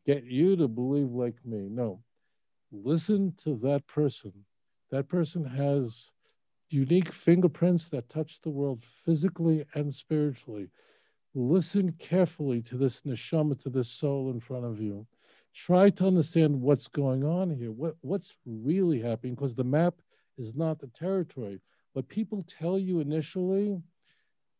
get 0.06 0.24
you 0.24 0.56
to 0.58 0.68
believe 0.68 1.12
like 1.12 1.46
me. 1.46 1.68
No, 1.70 2.02
listen 2.72 3.34
to 3.44 3.56
that 3.64 3.86
person 3.88 4.34
that 4.94 5.10
person 5.10 5.44
has 5.44 6.12
unique 6.70 7.12
fingerprints 7.12 7.90
that 7.90 8.10
touch 8.10 8.40
the 8.42 8.50
world 8.52 8.84
physically 9.04 9.66
and 9.74 9.92
spiritually. 9.92 10.70
Listen 11.34 11.92
carefully 11.94 12.62
to 12.62 12.78
this 12.78 13.02
neshama, 13.02 13.60
to 13.60 13.72
this 13.72 13.90
soul 13.90 14.30
in 14.30 14.40
front 14.40 14.66
of 14.66 14.80
you. 14.80 15.08
Try 15.52 15.90
to 15.90 16.06
understand 16.06 16.62
what's 16.62 16.88
going 16.88 17.24
on 17.24 17.50
here, 17.50 17.72
what, 17.72 17.96
what's 18.02 18.36
really 18.46 19.02
happening, 19.02 19.34
because 19.34 19.56
the 19.56 19.64
map 19.64 19.96
is 20.38 20.54
not 20.54 20.78
the 20.78 20.88
territory. 20.88 21.60
What 21.94 22.08
people 22.08 22.46
tell 22.48 22.78
you 22.78 23.00
initially, 23.00 23.82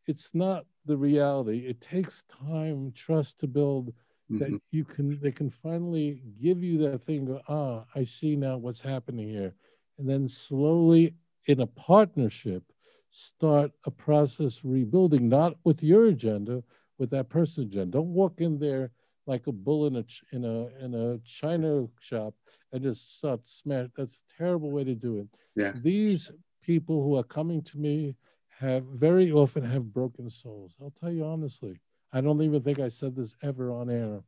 it's 0.08 0.34
not 0.34 0.66
the 0.84 0.96
reality. 0.96 1.58
It 1.58 1.80
takes 1.80 2.24
time, 2.24 2.90
trust 2.96 3.38
to 3.38 3.46
build 3.46 3.94
mm-hmm. 4.28 4.38
that 4.38 4.60
you 4.72 4.84
can 4.84 5.16
they 5.20 5.30
can 5.30 5.48
finally 5.48 6.22
give 6.42 6.60
you 6.64 6.76
that 6.78 7.02
thing, 7.02 7.40
ah, 7.48 7.84
I 7.94 8.02
see 8.02 8.34
now 8.34 8.56
what's 8.56 8.80
happening 8.80 9.28
here 9.28 9.54
and 9.98 10.08
then 10.08 10.28
slowly 10.28 11.14
in 11.46 11.60
a 11.60 11.66
partnership 11.66 12.62
start 13.10 13.70
a 13.84 13.90
process 13.90 14.64
rebuilding, 14.64 15.28
not 15.28 15.54
with 15.64 15.82
your 15.82 16.06
agenda, 16.06 16.62
with 16.98 17.10
that 17.10 17.28
person's 17.28 17.66
agenda. 17.66 17.98
Don't 17.98 18.12
walk 18.12 18.40
in 18.40 18.58
there 18.58 18.90
like 19.26 19.46
a 19.46 19.52
bull 19.52 19.86
in 19.86 19.96
a 19.96 20.04
in 20.32 20.44
a 20.44 20.84
in 20.84 20.94
a 20.94 21.18
china 21.18 21.86
shop 21.98 22.34
and 22.72 22.82
just 22.82 23.18
start 23.18 23.46
smash. 23.46 23.88
That's 23.96 24.16
a 24.16 24.36
terrible 24.36 24.70
way 24.70 24.84
to 24.84 24.94
do 24.94 25.18
it. 25.18 25.28
Yeah. 25.54 25.72
These 25.76 26.30
people 26.62 27.02
who 27.02 27.16
are 27.16 27.24
coming 27.24 27.62
to 27.62 27.78
me 27.78 28.16
have 28.58 28.84
very 28.84 29.32
often 29.32 29.64
have 29.64 29.92
broken 29.92 30.28
souls. 30.28 30.76
I'll 30.80 30.92
tell 31.00 31.12
you 31.12 31.24
honestly. 31.24 31.80
I 32.12 32.20
don't 32.20 32.42
even 32.42 32.62
think 32.62 32.78
I 32.78 32.88
said 32.88 33.16
this 33.16 33.34
ever 33.42 33.72
on 33.72 33.90
air, 33.90 34.20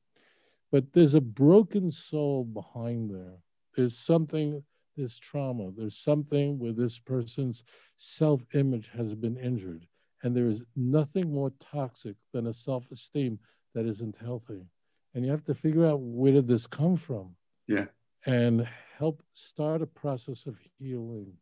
but 0.73 0.93
there's 0.93 1.15
a 1.15 1.21
broken 1.21 1.93
soul 1.93 2.43
behind 2.45 3.15
there. 3.15 3.37
There's 3.77 3.97
something, 3.97 4.65
there's 4.97 5.19
trauma. 5.19 5.71
There's 5.77 5.97
something 5.97 6.59
where 6.59 6.73
this 6.73 6.99
person's 6.99 7.65
self-image 7.97 8.91
has 8.97 9.15
been 9.15 9.37
injured, 9.37 9.87
and 10.23 10.35
there 10.35 10.49
is 10.49 10.65
nothing 10.75 11.33
more 11.33 11.53
toxic 11.61 12.17
than 12.33 12.47
a 12.47 12.55
self-esteem 12.55 13.39
that 13.75 13.87
isn't 13.87 14.17
healthy. 14.21 14.67
And 15.15 15.25
you 15.25 15.31
have 15.31 15.45
to 15.45 15.55
figure 15.55 15.87
out 15.87 16.01
where 16.01 16.33
did 16.33 16.49
this 16.49 16.67
come 16.67 16.97
from 16.97 17.35
yeah. 17.67 17.87
and 18.25 18.67
help 18.99 19.23
start 19.35 19.83
a 19.83 19.87
process 19.87 20.47
of 20.47 20.59
healing. 20.79 21.33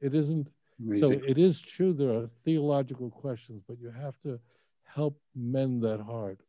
It 0.00 0.14
isn't 0.14 0.48
Amazing. 0.80 1.12
so 1.12 1.20
it 1.26 1.38
is 1.38 1.60
true 1.60 1.92
there 1.92 2.10
are 2.10 2.28
theological 2.44 3.10
questions 3.10 3.62
but 3.68 3.78
you 3.78 3.90
have 3.90 4.18
to 4.22 4.40
help 4.84 5.20
mend 5.34 5.82
that 5.82 6.00
heart. 6.00 6.40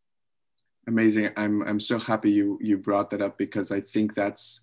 Amazing. 0.88 1.30
I'm 1.38 1.62
i'm 1.64 1.80
so 1.80 2.00
happy 2.00 2.32
you 2.32 2.58
you 2.62 2.78
brought 2.78 3.10
that 3.12 3.22
up 3.22 3.38
because 3.38 3.72
i 3.72 3.80
think 3.80 4.14
that's 4.14 4.62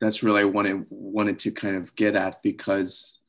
that's 0.00 0.22
really 0.22 0.42
I 0.42 0.44
wanted 0.44 0.86
wanted 0.90 1.38
to 1.40 1.50
kind 1.50 1.76
of 1.76 1.94
get 1.96 2.14
at 2.14 2.42
because 2.42 3.20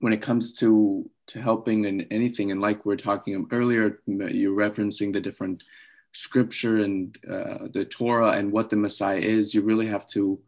when 0.00 0.12
it 0.12 0.22
comes 0.22 0.52
to 0.58 1.08
to 1.28 1.40
helping 1.40 1.84
in 1.84 2.02
anything 2.10 2.50
and 2.50 2.60
like 2.60 2.84
we 2.84 2.94
are 2.94 2.96
talking 2.96 3.46
earlier 3.52 4.00
you're 4.06 4.56
referencing 4.56 5.12
the 5.12 5.20
different 5.20 5.62
scripture 6.12 6.78
and 6.78 7.16
uh, 7.28 7.68
the 7.72 7.84
Torah 7.84 8.32
and 8.32 8.52
what 8.52 8.70
the 8.70 8.76
Messiah 8.76 9.18
is, 9.18 9.54
you 9.54 9.62
really 9.62 9.86
have 9.86 10.06
to 10.08 10.38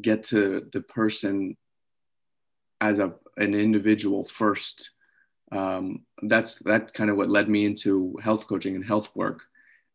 get 0.00 0.22
to 0.24 0.68
the 0.72 0.80
person 0.80 1.56
as 2.80 2.98
a 2.98 3.12
an 3.36 3.54
individual 3.54 4.24
first. 4.24 4.90
Um, 5.52 6.04
that's 6.22 6.58
that 6.60 6.94
kind 6.94 7.10
of 7.10 7.16
what 7.16 7.28
led 7.28 7.48
me 7.48 7.64
into 7.64 8.16
health 8.22 8.46
coaching 8.46 8.74
and 8.74 8.84
health 8.84 9.08
work. 9.14 9.42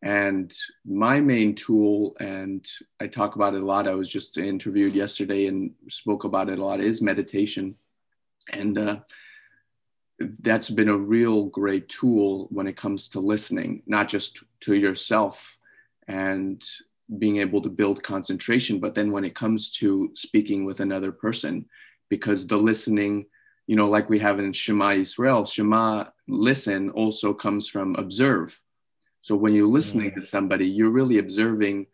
And 0.03 0.53
my 0.83 1.19
main 1.19 1.53
tool, 1.53 2.15
and 2.19 2.67
I 2.99 3.07
talk 3.07 3.35
about 3.35 3.53
it 3.53 3.61
a 3.61 3.65
lot. 3.65 3.87
I 3.87 3.93
was 3.93 4.09
just 4.09 4.37
interviewed 4.37 4.95
yesterday 4.95 5.45
and 5.45 5.73
spoke 5.89 6.23
about 6.23 6.49
it 6.49 6.57
a 6.57 6.65
lot. 6.65 6.79
Is 6.79 7.03
meditation, 7.03 7.75
and 8.51 8.77
uh, 8.77 8.95
that's 10.41 10.69
been 10.69 10.89
a 10.89 10.97
real 10.97 11.45
great 11.45 11.87
tool 11.87 12.47
when 12.51 12.67
it 12.67 12.77
comes 12.77 13.09
to 13.09 13.19
listening, 13.19 13.83
not 13.85 14.07
just 14.09 14.43
to 14.61 14.73
yourself 14.73 15.57
and 16.07 16.67
being 17.17 17.37
able 17.37 17.61
to 17.61 17.69
build 17.69 18.03
concentration, 18.03 18.79
but 18.79 18.95
then 18.95 19.11
when 19.11 19.25
it 19.25 19.35
comes 19.35 19.69
to 19.71 20.11
speaking 20.15 20.65
with 20.65 20.79
another 20.79 21.11
person, 21.11 21.65
because 22.09 22.47
the 22.47 22.57
listening, 22.57 23.25
you 23.67 23.75
know, 23.75 23.89
like 23.89 24.09
we 24.09 24.19
have 24.19 24.39
in 24.39 24.53
Shema 24.53 24.93
Israel, 24.93 25.45
Shema 25.45 26.05
listen 26.27 26.89
also 26.91 27.33
comes 27.33 27.67
from 27.67 27.95
observe. 27.95 28.59
So 29.21 29.35
when 29.35 29.53
you're 29.53 29.67
listening 29.67 30.13
to 30.15 30.21
somebody, 30.21 30.67
you're 30.67 30.89
really 30.89 31.19
observing 31.19 31.87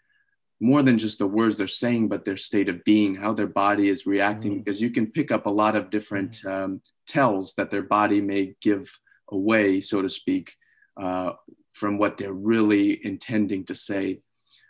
more 0.60 0.82
than 0.82 0.98
just 0.98 1.20
the 1.20 1.28
words 1.28 1.58
they're 1.58 1.68
saying, 1.68 2.08
but 2.08 2.26
their 2.26 2.38
state 2.38 2.70
of 2.70 2.84
being, 2.84 3.16
how 3.16 3.34
their 3.34 3.48
body 3.48 3.90
is 3.90 4.06
reacting, 4.06 4.54
mm 4.54 4.66
because 4.66 4.82
you 4.82 4.90
can 4.90 5.08
pick 5.08 5.32
up 5.32 5.46
a 5.46 5.50
lot 5.50 5.76
of 5.76 5.90
different 5.90 6.44
um, 6.46 6.82
tells 7.06 7.54
that 7.56 7.70
their 7.70 7.84
body 7.84 8.22
may 8.22 8.56
give 8.62 8.90
away, 9.32 9.82
so 9.82 10.02
to 10.02 10.10
speak, 10.10 10.54
uh, 11.00 11.32
from 11.74 11.98
what 11.98 12.18
they're 12.18 12.34
really 12.34 13.06
intending 13.06 13.64
to 13.66 13.76
say. 13.76 14.20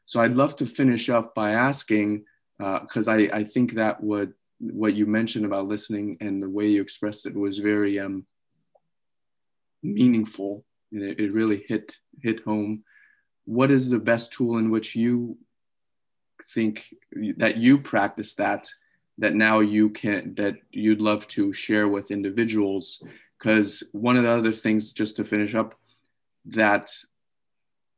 So 0.05 0.19
I'd 0.19 0.35
love 0.35 0.55
to 0.57 0.65
finish 0.65 1.09
off 1.09 1.33
by 1.33 1.51
asking, 1.51 2.25
because 2.57 3.07
uh, 3.07 3.13
I, 3.13 3.29
I 3.33 3.43
think 3.43 3.73
that 3.73 4.01
what 4.01 4.29
what 4.59 4.95
you 4.95 5.05
mentioned 5.05 5.45
about 5.45 5.67
listening 5.67 6.17
and 6.19 6.41
the 6.41 6.49
way 6.49 6.67
you 6.67 6.81
expressed 6.81 7.27
it 7.27 7.35
was 7.35 7.59
very 7.59 7.99
um, 7.99 8.25
meaningful. 9.83 10.65
It, 10.91 11.19
it 11.19 11.31
really 11.31 11.63
hit 11.67 11.95
hit 12.21 12.43
home. 12.43 12.83
What 13.45 13.71
is 13.71 13.89
the 13.89 13.99
best 13.99 14.33
tool 14.33 14.57
in 14.57 14.69
which 14.69 14.95
you 14.95 15.37
think 16.53 16.93
that 17.37 17.57
you 17.57 17.77
practice 17.77 18.35
that 18.35 18.69
that 19.17 19.33
now 19.33 19.59
you 19.59 19.89
can 19.89 20.33
that 20.35 20.55
you'd 20.71 21.01
love 21.01 21.27
to 21.27 21.51
share 21.51 21.87
with 21.87 22.11
individuals 22.11 23.03
because 23.37 23.83
one 23.91 24.17
of 24.17 24.23
the 24.23 24.29
other 24.29 24.53
things 24.53 24.91
just 24.91 25.15
to 25.15 25.23
finish 25.23 25.55
up 25.55 25.75
that 26.45 26.89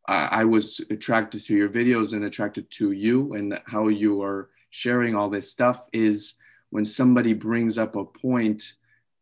I, 0.08 0.28
I 0.32 0.44
was 0.46 0.82
attracted 0.90 1.46
to 1.46 1.56
your 1.56 1.70
videos 1.70 2.14
and 2.14 2.24
attracted 2.24 2.70
to 2.72 2.92
you 2.92 3.34
and 3.34 3.60
how 3.66 3.88
you 3.90 4.22
are 4.22 4.50
sharing 4.70 5.16
all 5.16 5.30
this 5.30 5.52
stuff 5.52 5.88
is 5.94 6.36
when 6.70 6.86
somebody 6.86 7.34
brings 7.34 7.78
up 7.78 7.96
a 7.96 8.06
point 8.06 8.74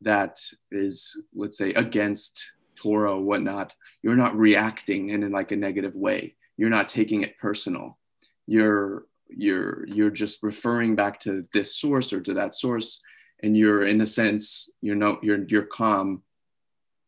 that 0.01 0.39
is 0.71 1.19
let's 1.33 1.57
say 1.57 1.73
against 1.73 2.51
torah 2.77 3.19
whatnot 3.19 3.73
you're 4.07 4.15
not 4.15 4.37
reacting 4.37 5.09
in 5.09 5.29
like 5.31 5.51
a 5.51 5.55
negative 5.57 5.95
way. 5.95 6.35
You're 6.55 6.69
not 6.69 6.89
taking 6.89 7.23
it 7.23 7.37
personal. 7.37 7.97
You're 8.45 9.05
you're 9.27 9.85
you're 9.87 10.09
just 10.09 10.41
referring 10.41 10.95
back 10.95 11.19
to 11.19 11.45
this 11.51 11.75
source 11.75 12.13
or 12.13 12.21
to 12.21 12.33
that 12.35 12.55
source 12.55 13.01
and 13.43 13.57
you're 13.57 13.85
in 13.85 13.99
a 13.99 14.05
sense 14.05 14.69
you're 14.79 14.95
no 14.95 15.19
you're 15.21 15.43
you're 15.49 15.65
calm 15.65 16.23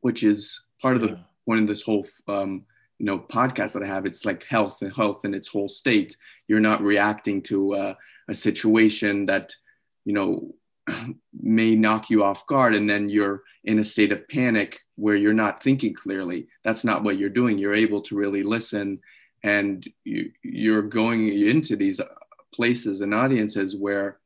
which 0.01 0.21
is 0.21 0.61
part 0.81 0.95
of 0.95 1.01
the 1.01 1.17
point 1.45 1.61
of 1.61 1.67
this 1.69 1.81
whole 1.81 2.05
um, 2.27 2.65
you 2.97 3.05
know 3.05 3.17
podcast 3.17 3.71
that 3.71 3.83
i 3.83 3.87
have. 3.87 4.05
It's 4.05 4.25
like 4.25 4.43
health 4.43 4.81
and 4.81 4.93
health 4.93 5.23
in 5.23 5.33
its 5.33 5.47
whole 5.47 5.69
state. 5.69 6.17
You're 6.49 6.59
not 6.59 6.81
reacting 6.81 7.41
to 7.43 7.75
uh, 7.75 7.93
a 8.27 8.35
situation 8.35 9.25
that 9.27 9.55
you 10.03 10.11
know 10.11 10.53
may 11.41 11.75
knock 11.75 12.09
you 12.09 12.23
off 12.23 12.45
guard 12.47 12.75
and 12.75 12.89
then 12.89 13.09
you're 13.09 13.43
in 13.63 13.79
a 13.79 13.83
state 13.83 14.11
of 14.11 14.27
panic 14.27 14.79
where 14.95 15.15
you're 15.15 15.33
not 15.33 15.61
thinking 15.63 15.93
clearly 15.93 16.47
that's 16.63 16.83
not 16.83 17.03
what 17.03 17.17
you're 17.17 17.29
doing 17.29 17.57
you're 17.57 17.73
able 17.73 18.01
to 18.01 18.15
really 18.15 18.43
listen 18.43 18.99
and 19.43 19.87
you, 20.03 20.31
you're 20.43 20.81
going 20.81 21.29
into 21.29 21.75
these 21.75 22.01
places 22.53 23.01
and 23.01 23.13
audiences 23.13 23.75
where 23.75 24.19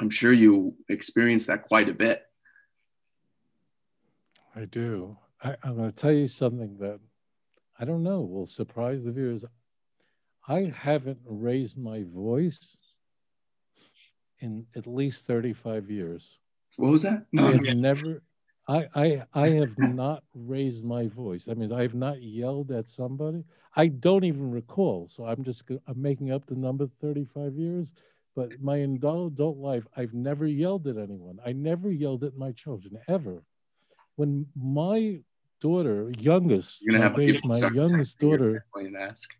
I'm 0.00 0.10
sure 0.10 0.32
you 0.32 0.74
experience 0.88 1.46
that 1.46 1.64
quite 1.64 1.88
a 1.88 1.94
bit. 1.94 2.22
I 4.56 4.64
do. 4.64 5.16
I, 5.42 5.56
am 5.64 5.76
going 5.76 5.90
to 5.90 5.96
tell 5.96 6.12
you 6.12 6.28
something 6.28 6.76
that 6.78 7.00
I 7.78 7.84
don't 7.84 8.02
know 8.02 8.22
will 8.22 8.46
surprise 8.46 9.04
the 9.04 9.12
viewers. 9.12 9.44
I 10.48 10.72
haven't 10.76 11.20
raised 11.24 11.78
my 11.78 12.04
voice 12.04 12.76
in 14.40 14.66
at 14.76 14.86
least 14.86 15.26
35 15.26 15.90
years. 15.90 16.38
What 16.76 16.90
was 16.90 17.02
that? 17.02 17.26
No, 17.32 17.46
I 17.46 17.52
have 17.52 17.76
never, 17.76 18.22
I, 18.66 18.86
I, 18.94 19.22
I 19.32 19.48
have 19.50 19.78
not 19.78 20.24
raised 20.34 20.84
my 20.84 21.06
voice. 21.06 21.44
That 21.44 21.58
means 21.58 21.72
I 21.72 21.82
have 21.82 21.94
not 21.94 22.22
yelled 22.22 22.72
at 22.72 22.88
somebody. 22.88 23.44
I 23.76 23.88
don't 23.88 24.24
even 24.24 24.50
recall. 24.50 25.08
So 25.08 25.24
I'm 25.24 25.44
just 25.44 25.64
I'm 25.86 26.00
making 26.00 26.32
up 26.32 26.46
the 26.46 26.56
number 26.56 26.88
35 27.00 27.54
years. 27.56 27.92
But 28.34 28.60
my 28.60 28.78
adult 28.78 29.58
life, 29.58 29.86
I've 29.96 30.12
never 30.12 30.46
yelled 30.46 30.88
at 30.88 30.96
anyone. 30.96 31.38
I 31.46 31.52
never 31.52 31.90
yelled 31.90 32.24
at 32.24 32.36
my 32.36 32.50
children 32.50 32.98
ever. 33.06 33.44
When 34.16 34.46
my 34.56 35.20
daughter, 35.60 36.10
youngest, 36.18 36.82
my, 36.84 37.08
baby, 37.08 37.40
my 37.44 37.58
youngest 37.70 38.18
daughter, 38.18 38.66
ask. 38.98 39.36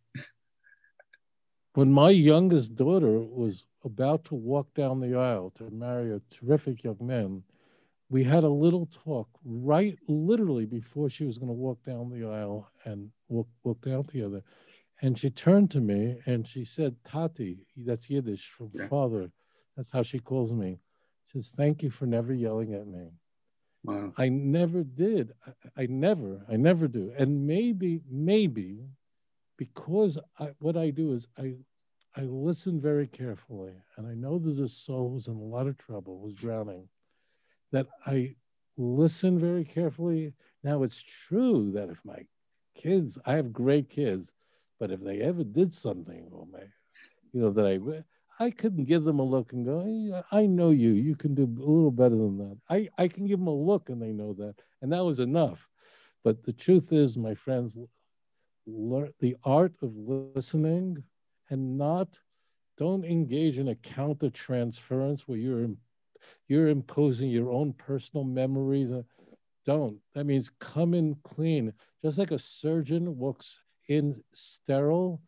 When 1.75 1.93
my 1.93 2.11
youngest 2.11 2.75
daughter 2.77 3.19
was 3.19 3.67
about 3.85 4.25
to 4.25 4.35
walk 4.35 4.73
down 4.75 5.01
the 5.01 5.17
aisle 5.17 5.53
to 5.57 5.71
marry 5.71 6.13
a 6.13 6.21
terrific 6.31 6.85
young 6.85 6.99
man, 7.01 7.43
we 8.09 8.23
had 8.23 8.45
a 8.45 8.49
little 8.49 8.87
talk 8.87 9.29
right 9.45 9.99
literally 10.07 10.67
before 10.67 11.11
she 11.11 11.25
was 11.25 11.37
going 11.37 11.49
to 11.49 11.53
walk 11.53 11.83
down 11.85 12.11
the 12.11 12.27
aisle 12.27 12.71
and 12.85 13.11
walk, 13.29 13.49
walk 13.65 13.81
down 13.81 14.05
together. 14.05 14.43
And 15.03 15.19
she 15.19 15.31
turned 15.31 15.71
to 15.73 15.81
me 15.81 16.19
and 16.27 16.47
she 16.47 16.65
said, 16.65 16.95
Tati, 17.05 17.67
that's 17.77 18.09
Yiddish 18.09 18.49
from 18.51 18.71
yeah. 18.73 18.87
father. 18.87 19.31
That's 19.77 19.91
how 19.91 20.05
she 20.05 20.21
calls 20.21 20.53
me. 20.53 20.79
She 21.27 21.43
says, 21.43 21.51
Thank 21.57 21.83
you 21.83 21.91
for 21.91 22.07
never 22.07 22.33
yelling 22.33 22.75
at 22.75 22.87
me. 22.87 23.09
Wow. 23.83 24.13
I 24.17 24.29
never 24.29 24.85
did. 24.85 25.33
I, 25.47 25.83
I, 25.83 25.87
never, 25.87 26.41
I 26.49 26.57
never 26.57 26.87
do. 26.87 27.13
And 27.19 27.47
maybe, 27.47 28.01
maybe 28.09 28.79
because 29.57 30.19
I, 30.39 30.51
what 30.59 30.77
I 30.77 30.91
do 30.91 31.13
is 31.13 31.27
I, 31.39 31.55
I 32.17 32.23
listen 32.23 32.81
very 32.81 33.07
carefully 33.07 33.73
and 33.97 34.07
I 34.07 34.15
know 34.15 34.39
there's 34.39 34.59
a 34.59 34.69
soul 34.69 35.11
who's 35.11 35.29
in 35.29 35.35
a 35.35 35.39
lot 35.39 35.67
of 35.67 35.79
trouble, 35.79 36.21
who's 36.23 36.35
drowning 36.35 36.89
that 37.73 37.89
I 38.07 38.37
listen 38.77 39.39
very 39.39 39.65
carefully. 39.65 40.33
Now, 40.63 40.83
it's 40.83 41.03
true 41.03 41.73
that 41.73 41.91
if 41.91 42.01
my 42.05 42.25
kids, 42.75 43.19
I 43.27 43.35
have 43.35 43.53
great 43.53 43.89
kids, 43.89 44.33
but 44.79 44.91
if 44.91 45.01
they 45.01 45.21
ever 45.21 45.45
did 45.45 45.75
something, 45.75 46.29
or 46.31 46.47
my, 46.47 46.61
you 47.33 47.41
know, 47.41 47.51
that 47.51 47.67
I, 47.67 48.45
I 48.45 48.51
couldn't 48.51 48.85
give 48.85 49.05
them 49.05 49.19
a 49.19 49.25
look 49.25 49.53
and 49.53 49.65
go, 49.65 50.25
I 50.31 50.47
know 50.47 50.71
you. 50.71 50.91
You 50.91 51.17
can 51.17 51.35
do 51.35 51.45
a 51.45 51.61
little 51.61 51.91
better 51.91 52.17
than 52.17 52.39
that. 52.39 52.59
I, 52.69 52.89
I 52.99 53.09
can 53.09 53.27
give 53.27 53.39
them 53.39 53.49
a 53.49 53.55
look 53.55 53.89
and 53.89 54.01
they 54.01 54.13
know 54.13 54.33
that. 54.35 54.57
And 54.83 54.93
that 54.93 55.05
was 55.05 55.21
enough. 55.21 55.69
But 56.23 56.43
the 56.43 56.53
truth 56.53 56.93
is, 56.93 57.17
my 57.17 57.35
friends, 57.35 57.77
learn 58.67 59.13
the 59.21 59.37
art 59.45 59.75
of 59.83 59.93
listening 59.97 61.03
and 61.51 61.77
not 61.77 62.19
don't 62.77 63.05
engage 63.05 63.59
in 63.59 63.69
a 63.69 63.75
counter 63.77 64.31
transference 64.31 65.29
where 65.29 65.39
you're 65.39 65.69
you're 66.49 66.69
imposing 66.69 67.31
your 67.31 67.51
own 67.51 67.73
personal 67.75 68.25
memories 68.25 68.91
don't. 69.65 69.99
That 70.15 70.25
means 70.25 70.51
come 70.61 70.95
in 70.95 71.17
clean. 71.25 71.73
Just 72.03 72.19
like 72.19 72.31
a 72.31 72.39
surgeon 72.39 73.17
walks 73.17 73.59
in 73.89 74.23
sterile 74.35 75.21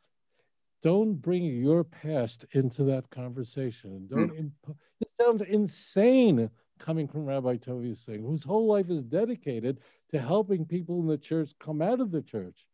don't 0.82 1.14
bring 1.14 1.44
your 1.44 1.82
past 1.82 2.44
into 2.52 2.84
that 2.84 3.10
conversation. 3.10 4.06
Don't 4.08 4.30
mm. 4.30 4.38
imp- 4.38 4.76
it 5.00 5.08
sounds 5.20 5.42
insane 5.42 6.50
coming 6.78 7.08
from 7.08 7.24
rabbi 7.24 7.56
tovia 7.56 7.96
singh 7.96 8.22
whose 8.22 8.44
whole 8.44 8.66
life 8.66 8.90
is 8.90 9.02
dedicated 9.02 9.80
to 10.10 10.20
helping 10.20 10.64
people 10.64 11.00
in 11.00 11.06
the 11.06 11.16
church 11.16 11.52
come 11.58 11.80
out 11.80 12.00
of 12.00 12.10
the 12.10 12.20
church 12.20 12.66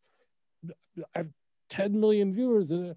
i've 1.15 1.29
10 1.69 1.99
million 1.99 2.33
viewers 2.33 2.71
and, 2.71 2.95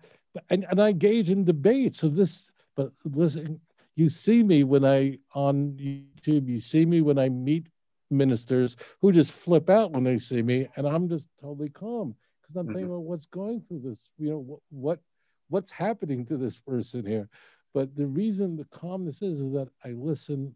and, 0.51 0.67
and 0.71 0.83
i 0.83 0.89
engage 0.89 1.31
in 1.31 1.45
debate 1.45 1.95
so 1.95 2.09
this 2.09 2.51
but 2.75 2.93
listen 3.05 3.61
you 3.95 4.09
see 4.09 4.43
me 4.43 4.65
when 4.65 4.85
i 4.85 5.19
on 5.35 5.73
youtube 5.73 6.49
you 6.49 6.61
see 6.61 6.85
me 6.85 7.01
when 7.01 7.19
i 7.19 7.29
meet 7.29 7.69
ministers 8.11 8.77
who 9.01 9.13
just 9.13 9.33
flip 9.33 9.69
out 9.71 9.93
when 9.93 10.05
they 10.05 10.19
see 10.19 10.43
me, 10.43 10.69
and 10.77 10.87
I'm 10.87 11.09
just 11.09 11.27
totally 11.41 11.69
calm 11.69 12.15
because 12.43 12.57
I'm 12.57 12.67
mm-hmm. 12.67 12.75
thinking, 12.75 12.91
well, 12.91 13.03
what's 13.03 13.27
going 13.27 13.63
through 13.63 13.81
this? 13.81 14.11
You 14.19 14.31
know, 14.31 14.39
what, 14.39 14.61
what 14.71 15.01
what's 15.49 15.71
happening 15.71 16.27
to 16.27 16.37
this 16.37 16.59
person 16.59 17.05
here? 17.05 17.29
But 17.75 17.95
the 17.95 18.07
reason 18.07 18.57
the 18.57 18.65
calmness 18.67 19.23
is 19.23 19.41
is 19.41 19.53
that 19.53 19.69
I 19.85 19.91
listen, 19.91 20.55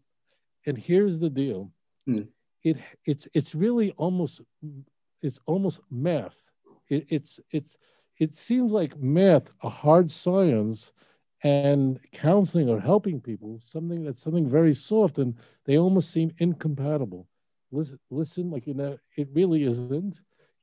and 0.65 0.77
here's 0.77 1.19
the 1.19 1.29
deal. 1.29 1.71
Mm. 2.07 2.27
It 2.63 2.77
it's 3.05 3.27
it's 3.33 3.55
really 3.55 3.91
almost 3.91 4.41
it's 5.21 5.39
almost 5.45 5.81
math. 5.89 6.50
It, 6.91 7.05
it's 7.09 7.39
it's 7.51 7.77
it 8.19 8.35
seems 8.35 8.71
like 8.71 8.99
math, 8.99 9.51
a 9.63 9.69
hard 9.69 10.11
science, 10.11 10.93
and 11.43 11.99
counseling 12.11 12.69
or 12.69 12.79
helping 12.79 13.19
people 13.19 13.59
something 13.59 14.03
that's 14.03 14.21
something 14.21 14.47
very 14.47 14.75
soft, 14.75 15.17
and 15.17 15.35
they 15.65 15.77
almost 15.79 16.11
seem 16.11 16.31
incompatible 16.37 17.27
listen, 17.71 17.99
listen 18.09 18.51
like 18.51 18.67
you 18.67 18.73
know, 18.73 18.97
it 19.17 19.29
really 19.33 19.63
isn't. 19.63 20.19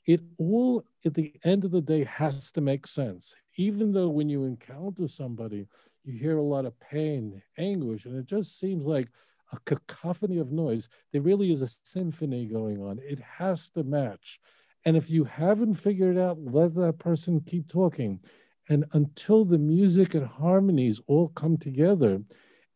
It 0.07 0.21
all 0.39 0.85
at 1.05 1.15
the 1.15 1.35
end 1.45 1.65
of 1.65 1.71
the 1.71 1.81
day 1.81 2.05
has 2.05 2.51
to 2.53 2.61
make 2.61 2.87
sense. 2.87 3.35
Even 3.57 3.93
though 3.93 4.09
when 4.09 4.29
you 4.29 4.45
encounter 4.45 5.09
somebody, 5.09 5.67
you 6.05 6.19
hear 6.19 6.39
a 6.39 6.43
lot 6.43 6.65
of 6.65 6.79
pain, 6.81 7.43
anguish, 7.59 8.07
and 8.07 8.17
it 8.17 8.27
just 8.27 8.59
seems 8.59 8.87
like 8.87 9.09
a 9.53 9.59
cacophony 9.65 10.39
of 10.39 10.53
noise. 10.53 10.89
There 11.13 11.23
really 11.23 11.53
is 11.53 11.63
a 11.63 11.69
symphony 11.69 12.47
going 12.47 12.81
on. 12.81 13.01
It 13.03 13.19
has 13.21 13.69
to 13.71 13.83
match. 13.83 14.41
And 14.85 14.97
if 14.97 15.11
you 15.11 15.25
haven't 15.25 15.75
figured 15.75 16.17
it 16.17 16.21
out, 16.21 16.39
let 16.41 16.75
that 16.77 16.99
person 16.99 17.41
keep 17.41 17.69
talking. 17.69 18.21
And 18.69 18.85
until 18.93 19.45
the 19.45 19.59
music 19.59 20.15
and 20.15 20.27
harmonies 20.27 21.01
all 21.07 21.29
come 21.29 21.57
together, 21.57 22.23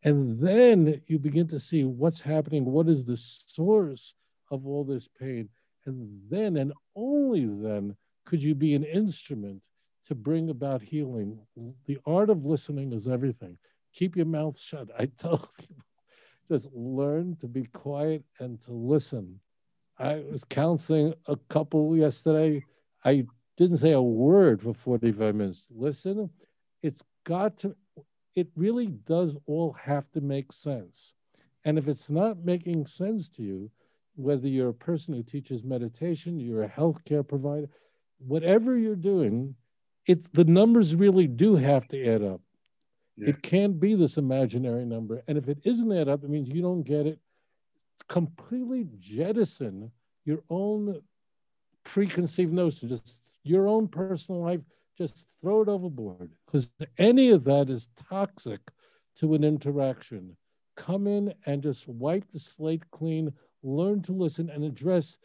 and 0.03 0.39
then 0.39 1.01
you 1.07 1.17
begin 1.17 1.47
to 1.47 1.59
see 1.59 1.83
what's 1.85 2.21
happening, 2.21 2.65
what 2.65 2.89
is 2.89 3.05
the 3.05 3.17
source 3.17 4.15
of 4.51 4.67
all 4.67 4.83
this 4.83 5.07
pain. 5.07 5.49
And 5.85 6.21
then 6.29 6.57
and 6.57 6.73
only 6.95 7.45
then 7.45 7.95
could 8.25 8.43
you 8.43 8.55
be 8.55 8.73
an 8.73 8.83
instrument 8.83 9.67
to 10.05 10.15
bring 10.15 10.49
about 10.49 10.81
healing. 10.81 11.39
The 11.85 11.97
art 12.05 12.29
of 12.29 12.45
listening 12.45 12.91
is 12.93 13.07
everything. 13.07 13.57
Keep 13.93 14.15
your 14.15 14.25
mouth 14.25 14.59
shut. 14.59 14.89
I 14.97 15.05
tell 15.05 15.37
people 15.59 15.85
just 16.49 16.69
learn 16.73 17.37
to 17.37 17.47
be 17.47 17.63
quiet 17.65 18.23
and 18.39 18.59
to 18.61 18.73
listen. 18.73 19.39
I 19.97 20.23
was 20.29 20.43
counseling 20.43 21.13
a 21.27 21.37
couple 21.49 21.95
yesterday. 21.95 22.63
I 23.05 23.25
didn't 23.57 23.77
say 23.77 23.91
a 23.91 24.01
word 24.01 24.61
for 24.61 24.73
45 24.73 25.35
minutes. 25.35 25.67
Listen, 25.71 26.29
it's 26.81 27.03
got 27.23 27.57
to, 27.59 27.75
it 28.35 28.47
really 28.55 28.87
does 28.87 29.37
all 29.45 29.73
have 29.73 30.11
to 30.11 30.21
make 30.21 30.51
sense. 30.51 31.13
And 31.65 31.77
if 31.77 31.87
it's 31.87 32.09
not 32.09 32.43
making 32.43 32.87
sense 32.87 33.29
to 33.29 33.43
you, 33.43 33.71
whether 34.15 34.47
you're 34.47 34.69
a 34.69 34.73
person 34.73 35.13
who 35.13 35.23
teaches 35.23 35.63
meditation, 35.63 36.39
you're 36.39 36.63
a 36.63 36.69
healthcare 36.69 37.27
provider, 37.27 37.69
whatever 38.19 38.77
you're 38.77 38.95
doing, 38.95 39.55
it's 40.05 40.27
the 40.29 40.43
numbers 40.43 40.95
really 40.95 41.27
do 41.27 41.55
have 41.55 41.87
to 41.89 42.05
add 42.05 42.23
up. 42.23 42.41
Yeah. 43.15 43.29
It 43.29 43.43
can't 43.43 43.79
be 43.79 43.95
this 43.95 44.17
imaginary 44.17 44.85
number. 44.85 45.23
And 45.27 45.37
if 45.37 45.47
it 45.47 45.59
isn't 45.63 45.91
add 45.91 46.09
up, 46.09 46.23
it 46.23 46.29
means 46.29 46.49
you 46.49 46.61
don't 46.61 46.83
get 46.83 47.05
it. 47.05 47.19
Completely 48.07 48.87
jettison 48.99 49.91
your 50.25 50.43
own 50.49 51.01
preconceived 51.83 52.53
notion, 52.53 52.89
just 52.89 53.21
your 53.43 53.67
own 53.67 53.87
personal 53.87 54.41
life, 54.41 54.61
just 54.97 55.27
throw 55.41 55.61
it 55.61 55.67
overboard 55.67 56.31
because 56.45 56.71
any 56.97 57.29
of 57.29 57.43
that 57.43 57.69
is 57.69 57.89
toxic 58.09 58.61
to 59.15 59.33
an 59.33 59.43
interaction. 59.43 60.35
Come 60.75 61.07
in 61.07 61.33
and 61.45 61.61
just 61.61 61.87
wipe 61.87 62.31
the 62.31 62.39
slate 62.39 62.83
clean 62.91 63.33
learn 63.63 64.01
to 64.03 64.11
listen 64.11 64.49
and 64.49 64.63
address 64.63 65.17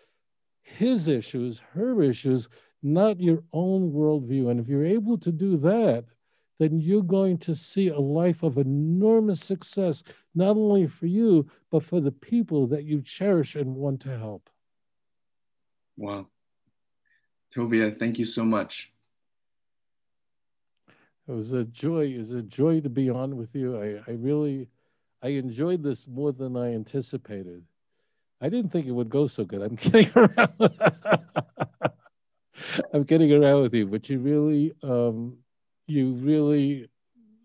his 0.63 1.09
issues, 1.09 1.61
her 1.73 2.03
issues, 2.03 2.49
not 2.83 3.21
your 3.21 3.43
own 3.53 3.93
worldview. 3.93 4.51
And 4.51 4.61
if 4.61 4.69
you're 4.69 4.87
able 4.87 5.19
to 5.19 5.33
do 5.33 5.57
that, 5.59 6.05
then 6.59 6.81
you're 6.81 7.03
going 7.03 7.39
to 7.39 7.55
see 7.55 7.89
a 7.89 7.99
life 7.99 8.43
of 8.43 8.59
enormous 8.59 9.41
success, 9.41 10.03
not 10.35 10.57
only 10.57 10.87
for 10.87 11.07
you, 11.07 11.49
but 11.71 11.85
for 11.85 12.01
the 12.01 12.13
people 12.13 12.67
that 12.67 12.85
you 12.85 13.01
cherish 13.01 13.55
and 13.55 13.75
want 13.75 14.01
to 14.01 14.17
help. 14.19 14.51
Wow. 15.97 16.27
Tovia, 17.55 17.97
thank 17.97 18.19
you 18.19 18.25
so 18.25 18.45
much. 18.45 18.93
It 21.29 21.33
was 21.33 21.53
a 21.53 21.65
joy. 21.65 22.07
It 22.07 22.19
was 22.19 22.31
a 22.31 22.43
joy 22.43 22.81
to 22.81 22.89
be 22.89 23.11
on 23.11 23.37
with 23.37 23.55
you. 23.55 23.81
I, 23.81 24.11
I 24.11 24.15
really, 24.15 24.69
I 25.23 25.29
enjoyed 25.29 25.83
this 25.83 26.07
more 26.09 26.33
than 26.33 26.57
I 26.57 26.75
anticipated. 26.75 27.63
I 28.41 28.49
didn't 28.49 28.71
think 28.71 28.87
it 28.87 28.93
would 28.93 29.11
go 29.11 29.27
so 29.27 29.45
good. 29.45 29.63
I'm 29.63 29.77
kidding 29.77 30.11
around. 30.15 30.71
I'm 32.93 33.05
kidding 33.05 33.33
around 33.33 33.63
with 33.63 33.75
you, 33.75 33.87
but 33.87 34.09
you 34.09 34.19
really, 34.21 34.73
um, 34.83 35.37
you 35.89 36.13
really 36.13 36.89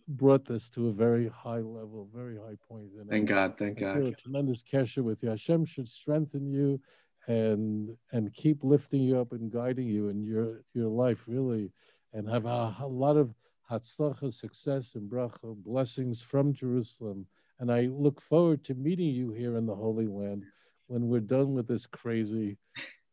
brought 0.07 0.45
this 0.45 0.69
to 0.71 0.89
a 0.89 0.91
very 0.91 1.29
high 1.29 1.59
level, 1.59 2.07
very 2.13 2.35
high 2.35 2.57
point. 2.67 2.89
And 2.99 3.09
thank 3.09 3.31
I, 3.31 3.33
God, 3.33 3.57
thank 3.57 3.77
I 3.79 3.81
God. 3.81 3.97
Feel 3.97 4.07
a 4.07 4.11
tremendous 4.11 4.61
kesher 4.61 5.03
with 5.03 5.23
you. 5.23 5.29
Hashem 5.29 5.65
should 5.65 5.87
strengthen 5.87 6.51
you 6.51 6.79
and 7.27 7.95
and 8.11 8.33
keep 8.33 8.63
lifting 8.63 9.01
you 9.01 9.19
up 9.19 9.31
and 9.31 9.49
guiding 9.51 9.87
you 9.87 10.09
in 10.09 10.23
your 10.23 10.63
your 10.73 10.89
life, 10.89 11.23
really, 11.27 11.71
and 12.11 12.29
have 12.29 12.45
a, 12.45 12.75
a 12.79 12.87
lot 12.87 13.15
of 13.15 13.33
hatzlacha, 13.71 14.33
success, 14.33 14.95
and 14.95 15.09
bracha, 15.09 15.55
blessings 15.55 16.21
from 16.21 16.53
Jerusalem. 16.53 17.25
And 17.59 17.71
I 17.71 17.83
look 17.83 18.19
forward 18.19 18.63
to 18.65 18.75
meeting 18.75 19.09
you 19.09 19.31
here 19.31 19.55
in 19.57 19.65
the 19.65 19.75
Holy 19.75 20.07
Land 20.07 20.43
when 20.87 21.07
we're 21.07 21.21
done 21.21 21.53
with 21.53 21.67
this 21.67 21.85
crazy 21.85 22.57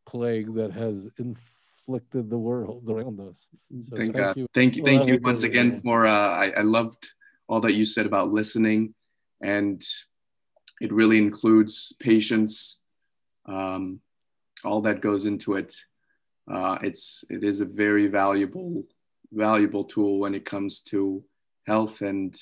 plague 0.05 0.53
that 0.55 0.73
has 0.73 1.07
inflicted 1.93 2.29
the 2.29 2.37
world 2.37 2.83
around 2.89 3.19
us. 3.19 3.47
So 3.89 3.95
thank, 3.95 4.15
thank 4.15 4.37
you. 4.37 4.47
Thank 4.53 4.75
you. 4.77 4.83
Thank 4.83 5.07
you 5.07 5.19
once 5.21 5.43
again 5.43 5.81
for, 5.81 6.05
uh, 6.05 6.11
I, 6.11 6.51
I 6.57 6.61
loved 6.61 7.09
all 7.47 7.61
that 7.61 7.73
you 7.73 7.85
said 7.85 8.05
about 8.05 8.31
listening 8.31 8.93
and 9.41 9.83
it 10.79 10.91
really 10.91 11.17
includes 11.17 11.93
patience, 11.99 12.79
um, 13.45 13.99
all 14.63 14.81
that 14.81 15.01
goes 15.01 15.25
into 15.25 15.55
it. 15.55 15.75
Uh, 16.49 16.77
it's, 16.81 17.23
it 17.29 17.43
is 17.43 17.59
a 17.59 17.65
very 17.65 18.07
valuable, 18.07 18.83
valuable 19.31 19.83
tool 19.83 20.19
when 20.19 20.33
it 20.33 20.45
comes 20.45 20.81
to 20.81 21.23
health 21.67 22.01
and, 22.01 22.35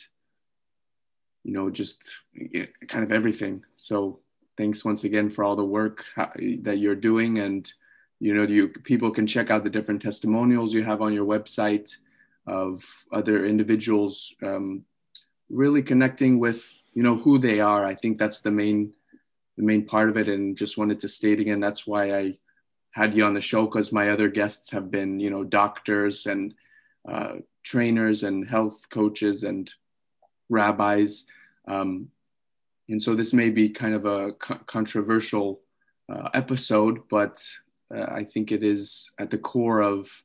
you 1.43 1.53
know, 1.53 1.69
just 1.69 2.15
kind 2.87 3.03
of 3.03 3.11
everything. 3.11 3.63
So 3.75 4.19
thanks 4.57 4.85
once 4.85 5.03
again 5.03 5.29
for 5.29 5.43
all 5.43 5.55
the 5.55 5.65
work 5.65 6.05
that 6.15 6.77
you're 6.77 6.95
doing 6.95 7.39
and 7.39 7.71
you 8.19 8.33
know 8.33 8.43
you 8.43 8.69
people 8.83 9.11
can 9.11 9.27
check 9.27 9.49
out 9.49 9.63
the 9.63 9.69
different 9.69 10.01
testimonials 10.01 10.73
you 10.73 10.83
have 10.83 11.01
on 11.01 11.13
your 11.13 11.25
website 11.25 11.95
of 12.47 12.83
other 13.11 13.45
individuals 13.45 14.33
um, 14.43 14.83
really 15.49 15.81
connecting 15.81 16.39
with 16.39 16.73
you 16.93 17.03
know 17.03 17.15
who 17.15 17.37
they 17.37 17.59
are. 17.59 17.85
I 17.85 17.95
think 17.95 18.17
that's 18.17 18.41
the 18.41 18.51
main 18.51 18.93
the 19.57 19.63
main 19.63 19.85
part 19.85 20.09
of 20.09 20.17
it 20.17 20.27
and 20.27 20.57
just 20.57 20.77
wanted 20.77 20.99
to 21.01 21.07
state 21.07 21.39
again 21.39 21.59
that's 21.59 21.85
why 21.85 22.17
i 22.17 22.37
had 22.91 23.13
you 23.13 23.25
on 23.25 23.33
the 23.33 23.41
show 23.41 23.65
because 23.65 23.91
my 23.91 24.09
other 24.09 24.29
guests 24.29 24.71
have 24.71 24.89
been 24.89 25.19
you 25.19 25.29
know 25.29 25.43
doctors 25.43 26.25
and 26.25 26.53
uh, 27.07 27.35
trainers 27.63 28.23
and 28.23 28.47
health 28.49 28.87
coaches 28.89 29.43
and 29.43 29.71
rabbis. 30.49 31.25
Um, 31.67 32.09
and 32.89 33.01
so 33.01 33.15
this 33.15 33.33
may 33.33 33.49
be 33.49 33.69
kind 33.69 33.93
of 33.93 34.05
a 34.05 34.33
co- 34.33 34.59
controversial 34.65 35.61
uh, 36.09 36.29
episode, 36.33 37.01
but 37.09 37.43
uh, 37.93 38.05
I 38.11 38.23
think 38.23 38.51
it 38.51 38.63
is 38.63 39.11
at 39.19 39.29
the 39.29 39.37
core 39.37 39.81
of 39.81 40.23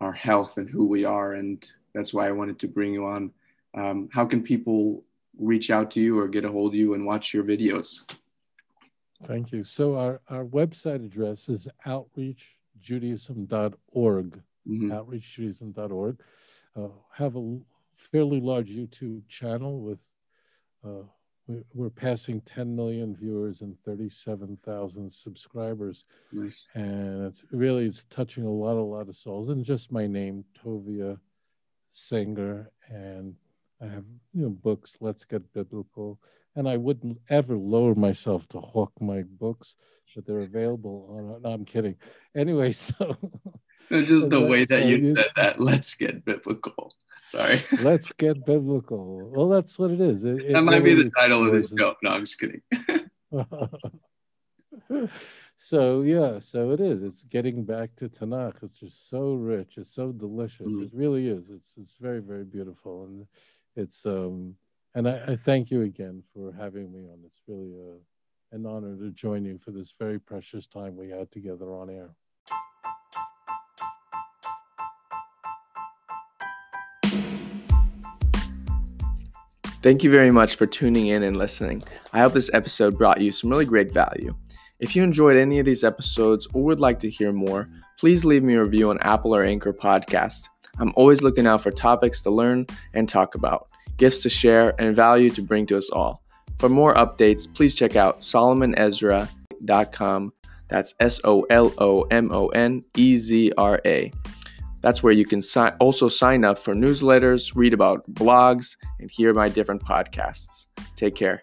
our 0.00 0.12
health 0.12 0.56
and 0.56 0.68
who 0.68 0.86
we 0.86 1.04
are. 1.04 1.34
And 1.34 1.64
that's 1.94 2.14
why 2.14 2.28
I 2.28 2.32
wanted 2.32 2.58
to 2.60 2.68
bring 2.68 2.92
you 2.92 3.04
on. 3.06 3.32
Um, 3.74 4.08
how 4.12 4.24
can 4.24 4.42
people 4.42 5.04
reach 5.38 5.70
out 5.70 5.90
to 5.92 6.00
you 6.00 6.18
or 6.18 6.28
get 6.28 6.44
a 6.44 6.50
hold 6.50 6.72
of 6.72 6.74
you 6.78 6.94
and 6.94 7.04
watch 7.06 7.32
your 7.34 7.44
videos? 7.44 8.10
Thank 9.24 9.52
you. 9.52 9.64
So 9.64 9.96
our, 9.96 10.20
our 10.28 10.44
website 10.44 11.04
address 11.04 11.48
is 11.48 11.68
outreach 11.84 12.56
outreachjudaism.org, 12.82 14.42
Mhm. 14.66 14.90
outreachjudaism.org. 14.90 16.22
Uh, 16.76 16.88
have 17.12 17.36
a 17.36 17.58
fairly 17.94 18.40
large 18.40 18.70
YouTube 18.70 19.26
channel 19.28 19.80
with, 19.80 19.98
uh, 20.84 21.02
we're 21.74 21.90
passing 21.90 22.40
10 22.42 22.74
million 22.74 23.14
viewers 23.16 23.60
and 23.62 23.76
37,000 23.84 25.12
subscribers. 25.12 26.04
Nice. 26.32 26.68
And 26.74 27.24
it's 27.26 27.44
really, 27.50 27.86
it's 27.86 28.04
touching 28.04 28.44
a 28.44 28.50
lot, 28.50 28.76
a 28.76 28.82
lot 28.82 29.08
of 29.08 29.16
souls. 29.16 29.48
And 29.48 29.64
just 29.64 29.92
my 29.92 30.06
name, 30.06 30.44
Tovia 30.62 31.18
Singer. 31.90 32.70
And 32.88 33.34
I 33.82 33.86
have, 33.86 34.04
you 34.34 34.42
know, 34.42 34.50
books, 34.50 34.96
Let's 35.00 35.24
Get 35.24 35.52
Biblical. 35.52 36.18
And 36.56 36.68
I 36.68 36.76
wouldn't 36.76 37.18
ever 37.28 37.56
lower 37.56 37.94
myself 37.94 38.48
to 38.48 38.58
hawk 38.60 38.92
my 39.00 39.22
books, 39.22 39.76
but 40.14 40.26
they're 40.26 40.40
available 40.40 41.06
on, 41.36 41.42
no, 41.42 41.50
I'm 41.50 41.64
kidding. 41.64 41.94
Anyway, 42.34 42.72
so 42.88 43.16
Just 43.90 44.30
the 44.30 44.40
way 44.46 44.64
that 44.64 44.84
you- 44.86 45.08
said 45.08 45.28
that. 45.36 45.60
Let's 45.60 45.94
get 45.94 46.24
biblical. 46.24 46.92
Sorry. 47.22 47.64
let's 47.80 48.12
get 48.12 48.44
biblical. 48.44 49.30
Well, 49.34 49.48
that's 49.48 49.78
what 49.78 49.90
it 49.90 50.00
is. 50.00 50.24
It, 50.24 50.40
it 50.40 50.52
that 50.54 50.62
might 50.62 50.84
be 50.84 50.94
the 50.94 51.10
title 51.10 51.46
of 51.46 51.52
this 51.52 51.72
show. 51.76 51.94
No, 52.02 52.10
I'm 52.10 52.24
just 52.24 52.40
kidding. 52.40 52.62
so 55.56 56.02
yeah, 56.02 56.38
so 56.40 56.70
it 56.70 56.80
is. 56.80 57.02
It's 57.02 57.22
getting 57.24 57.64
back 57.64 57.94
to 57.96 58.08
Tanakh. 58.08 58.62
It's 58.62 58.78
just 58.78 59.10
so 59.10 59.34
rich. 59.34 59.74
It's 59.76 59.94
so 59.94 60.12
delicious. 60.12 60.66
Mhm. 60.66 60.86
It 60.86 60.90
really 60.94 61.28
is. 61.28 61.50
It's 61.50 61.74
it's 61.76 61.96
very 62.00 62.20
very 62.20 62.44
beautiful, 62.44 63.04
and 63.04 63.26
it's 63.76 64.06
um. 64.06 64.56
And 64.96 65.08
I, 65.08 65.22
I 65.28 65.36
thank 65.36 65.70
you 65.70 65.82
again 65.82 66.24
for 66.34 66.52
having 66.52 66.90
me 66.92 67.08
on. 67.08 67.20
It's 67.24 67.40
really 67.46 67.74
a, 67.76 68.56
an 68.56 68.66
honor 68.66 68.96
to 68.96 69.12
join 69.12 69.44
you 69.44 69.56
for 69.56 69.70
this 69.70 69.94
very 69.96 70.18
precious 70.18 70.66
time 70.66 70.96
we 70.96 71.10
had 71.10 71.30
together 71.30 71.72
on 71.72 71.88
air. 71.90 72.10
Thank 79.82 80.04
you 80.04 80.10
very 80.10 80.30
much 80.30 80.56
for 80.56 80.66
tuning 80.66 81.06
in 81.06 81.22
and 81.22 81.38
listening. 81.38 81.82
I 82.12 82.20
hope 82.20 82.34
this 82.34 82.50
episode 82.52 82.98
brought 82.98 83.22
you 83.22 83.32
some 83.32 83.48
really 83.48 83.64
great 83.64 83.90
value. 83.90 84.36
If 84.78 84.94
you 84.94 85.02
enjoyed 85.02 85.38
any 85.38 85.58
of 85.58 85.64
these 85.64 85.82
episodes 85.82 86.46
or 86.52 86.62
would 86.64 86.80
like 86.80 86.98
to 86.98 87.08
hear 87.08 87.32
more, 87.32 87.66
please 87.98 88.22
leave 88.22 88.42
me 88.42 88.56
a 88.56 88.62
review 88.62 88.90
on 88.90 88.98
Apple 89.00 89.34
or 89.34 89.42
Anchor 89.42 89.72
Podcast. 89.72 90.50
I'm 90.78 90.92
always 90.96 91.22
looking 91.22 91.46
out 91.46 91.62
for 91.62 91.70
topics 91.70 92.20
to 92.22 92.30
learn 92.30 92.66
and 92.92 93.08
talk 93.08 93.34
about, 93.34 93.68
gifts 93.96 94.22
to 94.24 94.28
share, 94.28 94.74
and 94.78 94.94
value 94.94 95.30
to 95.30 95.40
bring 95.40 95.64
to 95.68 95.78
us 95.78 95.88
all. 95.88 96.20
For 96.58 96.68
more 96.68 96.92
updates, 96.92 97.50
please 97.50 97.74
check 97.74 97.96
out 97.96 98.20
solomonezra.com. 98.20 100.32
That's 100.68 100.94
S 101.00 101.20
O 101.24 101.46
L 101.48 101.72
O 101.78 102.02
M 102.10 102.30
O 102.30 102.48
N 102.48 102.84
E 102.98 103.16
Z 103.16 103.52
R 103.56 103.80
A. 103.86 104.12
That's 104.82 105.02
where 105.02 105.12
you 105.12 105.24
can 105.24 105.42
si- 105.42 105.74
also 105.78 106.08
sign 106.08 106.44
up 106.44 106.58
for 106.58 106.74
newsletters, 106.74 107.52
read 107.54 107.74
about 107.74 108.08
blogs, 108.12 108.76
and 108.98 109.10
hear 109.10 109.34
my 109.34 109.48
different 109.48 109.82
podcasts. 109.82 110.66
Take 110.96 111.14
care. 111.14 111.42